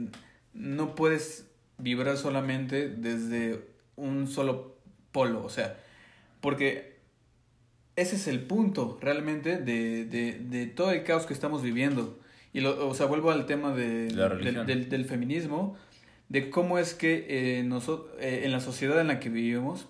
no 0.53 0.95
puedes 0.95 1.45
vibrar 1.77 2.17
solamente 2.17 2.89
desde 2.89 3.61
un 3.95 4.27
solo 4.27 4.75
polo. 5.11 5.43
O 5.45 5.49
sea, 5.49 5.77
porque 6.41 6.97
ese 7.95 8.15
es 8.15 8.27
el 8.27 8.41
punto 8.41 8.97
realmente 9.01 9.57
de, 9.57 10.05
de, 10.05 10.39
de 10.39 10.65
todo 10.67 10.91
el 10.91 11.03
caos 11.03 11.25
que 11.25 11.33
estamos 11.33 11.61
viviendo. 11.61 12.19
Y 12.51 12.61
lo, 12.61 12.87
o 12.89 12.93
sea, 12.95 13.05
vuelvo 13.05 13.29
al 13.31 13.45
tema 13.45 13.73
de, 13.75 14.09
La 14.11 14.29
del, 14.29 14.65
del, 14.65 14.89
del 14.89 15.05
feminismo, 15.05 15.77
de 16.29 16.49
cómo 16.49 16.79
es 16.79 16.93
que 16.95 17.27
eh, 17.59 17.63
noso- 17.63 18.09
eh, 18.19 18.41
en 18.45 18.51
la 18.51 18.59
sociedad 18.59 18.99
en 18.99 19.07
la 19.07 19.19
que 19.19 19.29
vivimos 19.29 19.87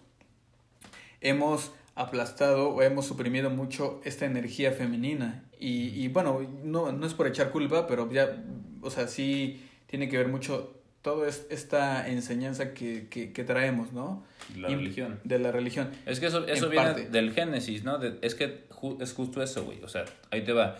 hemos 1.21 1.71
aplastado 1.99 2.69
o 2.69 2.81
hemos 2.81 3.05
suprimido 3.05 3.49
mucho 3.49 4.01
esta 4.05 4.25
energía 4.25 4.71
femenina. 4.71 5.43
Y, 5.59 5.89
y 6.01 6.07
bueno, 6.07 6.39
no, 6.63 6.91
no 6.91 7.05
es 7.05 7.13
por 7.13 7.27
echar 7.27 7.51
culpa, 7.51 7.87
pero 7.87 8.09
ya, 8.11 8.43
o 8.81 8.89
sea, 8.89 9.07
sí 9.07 9.61
tiene 9.87 10.07
que 10.07 10.17
ver 10.17 10.27
mucho 10.29 10.75
toda 11.01 11.27
es- 11.27 11.45
esta 11.49 12.07
enseñanza 12.09 12.73
que, 12.73 13.07
que, 13.09 13.31
que 13.33 13.43
traemos, 13.43 13.91
¿no? 13.93 14.23
La 14.57 14.69
Y- 14.71 14.75
religión. 14.75 15.19
De 15.23 15.39
la 15.39 15.51
religión. 15.51 15.89
Es 16.05 16.19
que 16.19 16.27
eso, 16.27 16.45
eso 16.47 16.65
En 16.65 16.71
viene 16.71 16.85
parte. 16.87 17.09
del 17.09 17.33
Génesis, 17.33 17.83
¿no? 17.83 17.97
De- 17.97 18.17
es 18.21 18.33
que 18.35 18.67
ju- 18.69 19.01
es 19.01 19.13
justo 19.13 19.41
eso, 19.43 19.63
güey. 19.65 19.81
O 19.83 19.87
sea, 19.89 20.05
ahí 20.31 20.43
te 20.43 20.53
va. 20.53 20.77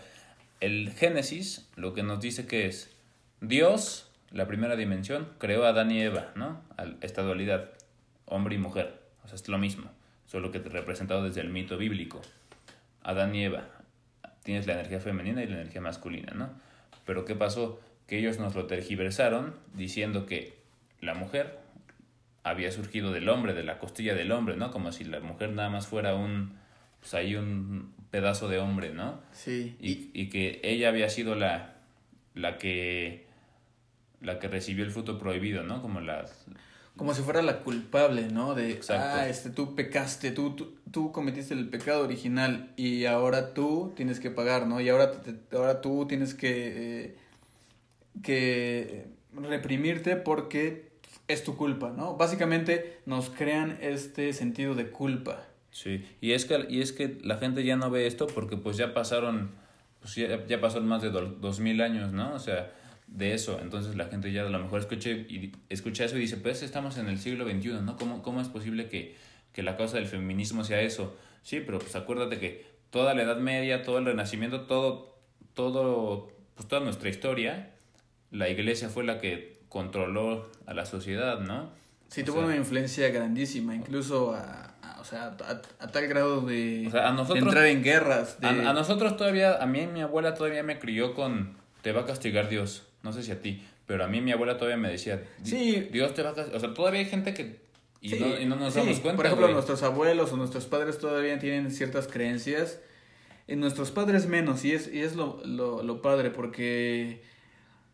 El 0.60 0.90
Génesis 0.92 1.68
lo 1.76 1.92
que 1.94 2.02
nos 2.02 2.20
dice 2.20 2.46
que 2.46 2.66
es 2.66 2.90
Dios, 3.40 4.10
la 4.30 4.46
primera 4.46 4.76
dimensión, 4.76 5.28
creó 5.38 5.64
a 5.64 5.68
Adán 5.70 5.90
y 5.90 6.00
Eva, 6.02 6.32
¿no? 6.34 6.60
Esta 7.00 7.22
dualidad, 7.22 7.70
hombre 8.26 8.54
y 8.54 8.58
mujer. 8.58 9.00
O 9.24 9.28
sea, 9.28 9.34
es 9.36 9.48
lo 9.48 9.58
mismo, 9.58 9.90
solo 10.30 10.52
que 10.52 10.60
representado 10.60 11.24
desde 11.24 11.40
el 11.40 11.48
mito 11.48 11.76
bíblico. 11.76 12.20
Adán 13.02 13.34
y 13.34 13.44
Eva. 13.44 13.64
Tienes 14.44 14.66
la 14.66 14.74
energía 14.74 15.00
femenina 15.00 15.42
y 15.42 15.48
la 15.48 15.56
energía 15.56 15.80
masculina, 15.80 16.32
¿no? 16.34 16.50
Pero 17.04 17.24
¿qué 17.24 17.34
pasó? 17.34 17.80
Que 18.06 18.18
ellos 18.18 18.38
nos 18.38 18.54
lo 18.54 18.66
tergiversaron 18.66 19.56
diciendo 19.74 20.26
que 20.26 20.58
la 21.00 21.14
mujer 21.14 21.58
había 22.44 22.70
surgido 22.70 23.10
del 23.12 23.28
hombre, 23.28 23.54
de 23.54 23.64
la 23.64 23.78
costilla 23.78 24.14
del 24.14 24.30
hombre, 24.30 24.56
¿no? 24.56 24.70
Como 24.70 24.92
si 24.92 25.04
la 25.04 25.18
mujer 25.18 25.50
nada 25.50 25.68
más 25.68 25.88
fuera 25.88 26.14
un, 26.14 26.56
pues 27.00 27.12
ahí 27.14 27.34
un 27.34 27.92
pedazo 28.12 28.48
de 28.48 28.58
hombre, 28.58 28.92
¿no? 28.94 29.20
Sí. 29.32 29.76
Y, 29.80 30.10
y 30.14 30.28
que 30.28 30.60
ella 30.62 30.90
había 30.90 31.08
sido 31.08 31.34
la, 31.34 31.74
la 32.34 32.56
que, 32.56 33.26
la 34.20 34.38
que 34.38 34.46
recibió 34.46 34.84
el 34.84 34.92
fruto 34.92 35.18
prohibido, 35.18 35.64
¿no? 35.64 35.82
Como 35.82 36.00
la, 36.00 36.24
Como 37.00 37.14
si 37.14 37.22
fuera 37.22 37.40
la 37.40 37.60
culpable, 37.62 38.28
¿no? 38.28 38.54
De, 38.54 38.72
Exacto. 38.72 39.02
ah, 39.20 39.26
este, 39.26 39.48
tú 39.48 39.74
pecaste, 39.74 40.32
tú, 40.32 40.50
tú, 40.54 40.74
tú 40.90 41.12
cometiste 41.12 41.54
el 41.54 41.66
pecado 41.70 42.04
original 42.04 42.72
y 42.76 43.06
ahora 43.06 43.54
tú 43.54 43.94
tienes 43.96 44.20
que 44.20 44.30
pagar, 44.30 44.66
¿no? 44.66 44.82
Y 44.82 44.90
ahora, 44.90 45.22
te- 45.22 45.56
ahora 45.56 45.80
tú 45.80 46.04
tienes 46.06 46.34
que, 46.34 47.04
eh, 47.04 47.16
que 48.22 49.06
reprimirte 49.32 50.16
porque 50.16 50.90
es 51.26 51.42
tu 51.42 51.56
culpa, 51.56 51.90
¿no? 51.96 52.16
Básicamente 52.18 52.98
nos 53.06 53.30
crean 53.30 53.78
este 53.80 54.32
sentido 54.34 54.74
de 54.74 54.90
culpa. 54.90 55.46
Sí, 55.70 56.04
y 56.20 56.32
es 56.32 56.44
que, 56.44 56.66
y 56.68 56.82
es 56.82 56.92
que 56.92 57.18
la 57.22 57.38
gente 57.38 57.64
ya 57.64 57.76
no 57.76 57.90
ve 57.90 58.06
esto 58.06 58.26
porque 58.26 58.58
pues 58.58 58.76
ya 58.76 58.92
pasaron, 58.92 59.52
pues 60.00 60.16
ya, 60.16 60.44
ya 60.46 60.60
pasaron 60.60 60.86
más 60.86 61.00
de 61.00 61.10
do- 61.10 61.26
dos 61.40 61.60
mil 61.60 61.80
años, 61.80 62.12
¿no? 62.12 62.34
O 62.34 62.38
sea, 62.38 62.70
de 63.10 63.34
eso, 63.34 63.58
entonces 63.60 63.96
la 63.96 64.06
gente 64.06 64.32
ya 64.32 64.42
a 64.42 64.48
lo 64.48 64.58
mejor 64.60 64.80
escucha, 64.80 65.10
y, 65.10 65.52
escucha 65.68 66.04
eso 66.04 66.16
y 66.16 66.20
dice, 66.20 66.36
pues 66.36 66.62
estamos 66.62 66.96
en 66.96 67.08
el 67.08 67.18
siglo 67.18 67.44
XXI, 67.48 67.82
¿no? 67.82 67.96
¿Cómo, 67.96 68.22
cómo 68.22 68.40
es 68.40 68.48
posible 68.48 68.88
que, 68.88 69.16
que 69.52 69.62
la 69.62 69.76
causa 69.76 69.96
del 69.96 70.06
feminismo 70.06 70.62
sea 70.64 70.80
eso? 70.80 71.16
Sí, 71.42 71.60
pero 71.60 71.78
pues 71.80 71.94
acuérdate 71.96 72.38
que 72.38 72.64
toda 72.90 73.12
la 73.14 73.22
Edad 73.22 73.36
Media, 73.38 73.82
todo 73.82 73.98
el 73.98 74.04
Renacimiento, 74.04 74.62
todo, 74.62 75.18
todo, 75.54 76.30
pues 76.54 76.68
toda 76.68 76.82
nuestra 76.82 77.08
historia, 77.08 77.72
la 78.30 78.48
iglesia 78.48 78.88
fue 78.88 79.04
la 79.04 79.18
que 79.18 79.58
controló 79.68 80.50
a 80.66 80.74
la 80.74 80.86
sociedad, 80.86 81.40
¿no? 81.40 81.70
Sí, 82.08 82.22
O 82.22 82.24
tuvo 82.24 82.36
sea- 82.38 82.46
una 82.46 82.56
influencia 82.56 83.08
grandísima, 83.10 83.74
incluso 83.74 84.34
a, 84.34 84.74
a- 84.82 85.00
o 85.00 85.04
sea, 85.04 85.36
a, 85.44 85.84
a 85.84 85.86
tal 85.88 86.06
grado 86.08 86.42
de, 86.42 86.84
O 86.86 86.90
sea, 86.90 87.08
a 87.08 87.10
de 87.10 87.16
nosotros- 87.16 87.42
entrar 87.44 87.66
en 87.66 87.82
guerras. 87.82 88.40
De, 88.40 88.46
A, 88.46 88.70
a 88.70 88.72
nosotros 88.72 89.16
todavía, 89.16 89.56
a 89.62 89.66
mí 89.66 89.86
mi 89.86 90.00
abuela 90.02 90.34
todavía 90.34 90.62
me 90.62 90.78
crió 90.78 91.14
con, 91.14 91.56
te 91.82 91.92
va 91.92 92.02
a 92.02 92.06
castigar 92.06 92.48
Dios, 92.48 92.86
no 93.02 93.12
sé 93.12 93.22
si 93.22 93.30
a 93.32 93.40
ti, 93.40 93.62
pero 93.86 94.04
a 94.04 94.08
mí 94.08 94.20
mi 94.20 94.32
abuela 94.32 94.56
todavía 94.56 94.76
me 94.76 94.90
decía, 94.90 95.22
"Di- 95.42 95.50
Sí. 95.50 95.88
Dios 95.92 96.14
te 96.14 96.22
va 96.22 96.30
a 96.30 96.32
o 96.56 96.60
sea, 96.60 96.74
todavía 96.74 97.00
hay 97.00 97.06
gente 97.06 97.32
que, 97.34 97.60
y, 98.00 98.10
Sí, 98.10 98.18
no, 98.20 98.38
y 98.40 98.46
no 98.46 98.56
nos 98.56 98.72
sí. 98.74 98.80
damos 98.80 99.00
cuenta, 99.00 99.16
Por 99.16 99.26
ejemplo, 99.26 99.46
güey. 99.46 99.54
nuestros 99.54 99.82
abuelos 99.82 100.32
o 100.32 100.36
nuestros 100.36 100.66
padres 100.66 100.98
todavía 100.98 101.38
tienen 101.38 101.70
ciertas 101.70 102.06
creencias. 102.08 102.80
Y 103.46 103.56
nuestros 103.56 103.90
padres 103.90 104.26
menos, 104.28 104.64
y 104.64 104.72
es, 104.72 104.86
y 104.92 105.00
es 105.00 105.16
lo, 105.16 105.42
lo, 105.44 105.82
lo 105.82 106.00
padre, 106.02 106.30
porque 106.30 107.22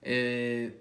eh, 0.03 0.81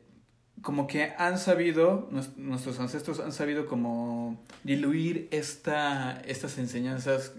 como 0.62 0.86
que 0.88 1.14
han 1.18 1.38
sabido, 1.40 2.10
nues- 2.12 2.36
nuestros 2.36 2.80
ancestros 2.80 3.20
han 3.20 3.32
sabido 3.32 3.68
como 3.68 4.44
diluir 4.64 5.28
esta, 5.32 6.22
estas 6.28 6.58
enseñanzas 6.58 7.34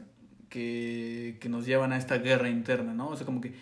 que, 0.49 1.37
que 1.41 1.49
nos 1.49 1.67
llevan 1.67 1.93
a 1.93 1.99
esta 1.99 2.19
guerra 2.19 2.49
interna, 2.49 2.95
¿no? 2.95 3.09
O 3.09 3.17
sea, 3.17 3.27
como 3.27 3.41
que 3.41 3.53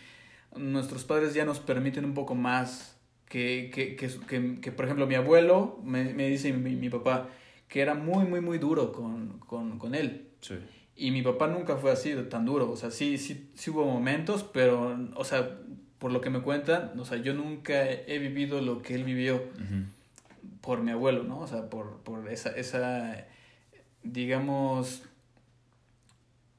nuestros 0.56 1.04
padres 1.04 1.34
ya 1.34 1.44
nos 1.44 1.58
permiten 1.60 2.04
un 2.04 2.14
poco 2.14 2.34
más 2.34 2.93
que, 3.28 3.70
que, 3.72 3.96
que, 3.96 4.08
que, 4.26 4.60
que, 4.60 4.72
por 4.72 4.84
ejemplo, 4.84 5.06
mi 5.06 5.14
abuelo 5.14 5.78
me, 5.82 6.12
me 6.14 6.28
dice 6.28 6.52
mi, 6.52 6.76
mi 6.76 6.88
papá 6.90 7.28
que 7.68 7.80
era 7.80 7.94
muy, 7.94 8.24
muy, 8.24 8.40
muy 8.40 8.58
duro 8.58 8.92
con, 8.92 9.40
con, 9.40 9.78
con 9.78 9.94
él. 9.94 10.28
Sí. 10.40 10.54
Y 10.96 11.10
mi 11.10 11.22
papá 11.22 11.48
nunca 11.48 11.76
fue 11.76 11.90
así, 11.90 12.14
tan 12.30 12.44
duro. 12.44 12.70
O 12.70 12.76
sea, 12.76 12.90
sí, 12.90 13.18
sí, 13.18 13.50
sí 13.54 13.70
hubo 13.70 13.84
momentos, 13.84 14.44
pero, 14.44 14.96
o 15.16 15.24
sea, 15.24 15.58
por 15.98 16.12
lo 16.12 16.20
que 16.20 16.30
me 16.30 16.40
cuentan, 16.40 16.92
o 16.98 17.04
sea, 17.04 17.18
yo 17.18 17.34
nunca 17.34 17.90
he, 17.90 18.18
vivido 18.18 18.60
lo 18.60 18.82
que 18.82 18.94
él 18.94 19.04
vivió 19.04 19.36
Ujú. 19.36 20.58
por 20.60 20.82
mi 20.82 20.92
abuelo, 20.92 21.24
¿no? 21.24 21.40
O 21.40 21.46
sea, 21.46 21.68
por, 21.68 21.98
por 22.02 22.28
esa, 22.28 22.50
esa, 22.50 23.26
digamos, 24.02 25.02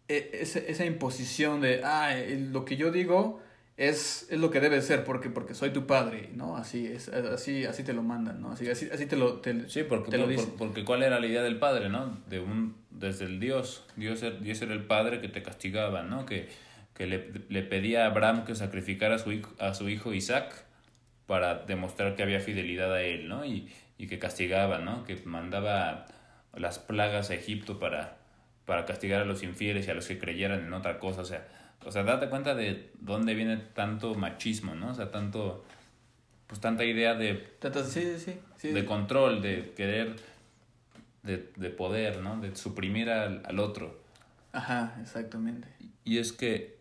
e- 0.08 0.32
esa, 0.34 0.60
esa 0.60 0.86
imposición 0.86 1.62
de, 1.62 1.82
ah, 1.84 2.14
lo 2.52 2.66
que 2.66 2.76
yo 2.76 2.92
digo 2.92 3.40
es, 3.78 4.28
es 4.32 4.40
lo 4.40 4.52
que 4.52 4.60
debe 4.62 4.82
ser 4.82 5.04
porque, 5.04 5.30
porque 5.30 5.54
soy 5.54 5.72
tu 5.72 5.86
padre, 5.86 6.30
¿no? 6.34 6.56
Así 6.56 6.88
es, 6.88 7.10
así, 7.10 7.66
así 7.66 7.84
te 7.84 7.92
lo 7.94 8.04
mandan, 8.04 8.42
¿no? 8.42 8.52
Así, 8.52 8.70
así, 8.70 8.88
así 8.92 9.06
te 9.06 9.18
lo... 9.18 9.42
Te, 9.42 9.70
Sí, 9.70 9.84
porque, 9.84 10.12
te 10.12 10.18
lo 10.18 10.24
por- 10.24 10.32
dicen. 10.32 10.50
por- 10.52 10.58
porque 10.70 10.86
cuál 10.86 11.04
era 11.04 11.20
la 11.20 11.28
idea 11.28 11.44
del 11.44 11.60
padre, 11.60 11.90
¿no? 11.90 12.18
De 12.28 12.40
un, 12.40 12.76
desde 12.90 13.26
el 13.26 13.40
Dios, 13.40 13.86
Dios, 13.98 14.24
er- 14.24 14.40
Dios 14.40 14.62
era 14.62 14.74
el 14.74 14.86
padre 14.86 15.20
que 15.20 15.28
te 15.28 15.44
castigaba, 15.44 16.04
¿no? 16.04 16.26
Que, 16.26 16.48
que 16.94 17.06
le, 17.06 17.30
le 17.50 17.64
pedía 17.64 18.04
a 18.06 18.08
Abraham 18.12 18.46
que 18.46 18.56
sacrificara 18.56 19.16
a 19.16 19.20
su, 19.20 19.34
hijo, 19.34 19.54
a 19.60 19.74
su 19.74 19.90
hijo 19.90 20.14
Isaac 20.14 20.64
para 21.26 21.56
demostrar 21.56 22.16
que 22.16 22.24
había 22.24 22.40
fidelidad 22.40 22.94
a 22.94 23.02
él, 23.02 23.28
¿no? 23.28 23.44
Y, 23.46 23.70
y 23.98 24.08
que 24.08 24.20
castigaba, 24.20 24.78
¿no? 24.80 25.04
Que 25.04 25.18
mandaba 25.26 26.06
las 26.54 26.80
plagas 26.80 27.30
a 27.30 27.34
Egipto 27.34 27.78
para, 27.80 28.16
para 28.64 28.86
castigar 28.86 29.22
a 29.22 29.26
los 29.26 29.44
infieles 29.44 29.86
y 29.88 29.92
a 29.92 29.94
los 29.96 30.08
que 30.08 30.18
creyeran 30.18 30.62
en 30.66 30.72
otra 30.74 31.00
cosa, 31.00 31.22
o 31.22 31.26
sea, 31.26 31.46
o 31.86 31.92
sea, 31.92 32.04
date 32.04 32.30
cuenta 32.30 32.56
de 32.56 32.92
dónde 33.00 33.34
viene 33.34 33.58
tanto 33.58 34.16
machismo, 34.16 34.76
¿no? 34.76 34.92
O 34.92 34.96
sea, 34.96 35.12
tanto, 35.12 35.64
pues 36.48 36.60
tanta 36.60 36.84
idea 36.84 37.14
de, 37.14 37.48
sí, 37.88 38.18
sí, 38.18 38.40
sí, 38.58 38.70
de 38.70 38.86
control, 38.86 39.42
de 39.42 39.74
querer, 39.76 40.16
de, 41.24 41.52
de 41.56 41.70
poder, 41.70 42.22
¿no? 42.22 42.40
De 42.40 42.56
suprimir 42.56 43.10
al, 43.10 43.44
al 43.46 43.60
otro. 43.60 44.02
Ajá, 44.52 44.98
exactamente. 45.02 45.68
Y 46.04 46.18
es 46.18 46.32
que, 46.32 46.78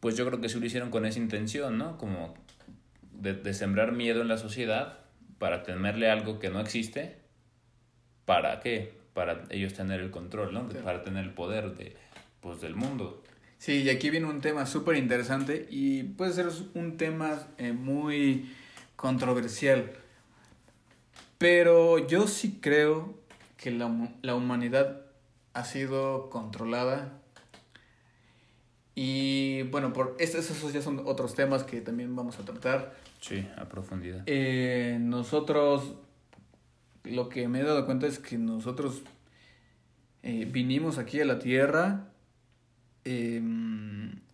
pues 0.00 0.16
yo 0.16 0.26
creo 0.26 0.40
que 0.40 0.48
sí 0.48 0.58
lo 0.58 0.66
hicieron 0.66 0.90
con 0.90 1.04
esa 1.04 1.18
intención, 1.18 1.78
¿no? 1.78 1.98
Como 1.98 2.34
de, 3.12 3.34
de 3.34 3.54
sembrar 3.54 3.92
miedo 3.92 4.22
en 4.22 4.28
la 4.28 4.38
sociedad 4.38 5.00
para 5.38 5.62
temerle 5.62 6.10
algo 6.10 6.38
que 6.38 6.50
no 6.50 6.60
existe. 6.60 7.16
¿Para 8.24 8.60
qué? 8.60 8.92
Para 9.14 9.44
ellos 9.50 9.74
tener 9.74 10.00
el 10.00 10.10
control, 10.10 10.52
¿no? 10.52 10.68
Para 10.68 11.02
tener 11.02 11.24
el 11.24 11.32
poder 11.32 11.76
de, 11.76 11.96
pues, 12.40 12.60
del 12.60 12.74
mundo. 12.74 13.22
Sí, 13.58 13.82
y 13.82 13.90
aquí 13.90 14.10
viene 14.10 14.26
un 14.26 14.40
tema 14.40 14.66
súper 14.66 14.96
interesante 14.96 15.66
y 15.70 16.04
puede 16.04 16.32
ser 16.32 16.48
un 16.74 16.96
tema 16.96 17.48
eh, 17.58 17.72
muy 17.72 18.50
controversial. 18.96 19.92
Pero 21.38 22.06
yo 22.06 22.26
sí 22.26 22.58
creo 22.60 23.14
que 23.56 23.70
la, 23.70 24.10
la 24.22 24.34
humanidad 24.34 25.02
ha 25.54 25.64
sido 25.64 26.30
controlada. 26.30 27.20
Y 28.94 29.62
bueno, 29.64 29.92
por 29.92 30.16
estos 30.18 30.50
esos 30.50 30.72
ya 30.72 30.82
son 30.82 31.02
otros 31.04 31.34
temas 31.34 31.64
que 31.64 31.80
también 31.80 32.14
vamos 32.16 32.38
a 32.38 32.44
tratar. 32.44 32.96
Sí, 33.20 33.46
a 33.56 33.68
profundidad. 33.68 34.22
Eh, 34.26 34.98
nosotros, 35.00 35.94
lo 37.04 37.28
que 37.28 37.48
me 37.48 37.60
he 37.60 37.64
dado 37.64 37.86
cuenta 37.86 38.06
es 38.06 38.18
que 38.18 38.38
nosotros 38.38 39.02
eh, 40.22 40.48
vinimos 40.50 40.98
aquí 40.98 41.20
a 41.20 41.24
la 41.24 41.38
Tierra, 41.38 42.08
eh, 43.04 43.40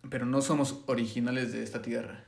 pero 0.09 0.25
no 0.25 0.41
somos 0.41 0.81
originales 0.87 1.51
de 1.53 1.63
esta 1.63 1.81
Tierra. 1.81 2.23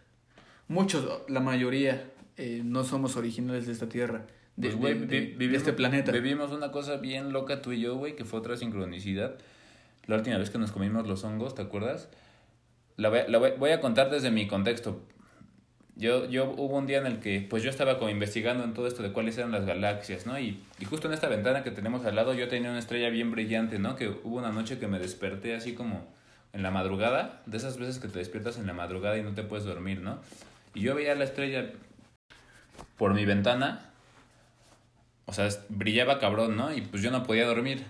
Muchos, 0.67 1.07
la 1.29 1.39
mayoría, 1.39 2.09
eh, 2.37 2.61
no 2.63 2.83
somos 2.83 3.15
originales 3.15 3.67
de 3.67 3.73
esta 3.73 3.87
Tierra, 3.89 4.25
de, 4.55 4.69
Pues, 4.69 4.99
de- 5.01 5.05
de 5.07 5.19
vivimos- 5.37 5.57
este 5.57 5.73
planeta. 5.73 6.11
Vivimos 6.11 6.51
una 6.51 6.71
cosa 6.71 6.97
bien 6.97 7.31
loca 7.31 7.61
tú 7.61 7.71
y 7.71 7.79
yo, 7.81 7.95
güey, 7.95 8.15
que 8.15 8.25
fue 8.25 8.39
otra 8.39 8.57
sincronicidad. 8.57 9.35
La 10.07 10.15
última 10.15 10.37
vez 10.37 10.49
que 10.49 10.57
nos 10.57 10.71
comimos 10.71 11.07
los 11.07 11.23
hongos, 11.23 11.53
¿te 11.55 11.61
acuerdas? 11.61 12.09
La 12.95 13.09
voy, 13.09 13.19
la 13.27 13.37
voy, 13.37 13.51
voy 13.59 13.71
a 13.71 13.79
contar 13.81 14.09
desde 14.09 14.31
mi 14.31 14.47
contexto. 14.47 15.01
Yo, 15.95 16.29
yo 16.29 16.51
hubo 16.51 16.77
un 16.77 16.85
día 16.85 16.99
en 16.99 17.07
el 17.07 17.19
que, 17.19 17.41
pues 17.47 17.63
yo 17.63 17.69
estaba 17.71 17.97
como 17.97 18.09
investigando 18.11 18.63
en 18.63 18.73
todo 18.73 18.85
esto 18.87 19.01
de 19.01 19.11
cuáles 19.11 19.37
eran 19.37 19.51
las 19.51 19.65
galaxias, 19.65 20.25
¿no? 20.27 20.37
Y, 20.39 20.59
y 20.79 20.85
justo 20.85 21.07
en 21.07 21.13
esta 21.15 21.27
ventana 21.27 21.63
que 21.63 21.71
tenemos 21.71 22.05
al 22.05 22.15
lado 22.15 22.33
yo 22.35 22.47
tenía 22.47 22.69
una 22.69 22.77
estrella 22.79 23.09
bien 23.09 23.31
brillante, 23.31 23.79
¿no? 23.79 23.95
Que 23.95 24.07
hubo 24.09 24.37
una 24.37 24.51
noche 24.51 24.77
que 24.77 24.87
me 24.87 24.99
desperté 24.99 25.55
así 25.55 25.73
como 25.73 26.05
en 26.57 26.63
la 26.63 26.71
madrugada, 26.71 27.43
de 27.45 27.57
esas 27.57 27.77
veces 27.77 27.99
que 27.99 28.07
te 28.07 28.17
despiertas 28.17 28.57
en 28.57 28.65
la 28.65 28.73
madrugada 28.73 29.15
y 29.17 29.21
no 29.23 29.33
te 29.35 29.43
puedes 29.43 29.63
dormir, 29.63 30.01
¿no? 30.01 30.19
Y 30.73 30.81
yo 30.81 30.95
veía 30.95 31.13
la 31.13 31.23
estrella 31.23 31.71
por 32.97 33.13
mi 33.13 33.25
ventana 33.25 33.91
o 35.27 35.33
sea, 35.33 35.45
es- 35.45 35.59
brillaba 35.69 36.19
cabrón, 36.19 36.55
¿no? 36.55 36.73
Y 36.73 36.81
pues 36.81 37.03
yo 37.03 37.11
no 37.11 37.23
podía 37.23 37.45
dormir. 37.45 37.83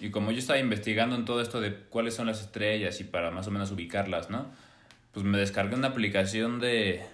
Y 0.00 0.10
como 0.10 0.30
yo 0.30 0.38
estaba 0.38 0.58
investigando 0.60 1.16
en 1.16 1.24
todo 1.24 1.40
esto 1.42 1.60
de 1.60 1.74
cuáles 1.74 2.14
son 2.14 2.26
las 2.28 2.40
estrellas 2.40 3.00
y 3.00 3.04
para 3.04 3.30
más 3.32 3.48
o 3.48 3.50
menos 3.50 3.72
ubicarlas, 3.72 4.30
¿no? 4.30 4.46
Pues 5.12 5.26
me 5.26 5.36
descargué 5.36 5.74
una 5.74 5.88
aplicación 5.88 6.60
de... 6.60 7.04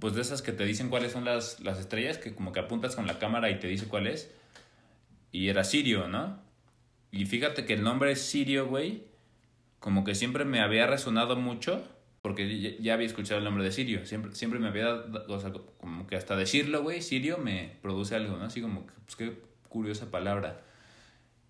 Pues 0.00 0.14
de 0.14 0.22
esas 0.22 0.40
que 0.42 0.52
te 0.52 0.64
dicen 0.64 0.88
cuáles 0.88 1.12
son 1.12 1.24
las, 1.26 1.60
las 1.60 1.78
estrellas, 1.78 2.16
que 2.18 2.34
como 2.34 2.52
que 2.52 2.60
apuntas 2.60 2.96
con 2.96 3.06
la 3.06 3.18
cámara 3.18 3.50
y 3.50 3.60
te 3.60 3.68
dice 3.68 3.86
cuál 3.86 4.06
es. 4.06 4.30
Y 5.32 5.48
era 5.48 5.64
Sirio, 5.64 6.08
¿no? 6.08 6.40
Y 7.10 7.26
fíjate 7.26 7.66
que 7.66 7.74
el 7.74 7.82
nombre 7.82 8.16
Sirio, 8.16 8.66
güey, 8.66 9.04
como 9.82 10.04
que 10.04 10.14
siempre 10.14 10.44
me 10.44 10.60
había 10.60 10.86
resonado 10.86 11.34
mucho, 11.34 11.82
porque 12.22 12.78
ya, 12.80 12.94
había 12.94 13.06
escuchado 13.08 13.38
el 13.38 13.44
nombre 13.44 13.64
de 13.64 13.72
Sirio. 13.72 14.06
Siempre, 14.06 14.32
siempre 14.32 14.60
me 14.60 14.68
había 14.68 14.94
o 14.94 15.40
sea, 15.40 15.52
como 15.78 16.06
que 16.06 16.14
hasta 16.14 16.36
decirlo, 16.36 16.84
güey, 16.84 17.02
Sirio 17.02 17.36
me 17.38 17.72
produce 17.82 18.14
algo, 18.14 18.36
¿no? 18.36 18.44
Así 18.44 18.60
como 18.62 18.86
pues 18.86 19.16
qué 19.16 19.32
curiosa 19.68 20.08
palabra. 20.12 20.60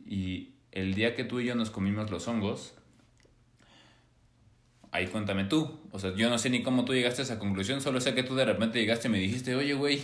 Y 0.07 0.55
el 0.73 0.95
día 0.95 1.15
que 1.15 1.25
tú 1.25 1.41
y 1.41 1.45
yo 1.45 1.55
nos 1.55 1.69
comimos 1.71 2.11
los 2.11 2.27
hongos, 2.27 2.73
ahí 4.93 5.09
cuéntame 5.09 5.45
tú. 5.45 5.79
O 5.91 5.99
sea, 5.99 6.15
yo 6.15 6.31
no 6.31 6.39
sé 6.39 6.49
ni 6.49 6.63
cómo 6.63 6.87
tú 6.87 6.95
llegaste 6.95 7.21
a 7.21 7.25
esa 7.27 7.39
conclusión, 7.39 7.83
solo 7.83 8.01
sé 8.01 8.15
que 8.15 8.23
tú 8.23 8.35
de 8.35 8.47
repente 8.47 8.81
llegaste 8.81 9.09
y 9.09 9.11
me 9.11 9.19
dijiste, 9.19 9.55
oye, 9.55 9.75
güey, 9.75 9.99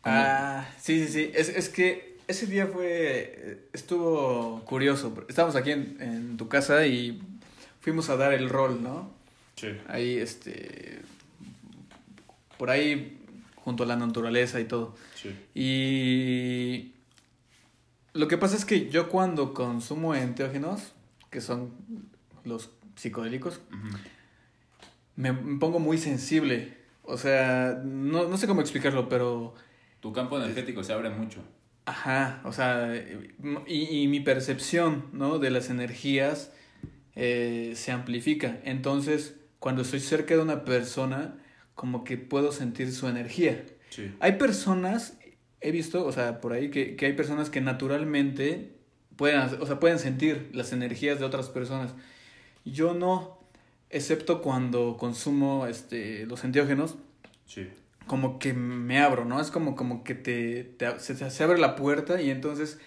¿cómo- 0.00 0.14
Ah, 0.16 0.68
sí, 0.78 1.04
sí, 1.04 1.12
sí. 1.12 1.30
Es, 1.34 1.48
es 1.48 1.68
que 1.68 2.14
ese 2.28 2.46
día 2.46 2.68
fue. 2.68 3.68
Estuvo 3.72 4.64
curioso. 4.64 5.12
Estábamos 5.28 5.56
aquí 5.56 5.72
en, 5.72 5.96
en 6.00 6.36
tu 6.36 6.48
casa 6.48 6.86
y 6.86 7.20
fuimos 7.84 8.08
a 8.08 8.16
dar 8.16 8.32
el 8.32 8.48
rol, 8.48 8.82
¿no? 8.82 9.10
Sí. 9.56 9.68
Ahí, 9.88 10.16
este. 10.16 11.02
Por 12.56 12.70
ahí, 12.70 13.20
junto 13.56 13.82
a 13.82 13.86
la 13.86 13.96
naturaleza 13.96 14.58
y 14.58 14.64
todo. 14.64 14.96
Sí. 15.14 15.36
Y. 15.54 16.94
Lo 18.14 18.26
que 18.26 18.38
pasa 18.38 18.56
es 18.56 18.64
que 18.64 18.88
yo 18.88 19.10
cuando 19.10 19.52
consumo 19.52 20.14
enteógenos, 20.14 20.92
que 21.30 21.42
son 21.42 21.72
los 22.44 22.70
psicodélicos, 22.96 23.60
me 25.16 25.34
pongo 25.34 25.78
muy 25.78 25.98
sensible. 25.98 26.78
O 27.02 27.18
sea, 27.18 27.82
no, 27.84 28.28
no 28.28 28.38
sé 28.38 28.46
cómo 28.46 28.62
explicarlo, 28.62 29.10
pero. 29.10 29.54
Tu 30.00 30.10
campo 30.12 30.38
energético 30.38 30.82
se 30.82 30.94
abre 30.94 31.10
mucho. 31.10 31.40
Ajá, 31.84 32.40
o 32.44 32.52
sea, 32.52 32.94
y, 33.66 34.02
y 34.02 34.08
mi 34.08 34.20
percepción, 34.20 35.04
¿no? 35.12 35.38
De 35.38 35.50
las 35.50 35.68
energías 35.68 36.50
eh, 37.16 37.72
se 37.76 37.92
amplifica. 37.92 38.58
Entonces, 38.64 39.34
cuando 39.58 39.82
estoy 39.82 40.00
cerca 40.00 40.34
de 40.34 40.40
una 40.42 40.64
persona, 40.64 41.36
como 41.74 42.04
que 42.04 42.16
puedo 42.16 42.52
sentir 42.52 42.92
su 42.92 43.08
energía. 43.08 43.64
Sí. 43.90 44.12
Hay 44.20 44.32
personas, 44.32 45.18
he 45.60 45.70
visto, 45.70 46.04
o 46.04 46.12
sea, 46.12 46.40
por 46.40 46.52
ahí, 46.52 46.70
que, 46.70 46.96
que 46.96 47.06
hay 47.06 47.12
personas 47.14 47.50
que 47.50 47.60
naturalmente 47.60 48.72
pueden, 49.16 49.40
o 49.60 49.66
sea, 49.66 49.78
pueden 49.80 49.98
sentir 49.98 50.50
las 50.52 50.72
energías 50.72 51.18
de 51.18 51.24
otras 51.24 51.48
personas. 51.48 51.94
Yo 52.64 52.94
no, 52.94 53.38
excepto 53.90 54.42
cuando 54.42 54.96
consumo 54.96 55.66
este, 55.66 56.26
los 56.26 56.44
enteógenos, 56.44 56.96
Sí. 57.46 57.68
como 58.06 58.38
que 58.38 58.52
me 58.54 58.98
abro, 59.00 59.24
¿no? 59.24 59.40
Es 59.40 59.50
como, 59.50 59.76
como 59.76 60.02
que 60.02 60.14
te, 60.14 60.64
te- 60.64 60.98
se, 60.98 61.30
se 61.30 61.44
abre 61.44 61.58
la 61.58 61.76
puerta 61.76 62.20
y 62.20 62.30
entonces 62.30 62.78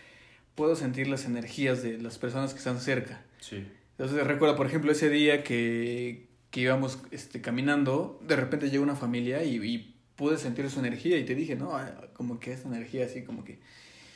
puedo 0.55 0.75
sentir 0.75 1.07
las 1.07 1.25
energías 1.25 1.83
de 1.83 1.97
las 1.99 2.17
personas 2.17 2.53
que 2.53 2.57
están 2.59 2.79
cerca. 2.79 3.21
Sí. 3.39 3.65
Entonces 3.97 4.25
recuerdo, 4.27 4.55
por 4.55 4.67
ejemplo, 4.67 4.91
ese 4.91 5.09
día 5.09 5.43
que, 5.43 6.27
que 6.51 6.61
íbamos 6.61 6.99
este, 7.11 7.41
caminando, 7.41 8.19
de 8.27 8.35
repente 8.35 8.69
llegó 8.69 8.83
una 8.83 8.95
familia 8.95 9.43
y, 9.43 9.55
y 9.57 9.95
pude 10.15 10.37
sentir 10.37 10.69
su 10.69 10.79
energía 10.79 11.17
y 11.17 11.25
te 11.25 11.33
dije, 11.35 11.55
no, 11.55 11.75
Ah, 11.75 11.91
como 12.13 12.39
que 12.39 12.53
esa 12.53 12.67
energía 12.67 13.05
así 13.05 13.23
como 13.23 13.43
que... 13.43 13.59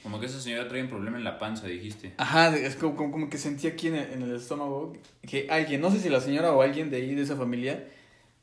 Como 0.04 0.20
que 0.20 0.26
esa 0.26 0.40
señora 0.42 0.68
trae 0.68 0.82
un 0.82 0.90
problema 0.90 1.18
en 1.18 1.24
la 1.24 1.38
panza, 1.38 1.68
dijiste. 1.68 2.14
Ajá, 2.18 2.56
es 2.58 2.76
como, 2.76 2.96
como, 2.96 3.12
como 3.12 3.30
que 3.30 3.38
sentí 3.38 3.68
aquí 3.68 3.88
en 3.88 3.96
el, 3.96 4.14
en 4.14 4.22
el 4.24 4.36
estómago 4.36 4.94
que 5.28 5.48
alguien, 5.50 5.80
no 5.82 5.92
sé 5.92 6.00
si 6.00 6.10
la 6.10 6.22
señora 6.22 6.52
o 6.54 6.62
alguien 6.64 6.90
de 6.90 6.98
ahí, 6.98 7.14
de 7.14 7.22
esa 7.22 7.36
familia, 7.36 7.88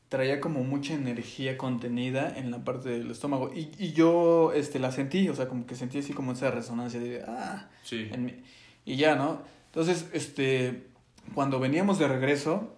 traía 0.07 0.39
como 0.39 0.63
mucha 0.63 0.93
energía 0.93 1.57
contenida 1.57 2.33
en 2.37 2.49
la 2.51 2.63
parte 2.63 2.87
del 2.89 3.11
estómago. 3.11 3.51
Y, 3.53 3.71
y 3.77 3.91
yo 3.91 4.53
este, 4.53 4.79
la 4.79 4.91
sentí, 4.93 5.27
o 5.27 5.35
sea, 5.35 5.49
como 5.49 5.65
que 5.67 5.75
sentí 5.75 5.97
así 5.99 6.13
como 6.13 6.31
esa 6.31 6.49
resonancia 6.49 6.99
de, 7.01 7.23
ah, 7.27 7.69
Sí. 7.83 8.07
en 8.11 8.23
mi- 8.25 8.35
y 8.85 8.95
ya, 8.95 9.15
¿no? 9.15 9.43
Entonces, 9.65 10.07
este, 10.13 10.83
cuando 11.33 11.59
veníamos 11.59 11.99
de 11.99 12.07
regreso 12.07 12.75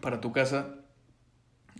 para 0.00 0.20
tu 0.20 0.32
casa, 0.32 0.76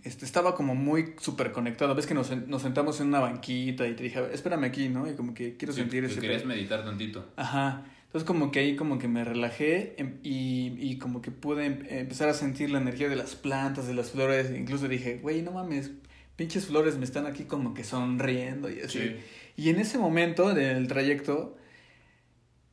este, 0.05 0.25
estaba 0.25 0.55
como 0.55 0.75
muy 0.75 1.15
súper 1.21 1.53
conectado. 1.53 1.95
Ves 1.95 2.07
que 2.07 2.15
nos, 2.15 2.31
nos 2.49 2.63
sentamos 2.63 3.01
en 3.01 3.09
una 3.09 3.21
banquita 3.21 3.87
y 3.87 3.95
te 3.95 4.03
dije, 4.05 4.19
"A 4.19 4.23
ver, 4.23 4.33
espérame 4.33 4.65
aquí, 4.65 4.89
¿no? 4.89 5.09
Y 5.11 5.15
como 5.15 5.33
que 5.35 5.57
quiero 5.57 5.73
Sí, 5.73 5.81
sentir 5.81 6.05
ese... 6.05 6.21
querías 6.21 6.43
pedo". 6.43 6.49
meditar 6.55 6.85
tantito. 6.85 7.25
Ajá. 7.37 7.85
Entonces 8.07 8.27
como 8.27 8.51
que 8.51 8.59
ahí 8.59 8.77
como 8.77 8.99
que 8.99 9.09
me 9.09 9.25
relajé 9.25 9.95
em- 9.99 10.19
y, 10.23 10.75
y 10.79 10.99
como 10.99 11.23
que 11.23 11.31
pude 11.31 11.65
em- 11.65 11.87
empezar 11.89 12.29
a 12.29 12.35
sentir 12.35 12.71
la 12.71 12.79
energía 12.79 13.09
de 13.09 13.17
las 13.17 13.37
plantas, 13.37 13.87
de 13.87 13.95
las 13.95 14.11
flores. 14.11 14.51
Incluso 14.55 14.87
dije, 14.89 15.19
güey, 15.23 15.41
no 15.41 15.53
mames, 15.53 15.93
pinches 16.37 16.67
flores 16.67 16.99
me 16.99 17.05
están 17.05 17.27
aquí 17.27 17.45
como 17.45 17.73
que 17.73 17.85
sonriendo 17.85 18.69
y 18.71 18.81
así. 18.81 18.99
Sí. 18.99 19.17
Y 19.57 19.69
en 19.71 19.79
ese 19.79 19.97
momento 19.99 20.53
del 20.53 20.89
trayecto, 20.89 21.57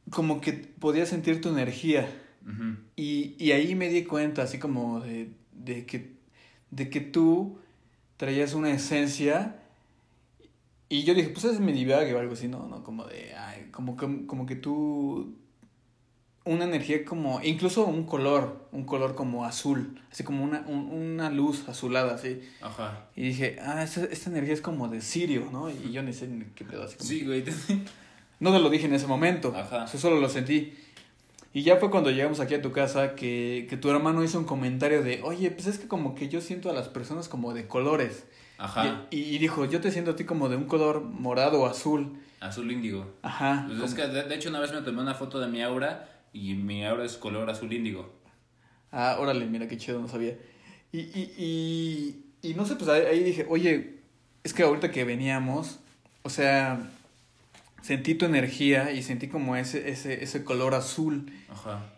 como 0.09 0.41
que 0.41 0.53
podía 0.53 1.05
sentir 1.05 1.39
tu 1.41 1.49
energía. 1.49 2.09
Y, 2.95 3.35
y 3.37 3.51
ahí 3.51 3.75
me 3.75 3.89
di 3.89 4.03
cuenta, 4.05 4.43
así 4.43 4.57
como 4.59 4.99
de, 5.01 5.29
de, 5.53 5.85
que, 5.85 6.13
de 6.71 6.89
que 6.89 6.99
tú 7.01 7.59
traías 8.17 8.53
una 8.53 8.71
esencia. 8.71 9.55
Y 10.89 11.03
yo 11.03 11.13
dije, 11.13 11.29
pues 11.29 11.45
es 11.45 11.59
mi 11.59 11.71
divague 11.71 12.13
o 12.15 12.19
algo 12.19 12.33
así, 12.33 12.47
¿no? 12.47 12.67
no 12.67 12.83
Como 12.83 13.05
de, 13.05 13.35
ay, 13.35 13.67
como, 13.71 13.95
que- 13.95 14.25
como 14.25 14.45
que 14.47 14.55
tú... 14.55 15.35
una 16.45 16.63
energía 16.63 17.05
como, 17.05 17.39
incluso 17.43 17.85
un 17.85 18.05
color, 18.05 18.67
un 18.71 18.85
color 18.85 19.13
como 19.13 19.45
azul, 19.45 20.01
así 20.11 20.23
como 20.23 20.43
una, 20.43 20.61
un- 20.61 20.89
una 20.91 21.29
luz 21.29 21.69
azulada, 21.69 22.15
así. 22.15 22.41
Ajá. 22.61 23.05
Y 23.15 23.21
dije, 23.27 23.57
ah, 23.61 23.83
esta, 23.83 24.05
esta 24.05 24.31
energía 24.31 24.55
es 24.55 24.61
como 24.61 24.87
de 24.87 25.01
Sirio, 25.01 25.47
¿no? 25.51 25.69
Y 25.69 25.91
yo 25.91 26.01
ni 26.01 26.11
sé 26.13 26.27
ni 26.27 26.45
qué 26.55 26.65
pedo, 26.65 26.83
así 26.83 26.97
como- 26.97 27.07
Sí, 27.07 27.23
güey. 27.25 27.43
No 28.39 28.53
te 28.53 28.59
lo 28.59 28.69
dije 28.69 28.85
en 28.85 28.93
ese 28.93 29.05
momento, 29.05 29.53
Ajá. 29.53 29.85
solo 29.87 30.17
lo 30.21 30.29
sentí. 30.29 30.73
Y 31.53 31.63
ya 31.63 31.77
fue 31.77 31.89
cuando 31.89 32.11
llegamos 32.11 32.39
aquí 32.39 32.53
a 32.53 32.61
tu 32.61 32.71
casa 32.71 33.15
que, 33.15 33.65
que 33.69 33.77
tu 33.77 33.89
hermano 33.89 34.23
hizo 34.23 34.37
un 34.37 34.45
comentario 34.45 35.01
de, 35.01 35.21
oye, 35.23 35.49
pues 35.49 35.65
es 35.67 35.79
que 35.79 35.87
como 35.87 36.13
que 36.13 36.29
yo 36.29 36.41
siento 36.41 36.69
a 36.69 36.73
las 36.73 36.87
personas 36.89 37.27
como 37.27 37.53
de 37.53 37.67
colores. 37.67 38.25
Ajá. 38.59 39.07
Y, 39.09 39.17
y 39.17 39.37
dijo, 39.39 39.65
yo 39.65 39.81
te 39.81 39.91
siento 39.91 40.11
a 40.11 40.15
ti 40.15 40.25
como 40.25 40.49
de 40.49 40.57
un 40.57 40.65
color 40.65 41.01
morado 41.01 41.61
o 41.61 41.65
azul. 41.65 42.19
Azul 42.39 42.71
índigo. 42.71 43.11
Ajá. 43.23 43.65
Pues 43.67 43.81
es 43.81 43.93
que 43.95 44.07
de, 44.07 44.23
de 44.23 44.35
hecho 44.35 44.49
una 44.49 44.59
vez 44.59 44.71
me 44.71 44.81
tomé 44.81 45.01
una 45.01 45.15
foto 45.15 45.39
de 45.39 45.47
mi 45.47 45.61
aura 45.61 46.09
y 46.33 46.53
mi 46.53 46.85
aura 46.85 47.03
es 47.03 47.17
color 47.17 47.49
azul 47.49 47.73
índigo. 47.73 48.13
Ah, 48.91 49.17
órale, 49.19 49.45
mira 49.45 49.67
qué 49.67 49.77
chido, 49.77 49.99
no 49.99 50.07
sabía. 50.07 50.37
Y, 50.91 50.99
y, 50.99 51.33
y, 52.43 52.49
y 52.49 52.53
no 52.53 52.65
sé, 52.65 52.75
pues 52.75 52.89
ahí, 52.89 53.01
ahí 53.05 53.23
dije, 53.23 53.45
oye, 53.49 53.99
es 54.43 54.53
que 54.53 54.63
ahorita 54.63 54.91
que 54.91 55.03
veníamos, 55.03 55.79
o 56.23 56.29
sea, 56.29 56.89
sentí 57.81 58.15
tu 58.15 58.25
energía 58.25 58.91
y 58.91 59.03
sentí 59.03 59.27
como 59.27 59.55
ese, 59.55 59.89
ese, 59.89 60.23
ese 60.23 60.43
color 60.43 60.75
azul. 60.75 61.31
Ajá. 61.49 61.93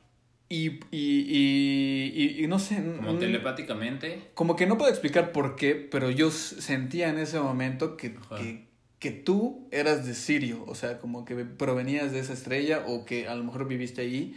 Y, 0.50 0.82
y, 0.92 0.92
y, 0.92 2.44
y, 2.44 2.48
no 2.48 2.60
sé. 2.60 2.76
Como 2.98 3.18
telepáticamente. 3.18 4.32
Como 4.34 4.58
que 4.58 4.68
no 4.68 4.78
puedo 4.78 4.92
explicar 4.92 5.32
por 5.32 5.56
qué, 5.56 5.76
pero 5.76 6.12
yo 6.12 6.30
sentía 6.30 7.08
en 7.08 7.20
ese 7.20 7.40
momento 7.40 7.96
que, 7.96 8.16
que, 8.36 8.68
que 9.00 9.12
tú 9.12 9.70
eras 9.72 10.06
de 10.06 10.14
Sirio, 10.14 10.66
o 10.68 10.76
sea, 10.76 11.00
como 11.00 11.24
que 11.24 11.36
provenías 11.36 12.12
de 12.12 12.20
esa 12.20 12.34
estrella 12.34 12.84
o 12.86 13.06
que 13.06 13.30
a 13.30 13.36
lo 13.36 13.46
mejor 13.46 13.66
viviste 13.66 14.02
ahí, 14.02 14.36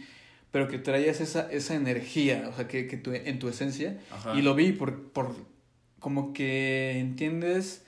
pero 0.51 0.69
que 0.69 0.77
traías 0.77 1.19
esa, 1.19 1.51
esa 1.51 1.75
energía, 1.75 2.47
o 2.49 2.55
sea, 2.55 2.69
que, 2.69 2.87
que 2.87 2.95
tu, 2.95 3.11
en 3.11 3.37
tu 3.37 3.49
esencia. 3.49 3.99
Ajá. 4.09 4.35
Y 4.39 4.41
lo 4.41 4.55
vi 4.55 4.71
por, 4.71 5.11
por, 5.11 5.35
como 5.99 6.31
que 6.31 6.97
entiendes 6.97 7.84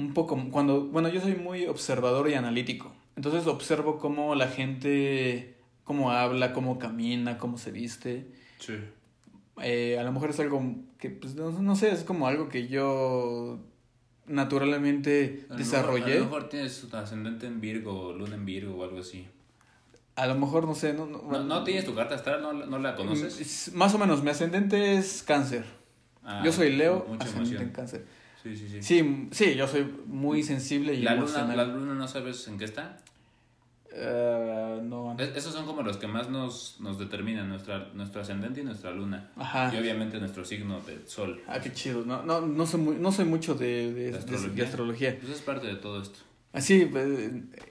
un 0.00 0.14
poco, 0.14 0.38
cuando, 0.50 0.82
bueno, 0.86 1.08
yo 1.08 1.20
soy 1.20 1.34
muy 1.36 1.66
observador 1.66 2.28
y 2.30 2.34
analítico, 2.34 2.92
entonces 3.16 3.46
observo 3.46 3.98
cómo 3.98 4.34
la 4.34 4.48
gente, 4.48 5.56
cómo 5.84 6.10
habla, 6.10 6.52
cómo 6.52 6.78
camina, 6.78 7.38
cómo 7.38 7.58
se 7.58 7.70
viste. 7.72 8.26
Sí. 8.58 8.74
Eh, 9.62 9.98
a 9.98 10.02
lo 10.04 10.12
mejor 10.12 10.30
es 10.30 10.40
algo 10.40 10.62
que, 10.98 11.10
pues, 11.10 11.34
no, 11.34 11.50
no 11.50 11.76
sé, 11.76 11.90
es 11.92 12.02
como 12.04 12.26
algo 12.26 12.48
que 12.48 12.68
yo 12.68 13.58
naturalmente 14.26 15.46
A 15.50 15.54
desarrollé. 15.56 16.00
mejor- 16.04 16.12
A 16.12 16.18
lo 16.18 16.24
mejor 16.24 16.48
tienes 16.48 16.80
tu 16.88 16.96
ascendente 16.96 17.46
en 17.46 17.60
Virgo, 17.60 18.12
luna 18.12 18.36
en 18.36 18.44
Virgo 18.44 18.76
o 18.76 18.84
algo 18.84 19.00
así. 19.00 19.26
A 20.16 20.26
lo 20.26 20.34
mejor, 20.34 20.66
no 20.66 20.74
sé, 20.74 20.92
no, 20.92 21.06
no, 21.06 21.22
¿No, 21.22 21.44
no 21.44 21.64
tienes 21.64 21.84
tu 21.84 21.94
carta 21.94 22.14
astral? 22.14 22.42
¿No, 22.42 22.52
no 22.52 22.78
la 22.78 22.94
conoces? 22.94 23.38
Mm, 23.38 23.42
Es- 23.42 23.72
Más 23.74 23.94
o 23.94 23.98
menos, 23.98 24.22
mi 24.22 24.30
ascendente 24.30 24.96
es 24.96 25.22
cáncer. 25.22 25.64
Ah, 26.22 26.42
yo 26.44 26.52
soy 26.52 26.74
Leo, 26.76 27.06
ascendente 27.18 27.24
en 27.30 27.36
emoción. 27.38 27.70
cáncer. 27.70 28.06
Sí, 28.42 28.56
sí, 28.56 28.68
sí. 28.68 28.82
Sí, 28.82 29.28
sí, 29.32 29.54
yo 29.54 29.66
soy 29.68 29.86
muy 30.06 30.42
sensible 30.42 30.94
y 30.94 31.02
La 31.02 31.12
luna, 31.14 31.24
emocional. 31.24 31.56
la 31.56 31.64
luna 31.64 31.94
no 31.94 32.08
sabes 32.08 32.46
en 32.48 32.56
qué 32.58 32.64
está. 32.64 32.96
Eh, 33.92 34.80
no. 34.84 35.16
Es- 35.18 35.36
esos 35.36 35.52
son 35.52 35.66
como 35.66 35.82
los 35.82 35.96
que 35.96 36.06
más 36.06 36.30
nos, 36.30 36.76
nos 36.80 36.98
determinan, 36.98 37.48
nuestra, 37.48 37.88
nuestro 37.94 38.20
ascendente 38.22 38.60
y 38.60 38.64
nuestra 38.64 38.92
luna. 38.92 39.30
Ajá. 39.36 39.72
Y 39.74 39.78
obviamente 39.78 40.18
nuestro 40.20 40.44
signo 40.44 40.80
de 40.80 41.06
sol. 41.06 41.42
Ah, 41.48 41.58
qué 41.60 41.72
chido. 41.72 42.04
No, 42.04 42.22
no, 42.22 42.40
no 42.40 42.66
soy 42.66 42.80
muy, 42.80 42.96
no 42.96 43.10
soy 43.12 43.24
mucho 43.24 43.54
de, 43.54 43.92
de, 43.92 43.92
de- 43.92 44.10
de 44.12 44.18
astrología? 44.18 44.64
astrología. 44.64 45.18
Pues 45.20 45.32
es 45.32 45.40
parte 45.42 45.66
de 45.66 45.76
todo 45.76 46.00
esto. 46.02 46.18
Así, 46.52 46.84
pues, 46.86 47.06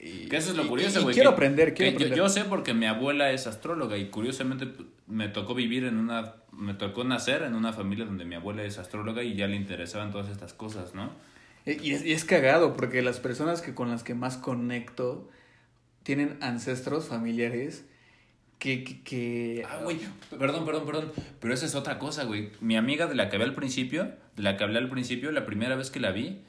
y- 0.01 0.27
Que 0.29 0.37
eso 0.37 0.51
es 0.51 0.57
lo 0.57 0.67
curioso, 0.67 1.01
güey. 1.03 1.13
quiero 1.13 1.31
aprender, 1.31 1.73
quiero 1.73 1.91
que 1.91 1.95
aprender. 1.97 2.17
Yo, 2.17 2.23
yo 2.25 2.29
sé 2.29 2.45
porque 2.45 2.73
mi 2.73 2.85
abuela 2.85 3.31
es 3.31 3.45
astróloga 3.45 3.97
y 3.97 4.09
curiosamente 4.09 4.67
p- 4.67 4.83
me 5.07 5.27
tocó 5.27 5.53
vivir 5.53 5.83
en 5.83 5.97
una... 5.97 6.35
Me 6.53 6.73
tocó 6.73 7.03
nacer 7.03 7.43
en 7.43 7.55
una 7.55 7.73
familia 7.73 8.05
donde 8.05 8.25
mi 8.25 8.35
abuela 8.35 8.63
es 8.63 8.77
astróloga 8.77 9.21
y 9.23 9.35
ya 9.35 9.47
le 9.47 9.55
interesaban 9.57 10.11
todas 10.11 10.29
estas 10.29 10.53
cosas, 10.53 10.93
¿no? 10.95 11.11
Y 11.65 11.91
es, 11.91 12.05
y 12.05 12.13
es 12.13 12.23
cagado 12.25 12.73
porque 12.75 13.01
las 13.01 13.19
personas 13.19 13.61
que 13.61 13.73
con 13.75 13.89
las 13.89 14.03
que 14.03 14.13
más 14.15 14.37
conecto 14.37 15.29
tienen 16.03 16.37
ancestros 16.41 17.07
familiares 17.07 17.85
que... 18.59 18.83
que, 18.85 19.01
que- 19.03 19.63
Ah, 19.69 19.79
güey, 19.83 19.99
perdón, 20.37 20.65
perdón, 20.65 20.85
perdón. 20.85 21.11
Pero 21.41 21.53
esa 21.53 21.65
es 21.65 21.75
otra 21.75 21.99
cosa, 21.99 22.23
güey. 22.23 22.51
Mi 22.61 22.77
amiga 22.77 23.07
de 23.07 23.15
la 23.15 23.29
que 23.29 23.35
hablé 23.35 23.45
al 23.49 23.55
principio, 23.55 24.11
de 24.37 24.43
la 24.43 24.55
que 24.57 24.63
hablé 24.63 24.79
al 24.79 24.89
principio, 24.89 25.31
la 25.31 25.45
primera 25.45 25.75
vez 25.75 25.91
que 25.91 25.99
la 25.99 26.11
vi, 26.11 26.41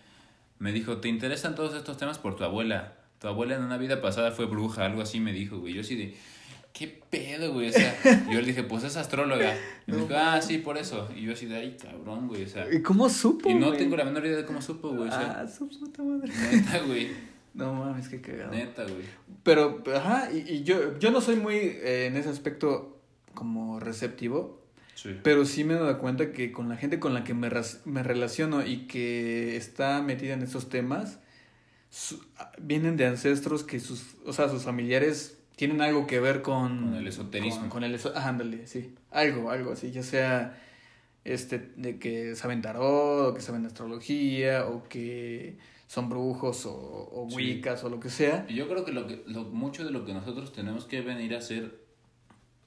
me 0.60 0.70
dijo, 0.72 0.98
¿te 0.98 1.08
interesan 1.08 1.56
todos 1.56 1.74
estos 1.74 1.96
temas 1.96 2.18
por 2.18 2.36
tu 2.36 2.44
abuela? 2.44 2.94
Tu 3.18 3.26
abuela 3.26 3.56
en 3.56 3.62
una 3.64 3.76
vida 3.76 4.00
pasada 4.00 4.30
fue 4.30 4.46
bruja, 4.46 4.84
algo 4.86 5.02
así 5.02 5.18
me 5.18 5.32
dijo, 5.32 5.58
güey. 5.58 5.74
Yo 5.74 5.80
así 5.80 5.96
de, 5.96 6.14
¿qué 6.72 6.86
pedo, 7.10 7.52
güey? 7.52 7.68
O 7.68 7.72
sea, 7.72 7.98
yo 8.30 8.40
le 8.40 8.46
dije, 8.46 8.62
pues 8.62 8.84
es 8.84 8.96
astróloga. 8.96 9.54
Y 9.86 9.90
me 9.92 9.98
dijo, 9.98 10.14
ah, 10.16 10.40
sí, 10.40 10.58
por 10.58 10.78
eso. 10.78 11.08
Y 11.16 11.22
yo 11.22 11.32
así 11.32 11.46
de, 11.46 11.56
ay, 11.56 11.76
cabrón, 11.82 12.28
güey, 12.28 12.44
o 12.44 12.48
sea. 12.48 12.72
¿Y 12.72 12.80
cómo 12.82 13.08
supo? 13.10 13.50
Y 13.50 13.54
no 13.54 13.66
güey? 13.68 13.78
tengo 13.78 13.96
la 13.96 14.04
menor 14.04 14.24
idea 14.24 14.36
de 14.36 14.44
cómo 14.46 14.62
supo, 14.62 14.90
güey. 14.90 15.08
O 15.08 15.12
sea, 15.12 15.40
Ah, 15.40 15.48
su 15.48 15.68
puta 15.68 16.02
madre. 16.02 16.32
neta, 16.52 16.78
güey. 16.86 17.08
No 17.52 17.74
mames, 17.74 18.08
qué 18.08 18.20
cagado. 18.20 18.52
Neta, 18.52 18.84
güey. 18.84 19.02
Pero, 19.42 19.82
ajá, 19.94 20.30
y, 20.32 20.38
y 20.48 20.62
yo, 20.62 20.98
yo 20.98 21.10
no 21.10 21.20
soy 21.20 21.36
muy 21.36 21.56
eh, 21.56 22.06
en 22.06 22.16
ese 22.16 22.28
aspecto 22.28 23.00
como 23.34 23.80
receptivo, 23.80 24.59
Sí. 25.02 25.16
pero 25.22 25.46
sí 25.46 25.64
me 25.64 25.74
he 25.74 25.76
dado 25.78 25.98
cuenta 25.98 26.30
que 26.32 26.52
con 26.52 26.68
la 26.68 26.76
gente 26.76 26.98
con 26.98 27.14
la 27.14 27.24
que 27.24 27.32
me, 27.32 27.48
me 27.86 28.02
relaciono 28.02 28.66
y 28.66 28.86
que 28.86 29.56
está 29.56 30.02
metida 30.02 30.34
en 30.34 30.42
estos 30.42 30.68
temas, 30.68 31.20
su- 31.88 32.22
vienen 32.60 32.96
de 32.98 33.06
ancestros 33.06 33.62
que 33.64 33.80
sus, 33.80 34.16
o 34.26 34.32
sea, 34.34 34.48
sus 34.50 34.64
familiares 34.64 35.38
tienen 35.56 35.80
algo 35.80 36.06
que 36.06 36.20
ver 36.20 36.42
con... 36.42 36.84
Con 36.84 36.94
el 36.96 37.06
esoterismo. 37.06 37.60
Con, 37.60 37.68
con 37.70 37.84
el 37.84 37.94
eso, 37.94 38.12
ah, 38.14 38.28
ándale, 38.28 38.66
sí. 38.66 38.94
Algo, 39.10 39.50
algo 39.50 39.72
así, 39.72 39.90
ya 39.90 40.02
sea 40.02 40.58
este 41.24 41.58
de 41.76 41.98
que 41.98 42.34
saben 42.36 42.60
tarot, 42.62 43.28
o 43.30 43.34
que 43.34 43.40
saben 43.40 43.64
astrología, 43.66 44.66
o 44.66 44.88
que 44.88 45.56
son 45.86 46.08
brujos, 46.08 46.66
o, 46.66 46.72
o 46.74 47.26
Sí. 47.30 47.36
wiccas, 47.36 47.84
o 47.84 47.88
lo 47.90 48.00
que 48.00 48.10
sea. 48.10 48.44
Y 48.48 48.54
Yo 48.54 48.68
creo 48.68 48.84
que, 48.84 48.92
lo 48.92 49.06
que 49.06 49.22
lo, 49.26 49.44
mucho 49.44 49.84
de 49.84 49.90
lo 49.92 50.04
que 50.04 50.12
nosotros 50.14 50.52
tenemos 50.52 50.84
que 50.84 51.00
venir 51.00 51.34
a 51.34 51.38
hacer 51.38 51.78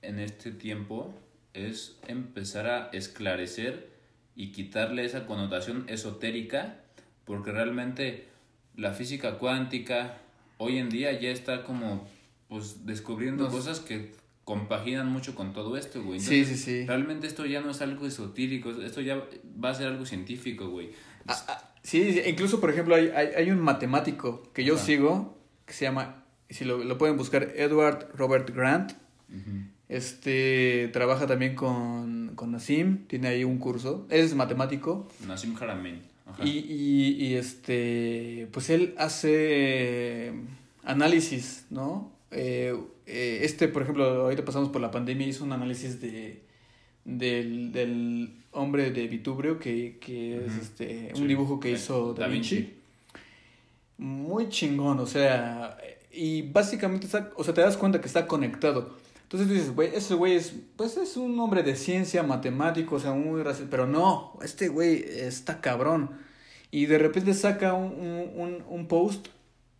en 0.01 0.19
este 0.19 0.51
tiempo 0.51 1.13
es 1.53 1.97
empezar 2.07 2.67
a 2.67 2.89
esclarecer 2.93 3.89
y 4.35 4.51
quitarle 4.51 5.05
esa 5.05 5.25
connotación 5.25 5.85
esotérica, 5.87 6.79
porque 7.25 7.51
realmente 7.51 8.27
la 8.75 8.91
física 8.93 9.37
cuántica 9.37 10.17
hoy 10.57 10.77
en 10.79 10.89
día 10.89 11.11
ya 11.19 11.29
está 11.29 11.63
como 11.63 12.07
pues 12.47 12.85
descubriendo 12.85 13.45
Nos- 13.45 13.53
cosas 13.53 13.79
que 13.79 14.11
compaginan 14.43 15.07
mucho 15.09 15.35
con 15.35 15.53
todo 15.53 15.77
esto, 15.77 16.03
güey. 16.03 16.19
Sí, 16.19 16.39
Entonces, 16.39 16.61
sí, 16.61 16.81
sí. 16.81 16.85
Realmente 16.87 17.27
esto 17.27 17.45
ya 17.45 17.61
no 17.61 17.69
es 17.71 17.81
algo 17.81 18.05
esotérico, 18.05 18.71
esto 18.71 18.99
ya 19.01 19.23
va 19.63 19.69
a 19.69 19.73
ser 19.75 19.87
algo 19.87 20.05
científico, 20.05 20.69
güey. 20.69 20.91
Ah, 21.27 21.45
ah, 21.47 21.73
sí, 21.81 22.13
sí, 22.13 22.21
incluso 22.27 22.59
por 22.59 22.69
ejemplo 22.69 22.95
hay, 22.95 23.07
hay, 23.15 23.27
hay 23.37 23.51
un 23.51 23.61
matemático 23.61 24.51
que 24.53 24.65
yo 24.65 24.75
Ajá. 24.75 24.83
sigo 24.85 25.37
que 25.65 25.73
se 25.73 25.85
llama, 25.85 26.25
si 26.49 26.65
lo, 26.65 26.83
lo 26.83 26.97
pueden 26.97 27.15
buscar, 27.15 27.53
Edward 27.55 28.09
Robert 28.15 28.49
Grant. 28.53 28.91
Ujú. 29.29 29.67
Este 29.93 30.89
trabaja 30.91 31.27
también 31.27 31.55
con, 31.55 32.31
con 32.35 32.51
Nassim, 32.51 33.05
tiene 33.07 33.27
ahí 33.27 33.43
un 33.43 33.59
curso, 33.59 34.07
es 34.09 34.33
matemático. 34.35 35.07
Nassim 35.27 35.55
Haramein. 35.55 36.01
Y, 36.43 36.49
y, 36.49 37.25
y, 37.27 37.33
este, 37.35 38.47
pues 38.51 38.69
él 38.69 38.95
hace 38.97 40.33
análisis, 40.83 41.65
¿no? 41.69 42.11
Eh, 42.31 42.75
eh, 43.05 43.39
este, 43.43 43.67
por 43.67 43.83
ejemplo, 43.83 44.05
ahorita 44.23 44.43
pasamos 44.43 44.69
por 44.69 44.81
la 44.81 44.89
pandemia, 44.89 45.27
hizo 45.27 45.43
un 45.43 45.51
análisis 45.51 46.01
de 46.01 46.41
del, 47.05 47.71
del 47.73 48.33
hombre 48.51 48.89
de 48.91 49.07
Vitubrio, 49.07 49.59
que, 49.59 49.97
que 49.99 50.37
es 50.45 50.55
este, 50.55 51.11
Sí. 51.13 51.21
un 51.21 51.27
dibujo 51.27 51.59
que 51.59 51.71
hizo 51.71 52.13
Da 52.13 52.21
Da 52.23 52.27
Vinci. 52.29 52.55
Vinci. 52.55 52.73
Muy 53.97 54.49
chingón, 54.49 54.99
o 54.99 55.05
sea, 55.05 55.77
y 56.11 56.41
básicamente 56.41 57.05
está, 57.05 57.31
o 57.35 57.43
sea, 57.43 57.53
te 57.53 57.61
das 57.61 57.77
cuenta 57.77 58.01
que 58.01 58.07
está 58.07 58.25
conectado. 58.25 58.97
Entonces 59.33 59.47
tú 59.47 59.53
dices, 59.55 59.75
güey, 59.75 59.89
ese 59.95 60.13
güey 60.13 60.35
es, 60.35 60.53
pues 60.75 60.95
es 60.97 61.17
un 61.17 61.39
hombre 61.39 61.63
de 61.63 61.75
ciencia, 61.75 62.21
matemático, 62.21 62.95
o 62.97 62.99
sea, 62.99 63.13
muy 63.13 63.41
raci- 63.41 63.67
pero 63.67 63.87
no, 63.87 64.37
este 64.43 64.67
güey 64.67 65.03
está 65.07 65.59
cabrón. 65.59 66.11
Y 66.69 66.85
de 66.85 66.99
repente 66.99 67.33
saca 67.33 67.73
un, 67.73 67.93
un, 67.99 68.31
un, 68.39 68.63
un 68.67 68.87
post 68.87 69.27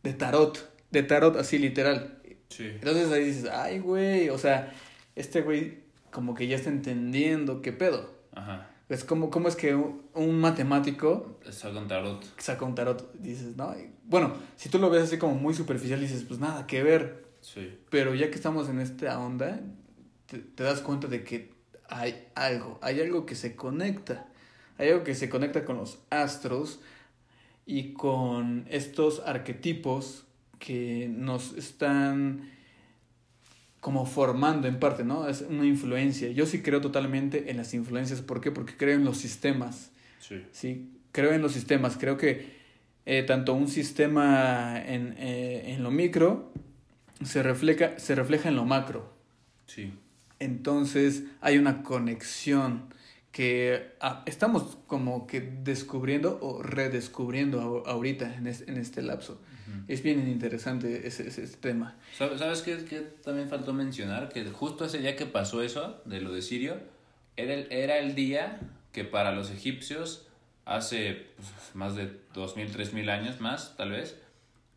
de 0.02 0.14
tarot, 0.14 0.72
de 0.90 1.04
tarot 1.04 1.36
así 1.38 1.60
literal. 1.60 2.20
Sí. 2.50 2.66
Entonces 2.68 3.12
ahí 3.12 3.26
dices, 3.26 3.50
ay, 3.52 3.78
güey, 3.80 4.30
o 4.30 4.38
sea, 4.40 4.74
este 5.16 5.42
güey 5.42 5.84
como 6.12 6.34
que 6.34 6.48
ya 6.48 6.56
está 6.56 6.70
entendiendo 6.70 7.62
qué 7.62 7.72
pedo. 7.74 8.12
Ajá. 8.34 8.70
Es 8.90 9.04
como, 9.04 9.30
¿cómo 9.30 9.48
es 9.50 9.56
que 9.56 9.76
un, 9.76 10.02
un 10.14 10.40
matemático 10.40 11.40
Saca 11.50 11.80
un 11.80 11.88
tarot. 11.88 12.24
saca 12.40 12.66
un 12.66 12.76
tarot? 12.76 13.14
Dices, 13.20 13.56
no, 13.56 13.72
y- 13.78 13.92
bueno, 14.06 14.34
si 14.56 14.70
tú 14.70 14.80
lo 14.80 14.90
ves 14.90 15.04
así 15.04 15.18
como 15.18 15.36
muy 15.36 15.54
superficial, 15.54 16.00
dices, 16.02 16.24
pues 16.28 16.40
nada 16.40 16.66
que 16.68 16.82
ver. 16.84 17.23
Sí. 17.44 17.78
Pero 17.90 18.16
ya 18.16 18.30
que 18.30 18.36
estamos 18.36 18.70
en 18.70 18.80
esta 18.80 19.20
onda, 19.20 19.62
te, 20.26 20.40
te 20.40 20.64
das 20.64 20.82
cuenta 20.82 21.08
de 21.08 21.24
que 21.24 21.54
hay 21.90 22.28
algo, 22.34 22.80
hay 22.82 23.02
algo 23.02 23.26
que 23.26 23.36
se 23.36 23.56
conecta. 23.56 24.28
Hay 24.78 24.90
algo 24.90 25.04
que 25.04 25.14
se 25.14 25.30
conecta 25.30 25.66
con 25.66 25.78
los 25.78 26.00
astros 26.10 26.80
y 27.66 27.94
con 27.94 28.66
estos 28.70 29.22
arquetipos 29.26 30.26
que 30.58 31.08
nos 31.10 31.54
están 31.54 32.50
como 33.80 34.06
formando 34.06 34.68
en 34.68 34.80
parte, 34.80 35.04
¿no? 35.04 35.28
Es 35.28 35.42
una 35.42 35.66
influencia. 35.66 36.32
Yo 36.32 36.46
sí 36.46 36.62
creo 36.62 36.80
totalmente 36.80 37.52
en 37.52 37.58
las 37.58 37.74
influencias. 37.74 38.22
¿Por 38.22 38.40
qué? 38.40 38.50
Porque 38.50 38.78
creo 38.78 38.96
en 38.96 39.04
los 39.04 39.18
sistemas. 39.18 39.92
Sí. 40.20 40.42
Sí, 40.52 40.92
creo 41.12 41.34
en 41.34 41.42
los 41.42 41.52
sistemas. 41.52 41.98
Creo 42.00 42.18
que 42.18 42.48
eh, 43.06 43.24
tanto 43.24 43.54
un 43.54 43.68
sistema 43.68 44.82
en, 44.82 45.16
eh, 45.18 45.74
en 45.74 45.84
lo 45.84 45.92
micro 45.92 46.54
se 47.26 47.44
refleja, 47.44 47.98
se 48.00 48.16
refleja 48.16 48.50
en 48.50 48.56
lo 48.56 48.66
macro. 48.66 49.14
Sí. 49.68 49.94
Entonces 50.40 51.24
hay 51.42 51.58
una 51.58 51.84
conexión 51.84 52.94
que 53.32 53.94
ah, 54.00 54.22
estamos 54.26 54.78
como 54.88 55.26
que 55.26 55.42
descubriendo 55.42 56.38
o 56.42 56.62
redescubriendo 56.62 57.84
a- 57.88 57.92
ahorita 57.92 58.36
en, 58.36 58.48
es- 58.48 58.68
en 58.68 58.78
este 58.78 59.02
lapso. 59.02 59.42
Es 59.88 60.04
bien 60.04 60.28
interesante 60.30 61.08
ese, 61.08 61.28
ese 61.28 61.48
tema. 61.48 61.96
¿Sabes, 62.18 62.40
¿sabes 62.40 62.62
qué, 62.62 62.86
qué 62.86 63.00
también 63.24 63.50
faltó 63.50 63.74
mencionar? 63.74 64.30
Que 64.30 64.46
justo 64.46 64.86
ese 64.86 65.00
día 65.00 65.16
que 65.16 65.26
pasó 65.26 65.64
eso, 65.64 66.02
de 66.06 66.22
lo 66.22 66.32
de 66.32 66.42
Sirio, 66.42 66.78
era 67.38 67.54
el, 67.54 67.72
era 67.72 67.98
el 67.98 68.14
día 68.14 68.60
que 68.92 69.04
para 69.04 69.32
los 69.32 69.50
egipcios, 69.50 70.28
hace 70.66 71.28
pues, 71.38 71.48
más 71.74 71.96
de 71.96 72.06
2.000, 72.36 72.70
3.000 72.72 73.10
años 73.10 73.42
más, 73.42 73.76
tal 73.76 73.92
vez, 73.92 74.16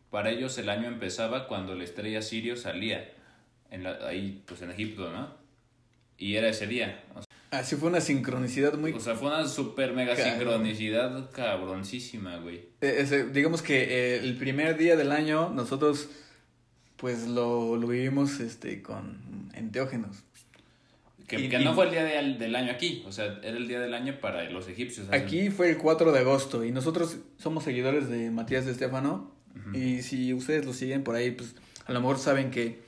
para 0.09 0.29
ellos 0.29 0.57
el 0.57 0.69
año 0.69 0.87
empezaba 0.87 1.47
cuando 1.47 1.75
la 1.75 1.83
estrella 1.83 2.21
Sirio 2.21 2.55
salía, 2.57 3.11
en 3.71 3.83
la- 3.83 3.99
ahí 4.07 4.41
pues 4.45 4.61
en 4.61 4.71
Egipto, 4.71 5.11
¿no? 5.11 5.29
Y 6.17 6.35
era 6.35 6.47
ese 6.49 6.67
día. 6.67 7.03
O 7.15 7.19
sea, 7.21 7.27
Así 7.59 7.75
fue 7.77 7.89
una 7.89 8.01
sincronicidad 8.01 8.73
muy... 8.77 8.91
o 8.91 8.99
sea, 8.99 9.15
fue 9.15 9.29
una 9.29 9.47
super 9.47 9.93
mega 9.93 10.15
Cabrón. 10.15 10.33
sincronicidad 10.37 11.31
cabroncísima, 11.31 12.37
güey. 12.37 12.57
eh, 12.81 12.95
ese- 12.99 13.29
digamos 13.29 13.61
que 13.61 13.83
eh, 13.83 14.19
el 14.19 14.35
primer 14.37 14.77
día 14.77 14.95
del 14.95 15.11
año 15.11 15.49
nosotros 15.49 16.09
pues 16.97 17.27
lo, 17.27 17.75
lo 17.77 17.87
vivimos 17.87 18.39
este, 18.39 18.81
con 18.81 19.49
enteógenos. 19.53 20.23
Que, 21.27 21.39
Y- 21.41 21.49
que 21.49 21.61
y- 21.61 21.63
no 21.65 21.75
fue 21.75 21.85
el 21.85 21.91
día 21.91 22.03
del, 22.03 22.39
del 22.39 22.55
año 22.55 22.71
aquí, 22.71 23.03
o 23.05 23.11
sea, 23.11 23.25
era 23.43 23.57
el 23.57 23.67
día 23.67 23.79
del 23.79 23.93
año 23.93 24.19
para 24.19 24.49
los 24.49 24.67
egipcios. 24.67 25.07
Aquí 25.11 25.49
fue 25.49 25.69
el 25.69 25.77
4 25.77 26.11
de 26.11 26.19
agosto 26.19 26.63
y 26.65 26.71
nosotros 26.71 27.17
somos 27.37 27.63
seguidores 27.65 28.09
de 28.09 28.31
Matías 28.31 28.65
de 28.65 28.71
Estefano 28.71 29.35
y 29.73 30.01
si 30.01 30.33
ustedes 30.33 30.65
lo 30.65 30.73
siguen 30.73 31.03
por 31.03 31.15
ahí, 31.15 31.31
pues 31.31 31.55
a 31.85 31.93
lo 31.93 31.99
mejor 32.01 32.17
saben 32.19 32.51
que 32.51 32.79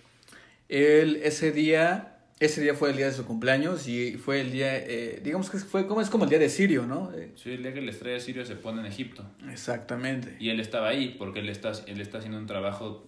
él 0.67 1.19
ese 1.23 1.51
día, 1.51 2.17
ese 2.39 2.61
día 2.61 2.73
fue 2.73 2.91
el 2.91 2.97
día 2.97 3.07
de 3.07 3.13
su 3.13 3.25
cumpleaños 3.25 3.87
y 3.87 4.13
fue 4.17 4.41
el 4.41 4.51
día, 4.51 4.77
eh, 4.77 5.19
digamos 5.23 5.49
que 5.49 5.57
fue 5.57 5.87
como, 5.87 6.01
es 6.01 6.09
como 6.09 6.23
el 6.25 6.29
día 6.29 6.39
de 6.39 6.49
Sirio, 6.49 6.85
¿no? 6.85 7.11
Eh, 7.13 7.31
Sí, 7.35 7.51
el 7.51 7.63
día 7.63 7.73
que 7.73 7.81
la 7.81 7.91
estrella 7.91 8.15
de 8.15 8.21
Sirio 8.21 8.45
se 8.45 8.55
pone 8.55 8.79
en 8.81 8.85
Egipto. 8.85 9.25
exactamente. 9.49 10.35
Y 10.39 10.49
él 10.49 10.59
estaba 10.59 10.89
ahí 10.89 11.15
porque 11.17 11.39
él 11.39 11.49
está, 11.49 11.71
él 11.87 11.99
está 12.01 12.19
haciendo 12.19 12.37
un 12.37 12.45
trabajo, 12.47 13.07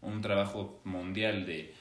un 0.00 0.20
trabajo 0.20 0.80
mundial 0.84 1.46
de, 1.46 1.72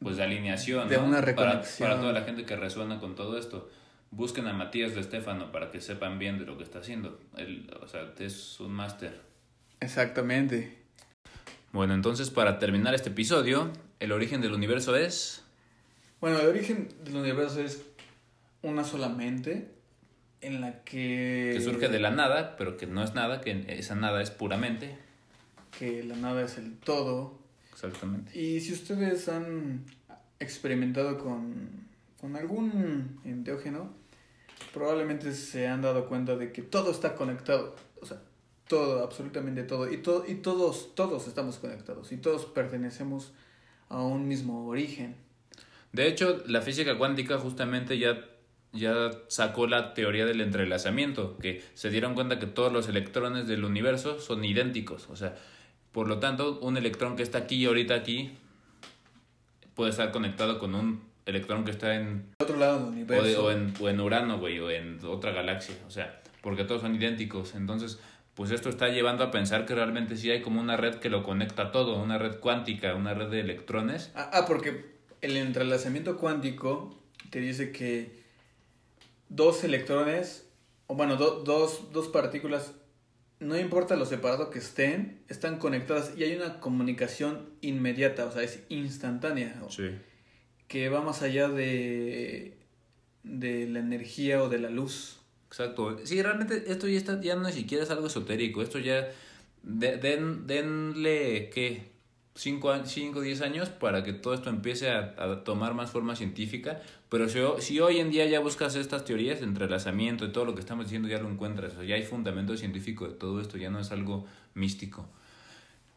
pues, 0.00 0.16
de 0.18 0.24
alineación. 0.24 0.88
De 0.88 0.96
¿no? 0.98 1.04
una 1.04 1.20
Para, 1.20 1.26
reconexión. 1.26 1.88
para 1.88 2.00
toda 2.00 2.12
la 2.12 2.22
gente 2.22 2.44
que 2.44 2.56
resuena 2.56 3.00
con 3.00 3.14
todo 3.14 3.38
esto. 3.38 3.70
Busquen 4.12 4.46
a 4.46 4.52
Matías 4.52 4.94
de 4.94 5.00
Estefano 5.00 5.50
para 5.50 5.70
que 5.72 5.80
sepan 5.80 6.18
bien 6.18 6.38
de 6.38 6.44
lo 6.46 6.56
que 6.56 6.62
está 6.64 6.78
haciendo. 6.78 7.20
Él, 7.36 7.68
o 7.82 7.88
sea, 7.88 8.12
es 8.20 8.60
un 8.60 8.72
máster. 8.72 9.20
Exactamente. 9.80 10.76
Bueno, 11.72 11.94
entonces 11.94 12.30
para 12.30 12.58
terminar 12.58 12.94
este 12.94 13.10
episodio, 13.10 13.70
el 14.00 14.12
origen 14.12 14.40
del 14.40 14.52
universo 14.52 14.96
es... 14.96 15.42
Bueno, 16.20 16.38
el 16.38 16.46
origen 16.46 16.88
del 17.04 17.16
universo 17.16 17.60
es 17.60 17.82
una 18.62 18.84
sola 18.84 19.08
mente 19.08 19.68
en 20.40 20.60
la 20.60 20.82
que... 20.84 21.50
que 21.54 21.60
surge 21.60 21.88
de 21.88 22.00
la 22.00 22.10
nada, 22.10 22.56
pero 22.56 22.76
que 22.76 22.86
no 22.86 23.02
es 23.02 23.14
nada, 23.14 23.40
que 23.40 23.64
esa 23.68 23.94
nada 23.94 24.22
es 24.22 24.30
puramente. 24.30 24.96
Que 25.78 26.02
la 26.02 26.16
nada 26.16 26.42
es 26.42 26.56
el 26.56 26.78
todo. 26.78 27.38
Exactamente. 27.72 28.38
Y 28.38 28.60
si 28.60 28.72
ustedes 28.72 29.28
han 29.28 29.84
experimentado 30.40 31.18
con, 31.18 31.68
con 32.20 32.36
algún 32.36 33.20
enteógeno, 33.24 33.92
probablemente 34.72 35.34
se 35.34 35.68
han 35.68 35.82
dado 35.82 36.08
cuenta 36.08 36.36
de 36.36 36.52
que 36.52 36.62
todo 36.62 36.90
está 36.90 37.14
conectado. 37.14 37.76
O 38.00 38.06
sea, 38.06 38.22
todo, 38.68 39.02
absolutamente 39.04 39.62
todo. 39.62 39.90
Y, 39.92 39.98
to- 39.98 40.24
y 40.26 40.36
todos, 40.36 40.94
todos 40.94 41.26
estamos 41.28 41.58
conectados. 41.58 42.12
Y 42.12 42.16
todos 42.16 42.46
pertenecemos 42.46 43.32
a 43.88 44.02
un 44.02 44.26
mismo 44.28 44.66
origen. 44.66 45.16
De 45.92 46.08
hecho, 46.08 46.42
la 46.46 46.60
física 46.60 46.98
cuántica 46.98 47.38
justamente 47.38 47.98
ya, 47.98 48.24
ya 48.72 49.10
sacó 49.28 49.66
la 49.66 49.94
teoría 49.94 50.26
del 50.26 50.40
entrelazamiento, 50.40 51.38
que 51.38 51.62
se 51.74 51.90
dieron 51.90 52.14
cuenta 52.14 52.38
que 52.38 52.46
todos 52.46 52.72
los 52.72 52.88
electrones 52.88 53.46
del 53.46 53.64
universo 53.64 54.20
son 54.20 54.44
idénticos. 54.44 55.08
O 55.10 55.16
sea, 55.16 55.36
por 55.92 56.08
lo 56.08 56.18
tanto, 56.18 56.58
un 56.60 56.76
electrón 56.76 57.16
que 57.16 57.22
está 57.22 57.38
aquí 57.38 57.56
y 57.56 57.66
ahorita 57.66 57.94
aquí 57.94 58.32
puede 59.74 59.90
estar 59.90 60.10
conectado 60.12 60.58
con 60.58 60.74
un 60.74 61.02
electrón 61.26 61.64
que 61.64 61.70
está 61.70 61.94
en 61.96 62.26
otro 62.40 62.56
lado 62.56 62.78
del 62.78 62.84
o, 62.86 62.88
universo. 62.90 63.24
de- 63.24 63.36
o 63.36 63.50
en, 63.50 63.74
o 63.80 63.88
en 63.88 64.00
Urano, 64.00 64.38
güey, 64.38 64.58
o 64.58 64.70
en 64.70 64.98
otra 65.04 65.32
galaxia. 65.32 65.76
O 65.86 65.90
sea, 65.90 66.20
porque 66.42 66.64
todos 66.64 66.82
son 66.82 66.94
idénticos. 66.94 67.54
Entonces, 67.54 67.98
pues 68.36 68.52
esto 68.52 68.68
está 68.68 68.88
llevando 68.90 69.24
a 69.24 69.30
pensar 69.32 69.66
que 69.66 69.74
realmente 69.74 70.16
sí 70.16 70.30
hay 70.30 70.42
como 70.42 70.60
una 70.60 70.76
red 70.76 70.96
que 70.96 71.08
lo 71.10 71.24
conecta 71.24 71.72
todo, 71.72 72.00
una 72.00 72.18
red 72.18 72.38
cuántica, 72.38 72.94
una 72.94 73.12
red 73.14 73.28
de 73.30 73.40
electrones. 73.40 74.12
Ah, 74.14 74.30
ah, 74.32 74.44
porque 74.46 74.94
el 75.22 75.36
entrelazamiento 75.36 76.16
cuántico 76.18 76.96
te 77.30 77.40
dice 77.40 77.72
que 77.72 78.22
dos 79.28 79.64
electrones, 79.64 80.48
o 80.86 80.94
bueno, 80.94 81.16
do- 81.16 81.42
dos, 81.42 81.92
dos 81.92 82.08
partículas, 82.08 82.74
no 83.40 83.58
importa 83.58 83.96
lo 83.96 84.06
separado 84.06 84.50
que 84.50 84.58
estén, 84.60 85.22
están 85.28 85.58
conectadas 85.58 86.12
y 86.16 86.22
hay 86.24 86.36
una 86.36 86.60
comunicación 86.60 87.50
inmediata, 87.60 88.26
o 88.26 88.30
sea, 88.32 88.42
es 88.42 88.62
instantánea, 88.68 89.60
Sí. 89.68 89.90
que 90.68 90.88
va 90.88 91.00
más 91.02 91.22
allá 91.22 91.48
de, 91.48 92.56
de 93.24 93.66
la 93.66 93.80
energía 93.80 94.42
o 94.42 94.48
de 94.48 94.58
la 94.58 94.70
luz. 94.70 95.15
Exacto. 95.58 95.96
Sí, 96.04 96.20
realmente 96.22 96.64
esto 96.70 96.86
ya, 96.86 96.98
está, 96.98 97.18
ya 97.20 97.34
no 97.34 97.42
ni 97.46 97.52
siquiera 97.52 97.82
es 97.84 97.90
algo 97.90 98.06
esotérico. 98.08 98.60
Esto 98.62 98.78
ya. 98.78 99.08
de- 99.62 99.96
den, 99.96 100.46
denle, 100.46 101.50
¿qué? 101.52 101.90
5 102.34 102.68
o 102.68 103.20
10 103.22 103.40
años 103.40 103.70
para 103.70 104.04
que 104.04 104.12
todo 104.12 104.34
esto 104.34 104.50
empiece 104.50 104.90
a, 104.90 105.14
a 105.16 105.42
tomar 105.44 105.72
más 105.72 105.90
forma 105.90 106.14
científica. 106.14 106.82
Pero 107.08 107.28
si, 107.30 107.38
si 107.60 107.80
hoy 107.80 107.98
en 107.98 108.10
día 108.10 108.26
ya 108.26 108.40
buscas 108.40 108.76
estas 108.76 109.06
teorías 109.06 109.40
entrelazamiento 109.40 110.26
y 110.26 110.32
todo 110.32 110.44
lo 110.44 110.54
que 110.54 110.60
estamos 110.60 110.84
diciendo, 110.84 111.08
ya 111.08 111.18
lo 111.18 111.30
encuentras. 111.30 111.72
O 111.72 111.76
sea, 111.76 111.84
ya 111.84 111.94
hay 111.94 112.02
fundamento 112.02 112.54
científico 112.56 113.08
de 113.08 113.14
todo 113.14 113.40
esto, 113.40 113.56
ya 113.56 113.70
no 113.70 113.80
es 113.80 113.90
algo 113.90 114.26
místico. 114.54 115.08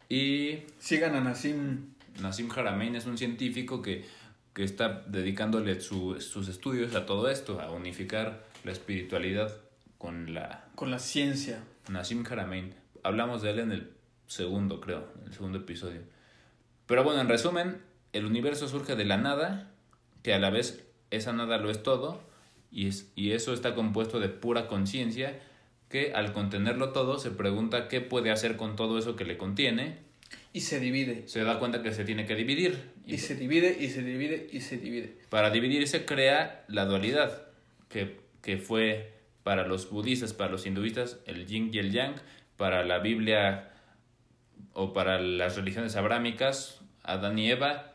Y 0.08 0.60
Sigan 0.80 1.16
a 1.16 1.22
Nassim 1.22 1.88
Nassim 2.22 2.50
Haramein 2.50 2.96
es 2.96 3.06
un 3.06 3.18
científico 3.18 3.82
que, 3.82 4.06
que 4.54 4.64
está 4.64 5.04
dedicándole 5.08 5.80
su- 5.82 6.20
sus 6.22 6.48
estudios 6.48 6.96
a 6.96 7.06
todo 7.06 7.30
esto, 7.30 7.60
a 7.62 7.70
unificar 7.72 8.48
la 8.64 8.72
espiritualidad 8.72 9.56
con 9.98 10.34
la 10.34 10.68
con 10.76 10.92
la 10.92 11.00
ciencia. 11.00 11.64
Nassim 11.90 12.26
Haramein. 12.26 12.76
Hablamos 13.04 13.42
de 13.42 13.52
él 13.52 13.60
en 13.60 13.72
el 13.72 13.92
segundo, 14.28 14.80
creo, 14.80 15.08
en 15.22 15.28
el 15.28 15.34
segundo 15.34 15.58
episodio. 15.58 16.02
Pero 16.86 17.04
bueno, 17.04 17.22
en 17.22 17.30
resumen, 17.30 17.82
el 18.14 18.26
universo 18.26 18.68
surge 18.68 18.96
de 18.96 19.06
la 19.06 19.18
nada, 19.18 19.72
que 20.24 20.34
a 20.34 20.40
la 20.40 20.50
vez 20.50 20.86
esa 21.12 21.34
nada 21.34 21.58
lo 21.58 21.70
es 21.70 21.84
todo, 21.84 22.22
y, 22.72 22.88
es, 22.88 23.12
y 23.16 23.32
eso 23.32 23.54
está 23.54 23.76
compuesto 23.76 24.20
de 24.20 24.30
pura 24.30 24.68
conciencia, 24.68 25.40
que 25.90 26.14
al 26.14 26.34
contenerlo 26.34 26.92
todo 26.92 27.18
se 27.20 27.32
pregunta 27.32 27.88
qué 27.88 28.02
puede 28.02 28.32
hacer 28.32 28.58
con 28.58 28.76
todo 28.76 29.00
eso 29.00 29.16
que 29.16 29.26
le 29.26 29.38
contiene, 29.38 29.98
Y 30.54 30.62
se 30.62 30.80
divide. 30.80 31.28
se 31.28 31.44
da 31.44 31.60
cuenta 31.60 31.82
que 31.82 31.94
se 31.94 32.06
tiene 32.06 32.26
que 32.26 32.36
dividir. 32.36 32.92
Y 33.06 33.18
se 33.18 33.36
divide, 33.36 33.78
y 33.80 33.90
se 33.90 34.04
divide, 34.04 34.48
y 34.52 34.62
se 34.62 34.78
divide. 34.78 35.18
Para 35.30 35.50
dividirse 35.50 36.06
crea 36.06 36.64
la 36.68 36.86
dualidad, 36.86 37.48
que, 37.88 38.20
que 38.42 38.58
fue 38.58 39.14
para 39.44 39.66
los 39.68 39.90
budistas, 39.90 40.34
para 40.34 40.52
los 40.52 40.66
hinduistas, 40.66 41.20
el 41.26 41.46
yin 41.46 41.72
y 41.74 41.80
el 41.80 41.92
yang, 41.92 42.16
para 42.58 42.84
la 42.84 43.00
Biblia 43.00 43.72
o 44.74 44.94
para 44.94 45.20
las 45.22 45.56
religiones 45.56 45.96
abrámicas, 45.96 46.82
Adán 47.04 47.40
y 47.40 47.50
Eva, 47.50 47.94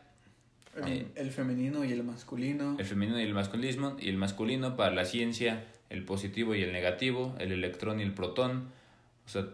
El, 0.75 0.87
Eh. 0.91 1.05
el 1.15 1.31
femenino 1.31 1.85
y 1.85 1.93
el 1.93 2.03
masculino. 2.03 2.75
el 2.77 2.85
femenino 2.85 3.19
y 3.19 3.23
el 3.23 3.33
masculismo, 3.33 3.95
y 3.99 4.09
el 4.09 4.17
masculino 4.17 4.75
para 4.75 4.91
la 4.93 5.05
ciencia, 5.05 5.63
el 5.89 6.03
positivo 6.03 6.53
y 6.55 6.63
el 6.63 6.73
negativo, 6.73 7.33
el 7.39 7.51
electrón 7.53 8.01
y 8.01 8.03
el 8.03 8.13
protón. 8.13 8.71
O 9.25 9.29
sea, 9.29 9.45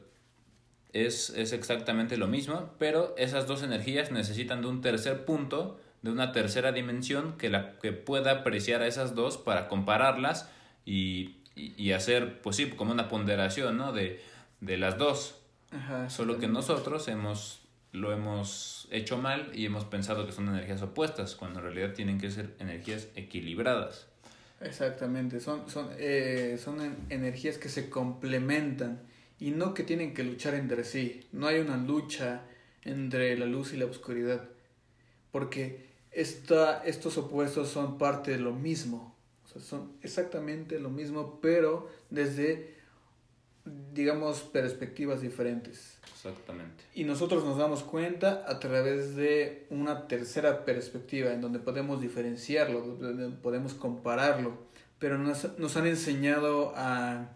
es, 0.93 1.29
es 1.31 1.53
exactamente 1.53 2.17
lo 2.17 2.27
mismo, 2.27 2.71
pero 2.79 3.13
esas 3.17 3.45
dos 3.47 3.61
energías 3.63 4.11
necesitan 4.11 4.61
de 4.61 4.67
un 4.67 4.81
tercer 4.81 5.23
punto, 5.25 5.79
de 6.01 6.09
una 6.09 6.31
tercera 6.31 6.71
dimensión 6.71 7.37
que, 7.37 7.49
la, 7.49 7.77
que 7.79 7.91
pueda 7.91 8.31
apreciar 8.31 8.81
a 8.81 8.87
esas 8.87 9.13
dos 9.13 9.37
para 9.37 9.67
compararlas 9.67 10.49
y, 10.85 11.37
y, 11.55 11.73
y 11.77 11.91
hacer, 11.93 12.41
pues 12.41 12.55
sí, 12.57 12.69
como 12.71 12.91
una 12.91 13.07
ponderación, 13.09 13.77
¿no? 13.77 13.91
De, 13.93 14.21
de 14.61 14.77
las 14.77 14.97
dos. 14.97 15.35
Ajá, 15.71 16.09
Solo 16.09 16.39
que 16.39 16.47
nosotros 16.47 17.07
hemos 17.07 17.57
lo 17.93 18.13
hemos 18.13 18.87
hecho 18.91 19.17
mal 19.17 19.51
y 19.53 19.65
hemos 19.65 19.83
pensado 19.83 20.25
que 20.25 20.31
son 20.31 20.47
energías 20.47 20.81
opuestas, 20.81 21.35
cuando 21.35 21.59
en 21.59 21.65
realidad 21.65 21.93
tienen 21.93 22.19
que 22.19 22.31
ser 22.31 22.55
energías 22.59 23.09
equilibradas. 23.15 24.07
Exactamente, 24.61 25.39
son, 25.39 25.69
son, 25.69 25.89
eh, 25.97 26.59
son 26.63 26.81
en- 26.81 26.97
energías 27.09 27.57
que 27.57 27.67
se 27.69 27.89
complementan 27.89 29.01
y 29.39 29.51
no 29.51 29.73
que 29.73 29.83
tienen 29.83 30.13
que 30.13 30.23
luchar 30.23 30.53
entre 30.53 30.83
sí. 30.83 31.27
No 31.31 31.47
hay 31.47 31.59
una 31.59 31.77
lucha 31.77 32.43
entre 32.83 33.35
la 33.37 33.45
luz 33.47 33.73
y 33.73 33.77
la 33.77 33.85
oscuridad. 33.85 34.47
Porque 35.31 35.87
esta, 36.11 36.83
estos 36.85 37.17
opuestos 37.17 37.69
son 37.69 37.97
parte 37.97 38.31
de 38.31 38.39
lo 38.39 38.53
mismo. 38.53 39.10
O 39.51 39.59
sea, 39.59 39.61
son 39.61 39.91
exactamente 40.01 40.79
lo 40.79 40.89
mismo, 40.89 41.39
pero 41.41 41.89
desde, 42.09 42.75
digamos, 43.93 44.41
perspectivas 44.41 45.21
diferentes. 45.21 45.97
Exactamente. 46.13 46.83
Y 46.93 47.03
nosotros 47.03 47.43
nos 47.43 47.57
damos 47.57 47.83
cuenta 47.83 48.45
a 48.47 48.59
través 48.59 49.15
de 49.15 49.65
una 49.69 50.07
tercera 50.07 50.63
perspectiva, 50.63 51.33
en 51.33 51.41
donde 51.41 51.59
podemos 51.59 51.99
diferenciarlo, 51.99 52.81
donde 52.81 53.35
podemos 53.37 53.73
compararlo, 53.73 54.57
pero 54.99 55.17
nos, 55.17 55.57
nos 55.57 55.75
han 55.77 55.87
enseñado 55.87 56.73
a, 56.75 57.33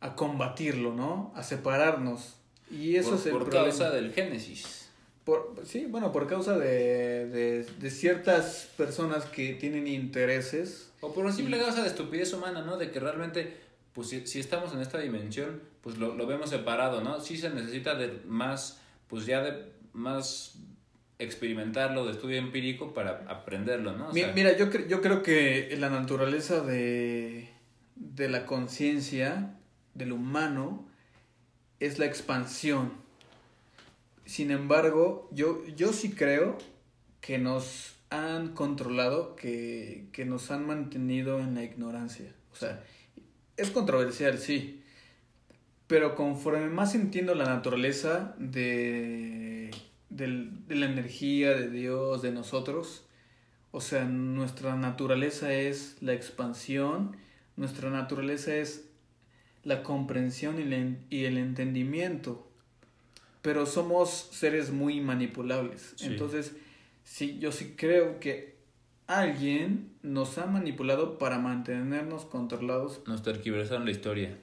a 0.00 0.14
combatirlo, 0.14 0.94
¿no? 0.94 1.32
A 1.34 1.42
separarnos. 1.42 2.36
Y 2.70 2.96
eso 2.96 3.10
por, 3.10 3.18
es 3.18 3.26
el 3.26 3.32
por 3.32 3.42
problema. 3.42 3.64
causa 3.64 3.90
del 3.90 4.12
Génesis. 4.12 4.88
Por, 5.24 5.56
sí, 5.64 5.86
bueno, 5.86 6.10
por 6.12 6.26
causa 6.26 6.56
de, 6.56 7.26
de, 7.26 7.64
de 7.64 7.90
ciertas 7.90 8.70
personas 8.76 9.24
que 9.24 9.54
tienen 9.54 9.86
intereses. 9.86 10.87
O 11.00 11.12
por 11.12 11.32
simple 11.32 11.58
causa 11.58 11.82
de 11.82 11.88
estupidez 11.88 12.32
humana, 12.32 12.62
¿no? 12.62 12.76
De 12.76 12.90
que 12.90 12.98
realmente, 13.00 13.56
pues 13.92 14.08
si, 14.08 14.26
si 14.26 14.40
estamos 14.40 14.72
en 14.72 14.80
esta 14.80 14.98
dimensión, 14.98 15.62
pues 15.80 15.96
lo, 15.98 16.14
lo 16.14 16.26
vemos 16.26 16.50
separado, 16.50 17.00
¿no? 17.02 17.20
Sí 17.20 17.36
se 17.36 17.50
necesita 17.50 17.94
de 17.94 18.20
más, 18.26 18.80
pues 19.08 19.24
ya 19.26 19.42
de 19.42 19.72
más 19.92 20.56
experimentarlo, 21.20 22.04
de 22.06 22.12
estudio 22.12 22.38
empírico 22.38 22.94
para 22.94 23.24
aprenderlo, 23.28 23.96
¿no? 23.96 24.08
O 24.08 24.12
Mi- 24.12 24.20
sea, 24.20 24.32
Mira, 24.32 24.56
yo, 24.56 24.70
cre- 24.70 24.86
yo 24.88 25.00
creo 25.00 25.22
que 25.22 25.74
la 25.78 25.90
naturaleza 25.90 26.60
de, 26.62 27.48
de 27.96 28.28
la 28.28 28.46
conciencia 28.46 29.54
del 29.94 30.12
humano 30.12 30.86
es 31.80 31.98
la 31.98 32.06
expansión. 32.06 32.92
Sin 34.24 34.50
embargo, 34.50 35.28
yo, 35.32 35.64
yo 35.76 35.92
sí 35.92 36.12
creo 36.12 36.58
que 37.20 37.38
nos 37.38 37.94
han 38.10 38.54
controlado, 38.54 39.36
que, 39.36 40.06
que 40.12 40.24
nos 40.24 40.50
han 40.50 40.66
mantenido 40.66 41.40
en 41.40 41.54
la 41.54 41.62
ignorancia. 41.64 42.32
O 42.52 42.56
sea, 42.56 42.82
es 43.56 43.70
controversial, 43.70 44.38
sí. 44.38 44.82
Pero 45.86 46.14
conforme 46.14 46.68
más 46.68 46.94
entiendo 46.94 47.34
la 47.34 47.44
naturaleza 47.46 48.34
de, 48.38 49.70
del- 50.10 50.66
de 50.66 50.74
la 50.74 50.86
energía 50.86 51.50
de 51.54 51.70
Dios, 51.70 52.22
de 52.22 52.30
nosotros, 52.32 53.04
o 53.70 53.80
sea, 53.80 54.04
nuestra 54.04 54.76
naturaleza 54.76 55.52
es 55.52 55.96
la 56.00 56.12
expansión, 56.14 57.16
nuestra 57.56 57.90
naturaleza 57.90 58.54
es 58.56 58.84
la 59.64 59.82
comprensión 59.82 60.60
y, 60.60 60.64
la 60.64 60.94
y 61.10 61.24
el 61.24 61.36
entendimiento, 61.38 62.50
pero 63.42 63.66
somos 63.66 64.28
seres 64.32 64.70
muy 64.70 65.00
manipulables. 65.00 65.94
Sí. 65.96 66.06
Entonces, 66.06 66.52
sí, 67.08 67.38
yo 67.38 67.52
sí 67.52 67.74
creo 67.76 68.20
que 68.20 68.56
alguien 69.06 69.90
nos 70.02 70.36
ha 70.38 70.46
manipulado 70.46 71.16
para 71.18 71.38
mantenernos 71.38 72.26
controlados, 72.26 73.00
nos 73.06 73.22
tergiversaron 73.22 73.84
la 73.86 73.90
historia. 73.90 74.36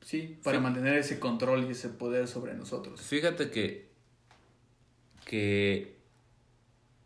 sí, 0.00 0.38
para 0.42 0.56
Sí. 0.58 0.62
mantener 0.62 0.94
ese 0.96 1.18
control 1.20 1.64
y 1.68 1.72
ese 1.72 1.88
poder 1.90 2.26
sobre 2.28 2.54
nosotros. 2.54 3.00
Fíjate 3.02 3.50
que, 3.50 3.88
que 5.24 5.96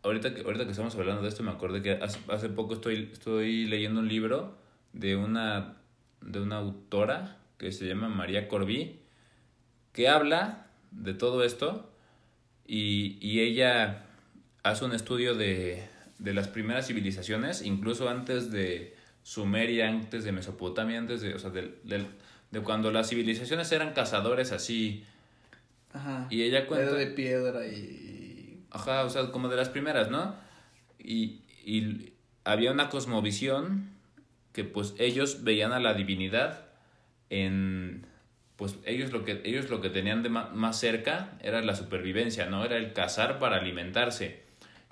ahorita 0.03 0.33
que 0.33 0.41
ahorita 0.41 0.65
que 0.65 0.71
estamos 0.71 0.95
hablando 0.95 1.21
de 1.23 1.29
esto 1.29 1.43
me 1.43 1.51
acordé 1.51 1.81
que 1.81 1.91
hace, 1.93 2.19
hace 2.29 2.49
poco 2.49 2.73
estoy, 2.75 3.09
estoy 3.11 3.65
leyendo 3.65 3.99
un 3.99 4.07
libro 4.07 4.55
de 4.93 5.15
una, 5.15 5.77
de 6.21 6.39
una 6.41 6.57
autora 6.57 7.37
que 7.57 7.71
se 7.71 7.87
llama 7.87 8.07
María 8.09 8.47
Corbí, 8.47 8.99
que 9.93 10.07
habla 10.07 10.67
de 10.91 11.13
todo 11.13 11.43
esto 11.43 11.89
y, 12.67 13.17
y 13.19 13.41
ella 13.41 14.05
hace 14.63 14.85
un 14.85 14.93
estudio 14.93 15.35
de, 15.35 15.83
de 16.19 16.33
las 16.33 16.47
primeras 16.47 16.87
civilizaciones, 16.87 17.61
incluso 17.63 18.09
antes 18.09 18.51
de 18.51 18.95
Sumeria, 19.23 19.87
antes 19.89 20.23
de 20.23 20.31
Mesopotamia, 20.31 20.97
antes 20.97 21.21
de, 21.21 21.33
o 21.35 21.39
sea, 21.39 21.49
del- 21.49 21.75
del- 21.83 22.07
de 22.51 22.59
cuando 22.61 22.91
las 22.91 23.09
civilizaciones 23.09 23.71
eran 23.71 23.93
cazadores 23.93 24.51
así, 24.51 25.05
Ajá. 25.93 26.27
y 26.29 26.43
ella 26.43 26.61
La 26.61 26.67
cuenta... 26.67 26.93
de 26.93 27.07
piedra 27.07 27.65
y... 27.67 28.59
Ajá, 28.71 29.03
o 29.05 29.09
sea, 29.09 29.31
como 29.31 29.47
de 29.49 29.55
las 29.57 29.69
primeras, 29.69 30.09
¿no? 30.09 30.35
Y, 30.99 31.41
y 31.65 32.13
había 32.43 32.71
una 32.71 32.89
cosmovisión 32.89 33.89
que 34.53 34.63
pues 34.63 34.93
ellos 34.97 35.43
veían 35.43 35.71
a 35.73 35.79
la 35.79 35.93
divinidad 35.93 36.65
en 37.29 38.05
pues 38.57 38.75
ellos 38.85 39.11
lo 39.11 39.23
que 39.25 39.41
ellos 39.45 39.69
lo 39.69 39.81
que 39.81 39.89
tenían 39.89 40.21
de 40.23 40.29
más 40.29 40.79
cerca 40.79 41.37
era 41.41 41.61
la 41.61 41.75
supervivencia, 41.75 42.45
¿no? 42.47 42.63
Era 42.63 42.77
el 42.77 42.93
cazar 42.93 43.39
para 43.39 43.57
alimentarse. 43.57 44.41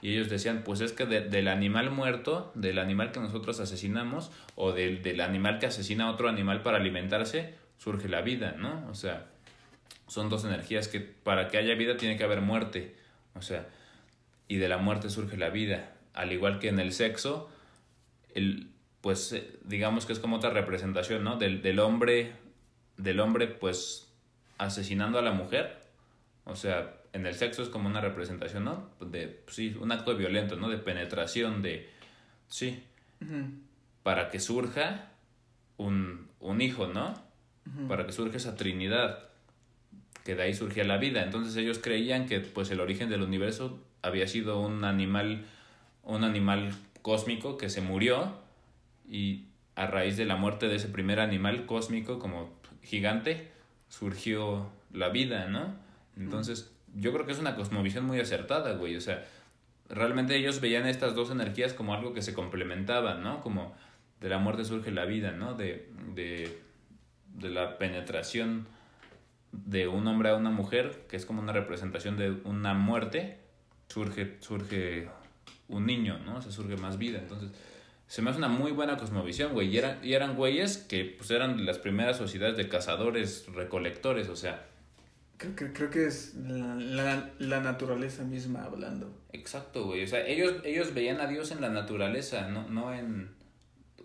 Y 0.01 0.13
ellos 0.13 0.29
decían, 0.29 0.63
pues 0.63 0.81
es 0.81 0.93
que 0.93 1.05
de- 1.05 1.21
del 1.27 1.47
animal 1.47 1.91
muerto, 1.91 2.51
del 2.55 2.79
animal 2.79 3.11
que 3.11 3.19
nosotros 3.19 3.59
asesinamos, 3.59 4.31
o 4.55 4.71
del, 4.71 5.01
del 5.01 5.21
animal 5.21 5.59
que 5.59 5.65
asesina 5.65 6.05
a 6.05 6.11
otro 6.11 6.29
animal 6.29 6.61
para 6.63 6.77
alimentarse, 6.77 7.55
surge 7.77 8.07
la 8.09 8.21
vida, 8.21 8.55
¿no? 8.57 8.87
O 8.89 8.95
sea, 8.95 9.25
son 10.07 10.29
dos 10.29 10.45
energías 10.45 10.87
que 10.87 10.99
para 11.01 11.47
que 11.49 11.57
haya 11.57 11.75
vida 11.75 11.97
tiene 11.97 12.17
que 12.17 12.23
haber 12.23 12.41
muerte. 12.41 12.95
O 13.35 13.41
sea, 13.41 13.67
y 14.47 14.55
de 14.57 14.67
la 14.69 14.77
muerte 14.77 15.09
surge 15.09 15.37
la 15.37 15.49
vida. 15.49 15.91
Al 16.13 16.31
igual 16.31 16.59
que 16.59 16.69
en 16.69 16.79
el 16.79 16.91
sexo, 16.93 17.49
el, 18.33 18.69
pues 19.01 19.31
eh, 19.33 19.57
digamos 19.63 20.05
que 20.05 20.13
es 20.13 20.19
como 20.19 20.37
otra 20.37 20.49
representación, 20.49 21.23
¿no? 21.23 21.37
Del, 21.37 21.61
del 21.61 21.79
hombre, 21.79 22.31
del 22.97 23.19
hombre 23.19 23.47
pues 23.47 24.11
asesinando 24.57 25.19
a 25.19 25.21
la 25.21 25.31
mujer. 25.31 25.77
O 26.45 26.55
sea, 26.55 26.95
en 27.14 27.26
el 27.26 27.34
sexo 27.34 27.64
es 27.64 27.70
como 27.70 27.89
una 27.89 28.01
representación, 28.01 28.66
¿no? 28.66 28.89
De, 28.99 29.28
pues, 29.28 29.55
sí, 29.55 29.76
un 29.80 29.91
acto 29.91 30.16
violento, 30.16 30.55
¿no? 30.55 30.70
De 30.70 30.78
penetración, 30.78 31.62
de, 31.62 31.89
sí, 32.47 32.84
para 34.03 34.30
que 34.30 34.39
surja 34.39 35.12
un, 35.78 36.28
un 36.39 36.62
hijo, 36.62 36.88
¿no? 36.88 37.30
para 37.88 38.05
que 38.05 38.12
surja 38.12 38.38
esa 38.38 38.55
trinidad, 38.55 39.30
que 40.24 40.36
de 40.36 40.43
ahí 40.43 40.53
surgía 40.53 40.84
la 40.84 40.97
vida. 40.97 41.24
Entonces 41.24 41.55
ellos 41.55 41.80
creían 41.80 42.26
que 42.26 42.39
pues 42.39 42.72
el 42.72 42.80
origen 42.80 43.10
del 43.10 43.22
universo 43.22 43.80
había 44.01 44.28
sido 44.28 44.60
un 44.60 44.84
animal, 44.84 45.45
un 46.03 46.24
animal 46.24 46.74
cósmico 47.01 47.57
que 47.57 47.70
se 47.70 47.82
murió 47.82 48.34
y 49.07 49.45
a 49.76 49.88
raíz 49.88 50.18
de 50.18 50.26
la 50.26 50.36
muerte 50.36 50.68
de 50.68 50.76
ese 50.76 50.88
primer 50.88 51.20
animal 51.20 51.66
cósmico 51.66 52.20
como 52.20 52.51
gigante 52.84 53.51
surgió 53.88 54.70
la 54.91 55.10
vida, 55.10 55.47
¿no? 55.47 55.74
Entonces 56.18 56.72
yo 56.95 57.13
creo 57.13 57.25
que 57.25 57.31
es 57.31 57.39
una 57.39 57.55
cosmovisión 57.55 58.05
muy 58.05 58.19
acertada, 58.19 58.73
güey. 58.73 58.95
O 58.95 59.01
sea, 59.01 59.25
realmente 59.89 60.35
ellos 60.35 60.61
veían 60.61 60.87
estas 60.87 61.15
dos 61.15 61.31
energías 61.31 61.73
como 61.73 61.93
algo 61.93 62.13
que 62.13 62.21
se 62.21 62.33
complementaban, 62.33 63.23
¿no? 63.23 63.41
Como 63.41 63.75
de 64.19 64.29
la 64.29 64.37
muerte 64.37 64.65
surge 64.65 64.91
la 64.91 65.05
vida, 65.05 65.31
¿no? 65.31 65.53
De, 65.53 65.89
de, 66.13 66.59
de 67.35 67.49
la 67.49 67.77
penetración 67.77 68.67
de 69.51 69.87
un 69.87 70.07
hombre 70.07 70.29
a 70.29 70.35
una 70.35 70.51
mujer, 70.51 71.05
que 71.09 71.15
es 71.15 71.25
como 71.25 71.41
una 71.41 71.53
representación 71.53 72.17
de 72.17 72.31
una 72.43 72.73
muerte, 72.73 73.39
surge, 73.87 74.37
surge 74.39 75.09
un 75.67 75.85
niño, 75.85 76.19
¿no? 76.19 76.37
O 76.37 76.41
sea, 76.41 76.51
surge 76.51 76.77
más 76.77 76.97
vida. 76.97 77.19
Entonces, 77.19 77.51
se 78.07 78.21
me 78.21 78.31
hace 78.31 78.39
una 78.39 78.47
muy 78.47 78.71
buena 78.71 78.97
cosmovisión, 78.97 79.53
güey. 79.53 79.69
Y, 79.69 79.77
eran 79.77 79.99
y 80.03 80.13
eran 80.13 80.35
güeyes 80.35 80.77
que 80.77 81.05
pues 81.05 81.29
eran 81.31 81.65
las 81.65 81.77
primeras 81.77 82.17
sociedades 82.17 82.57
de 82.57 82.67
cazadores, 82.67 83.45
recolectores, 83.53 84.29
o 84.29 84.35
sea, 84.35 84.65
Creo, 85.39 85.55
que- 85.55 85.73
creo 85.73 85.89
que 85.89 86.05
es 86.05 86.35
la, 86.35 86.75
la, 86.75 87.31
la 87.39 87.59
naturaleza 87.61 88.23
misma 88.23 88.65
hablando. 88.65 89.11
Exacto, 89.31 89.85
güey. 89.85 90.03
O 90.03 90.07
sea, 90.07 90.27
ellos, 90.27 90.55
ellos 90.63 90.93
veían 90.93 91.19
a 91.21 91.25
Dios 91.27 91.49
en 91.51 91.61
la 91.61 91.69
naturaleza, 91.69 92.47
no, 92.49 92.67
no 92.69 92.93
en. 92.93 93.31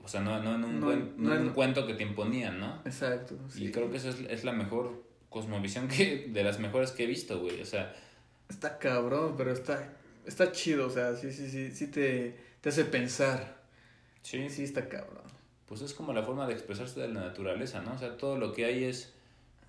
O 0.03 0.09
sea, 0.09 0.21
no, 0.21 0.41
no 0.43 0.55
en 0.55 0.65
un, 0.65 0.81
No 0.81 0.87
cuen- 0.93 1.15
en- 1.19 1.23
no 1.23 1.33
un 1.35 1.51
cuento 1.51 1.87
que 1.87 1.95
te 1.95 2.03
imponían, 2.05 2.61
¿no? 2.61 2.81
Exacto. 2.87 3.37
Y 3.57 3.67
sí. 3.67 3.73
creo 3.73 3.91
que 3.91 3.97
esa 3.99 4.09
es, 4.11 4.21
es 4.31 4.45
la 4.45 4.53
mejor 4.53 5.03
cosmovisión 5.29 5.89
que, 5.89 6.29
de 6.29 6.45
las 6.45 6.59
mejores 6.61 6.93
que 6.93 7.05
he 7.05 7.07
visto, 7.07 7.41
güey. 7.41 7.61
O 7.61 7.67
sea, 7.67 7.95
Está 8.49 8.79
cabrón, 8.79 9.35
pero 9.37 9.51
está, 9.53 9.93
está 10.27 10.53
chido, 10.53 10.87
o 10.87 10.91
sea, 10.91 11.17
sí, 11.17 11.33
sí, 11.33 11.49
sí, 11.51 11.71
sí 11.71 11.87
te, 11.89 12.39
te 12.61 12.69
hace 12.69 12.85
pensar. 12.85 13.57
sí, 14.23 14.49
Sí, 14.51 14.63
está 14.65 14.89
cabrón. 14.89 15.25
pues 15.67 15.81
es 15.81 15.95
como 15.95 16.13
la 16.13 16.23
forma 16.23 16.47
de 16.47 16.53
expresarse 16.53 17.01
de 17.01 17.09
la 17.09 17.23
naturaleza, 17.23 17.81
¿no? 17.83 17.95
O 17.95 17.99
sea, 17.99 18.17
todo 18.19 18.37
lo 18.37 18.53
que 18.53 18.67
hay 18.67 18.85
es 18.85 19.13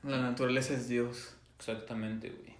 La 0.03 0.21
naturaleza 0.21 0.73
es 0.75 0.89
Dios. 0.89 1.34
Exactamente, 1.57 2.29
güey. 2.29 2.54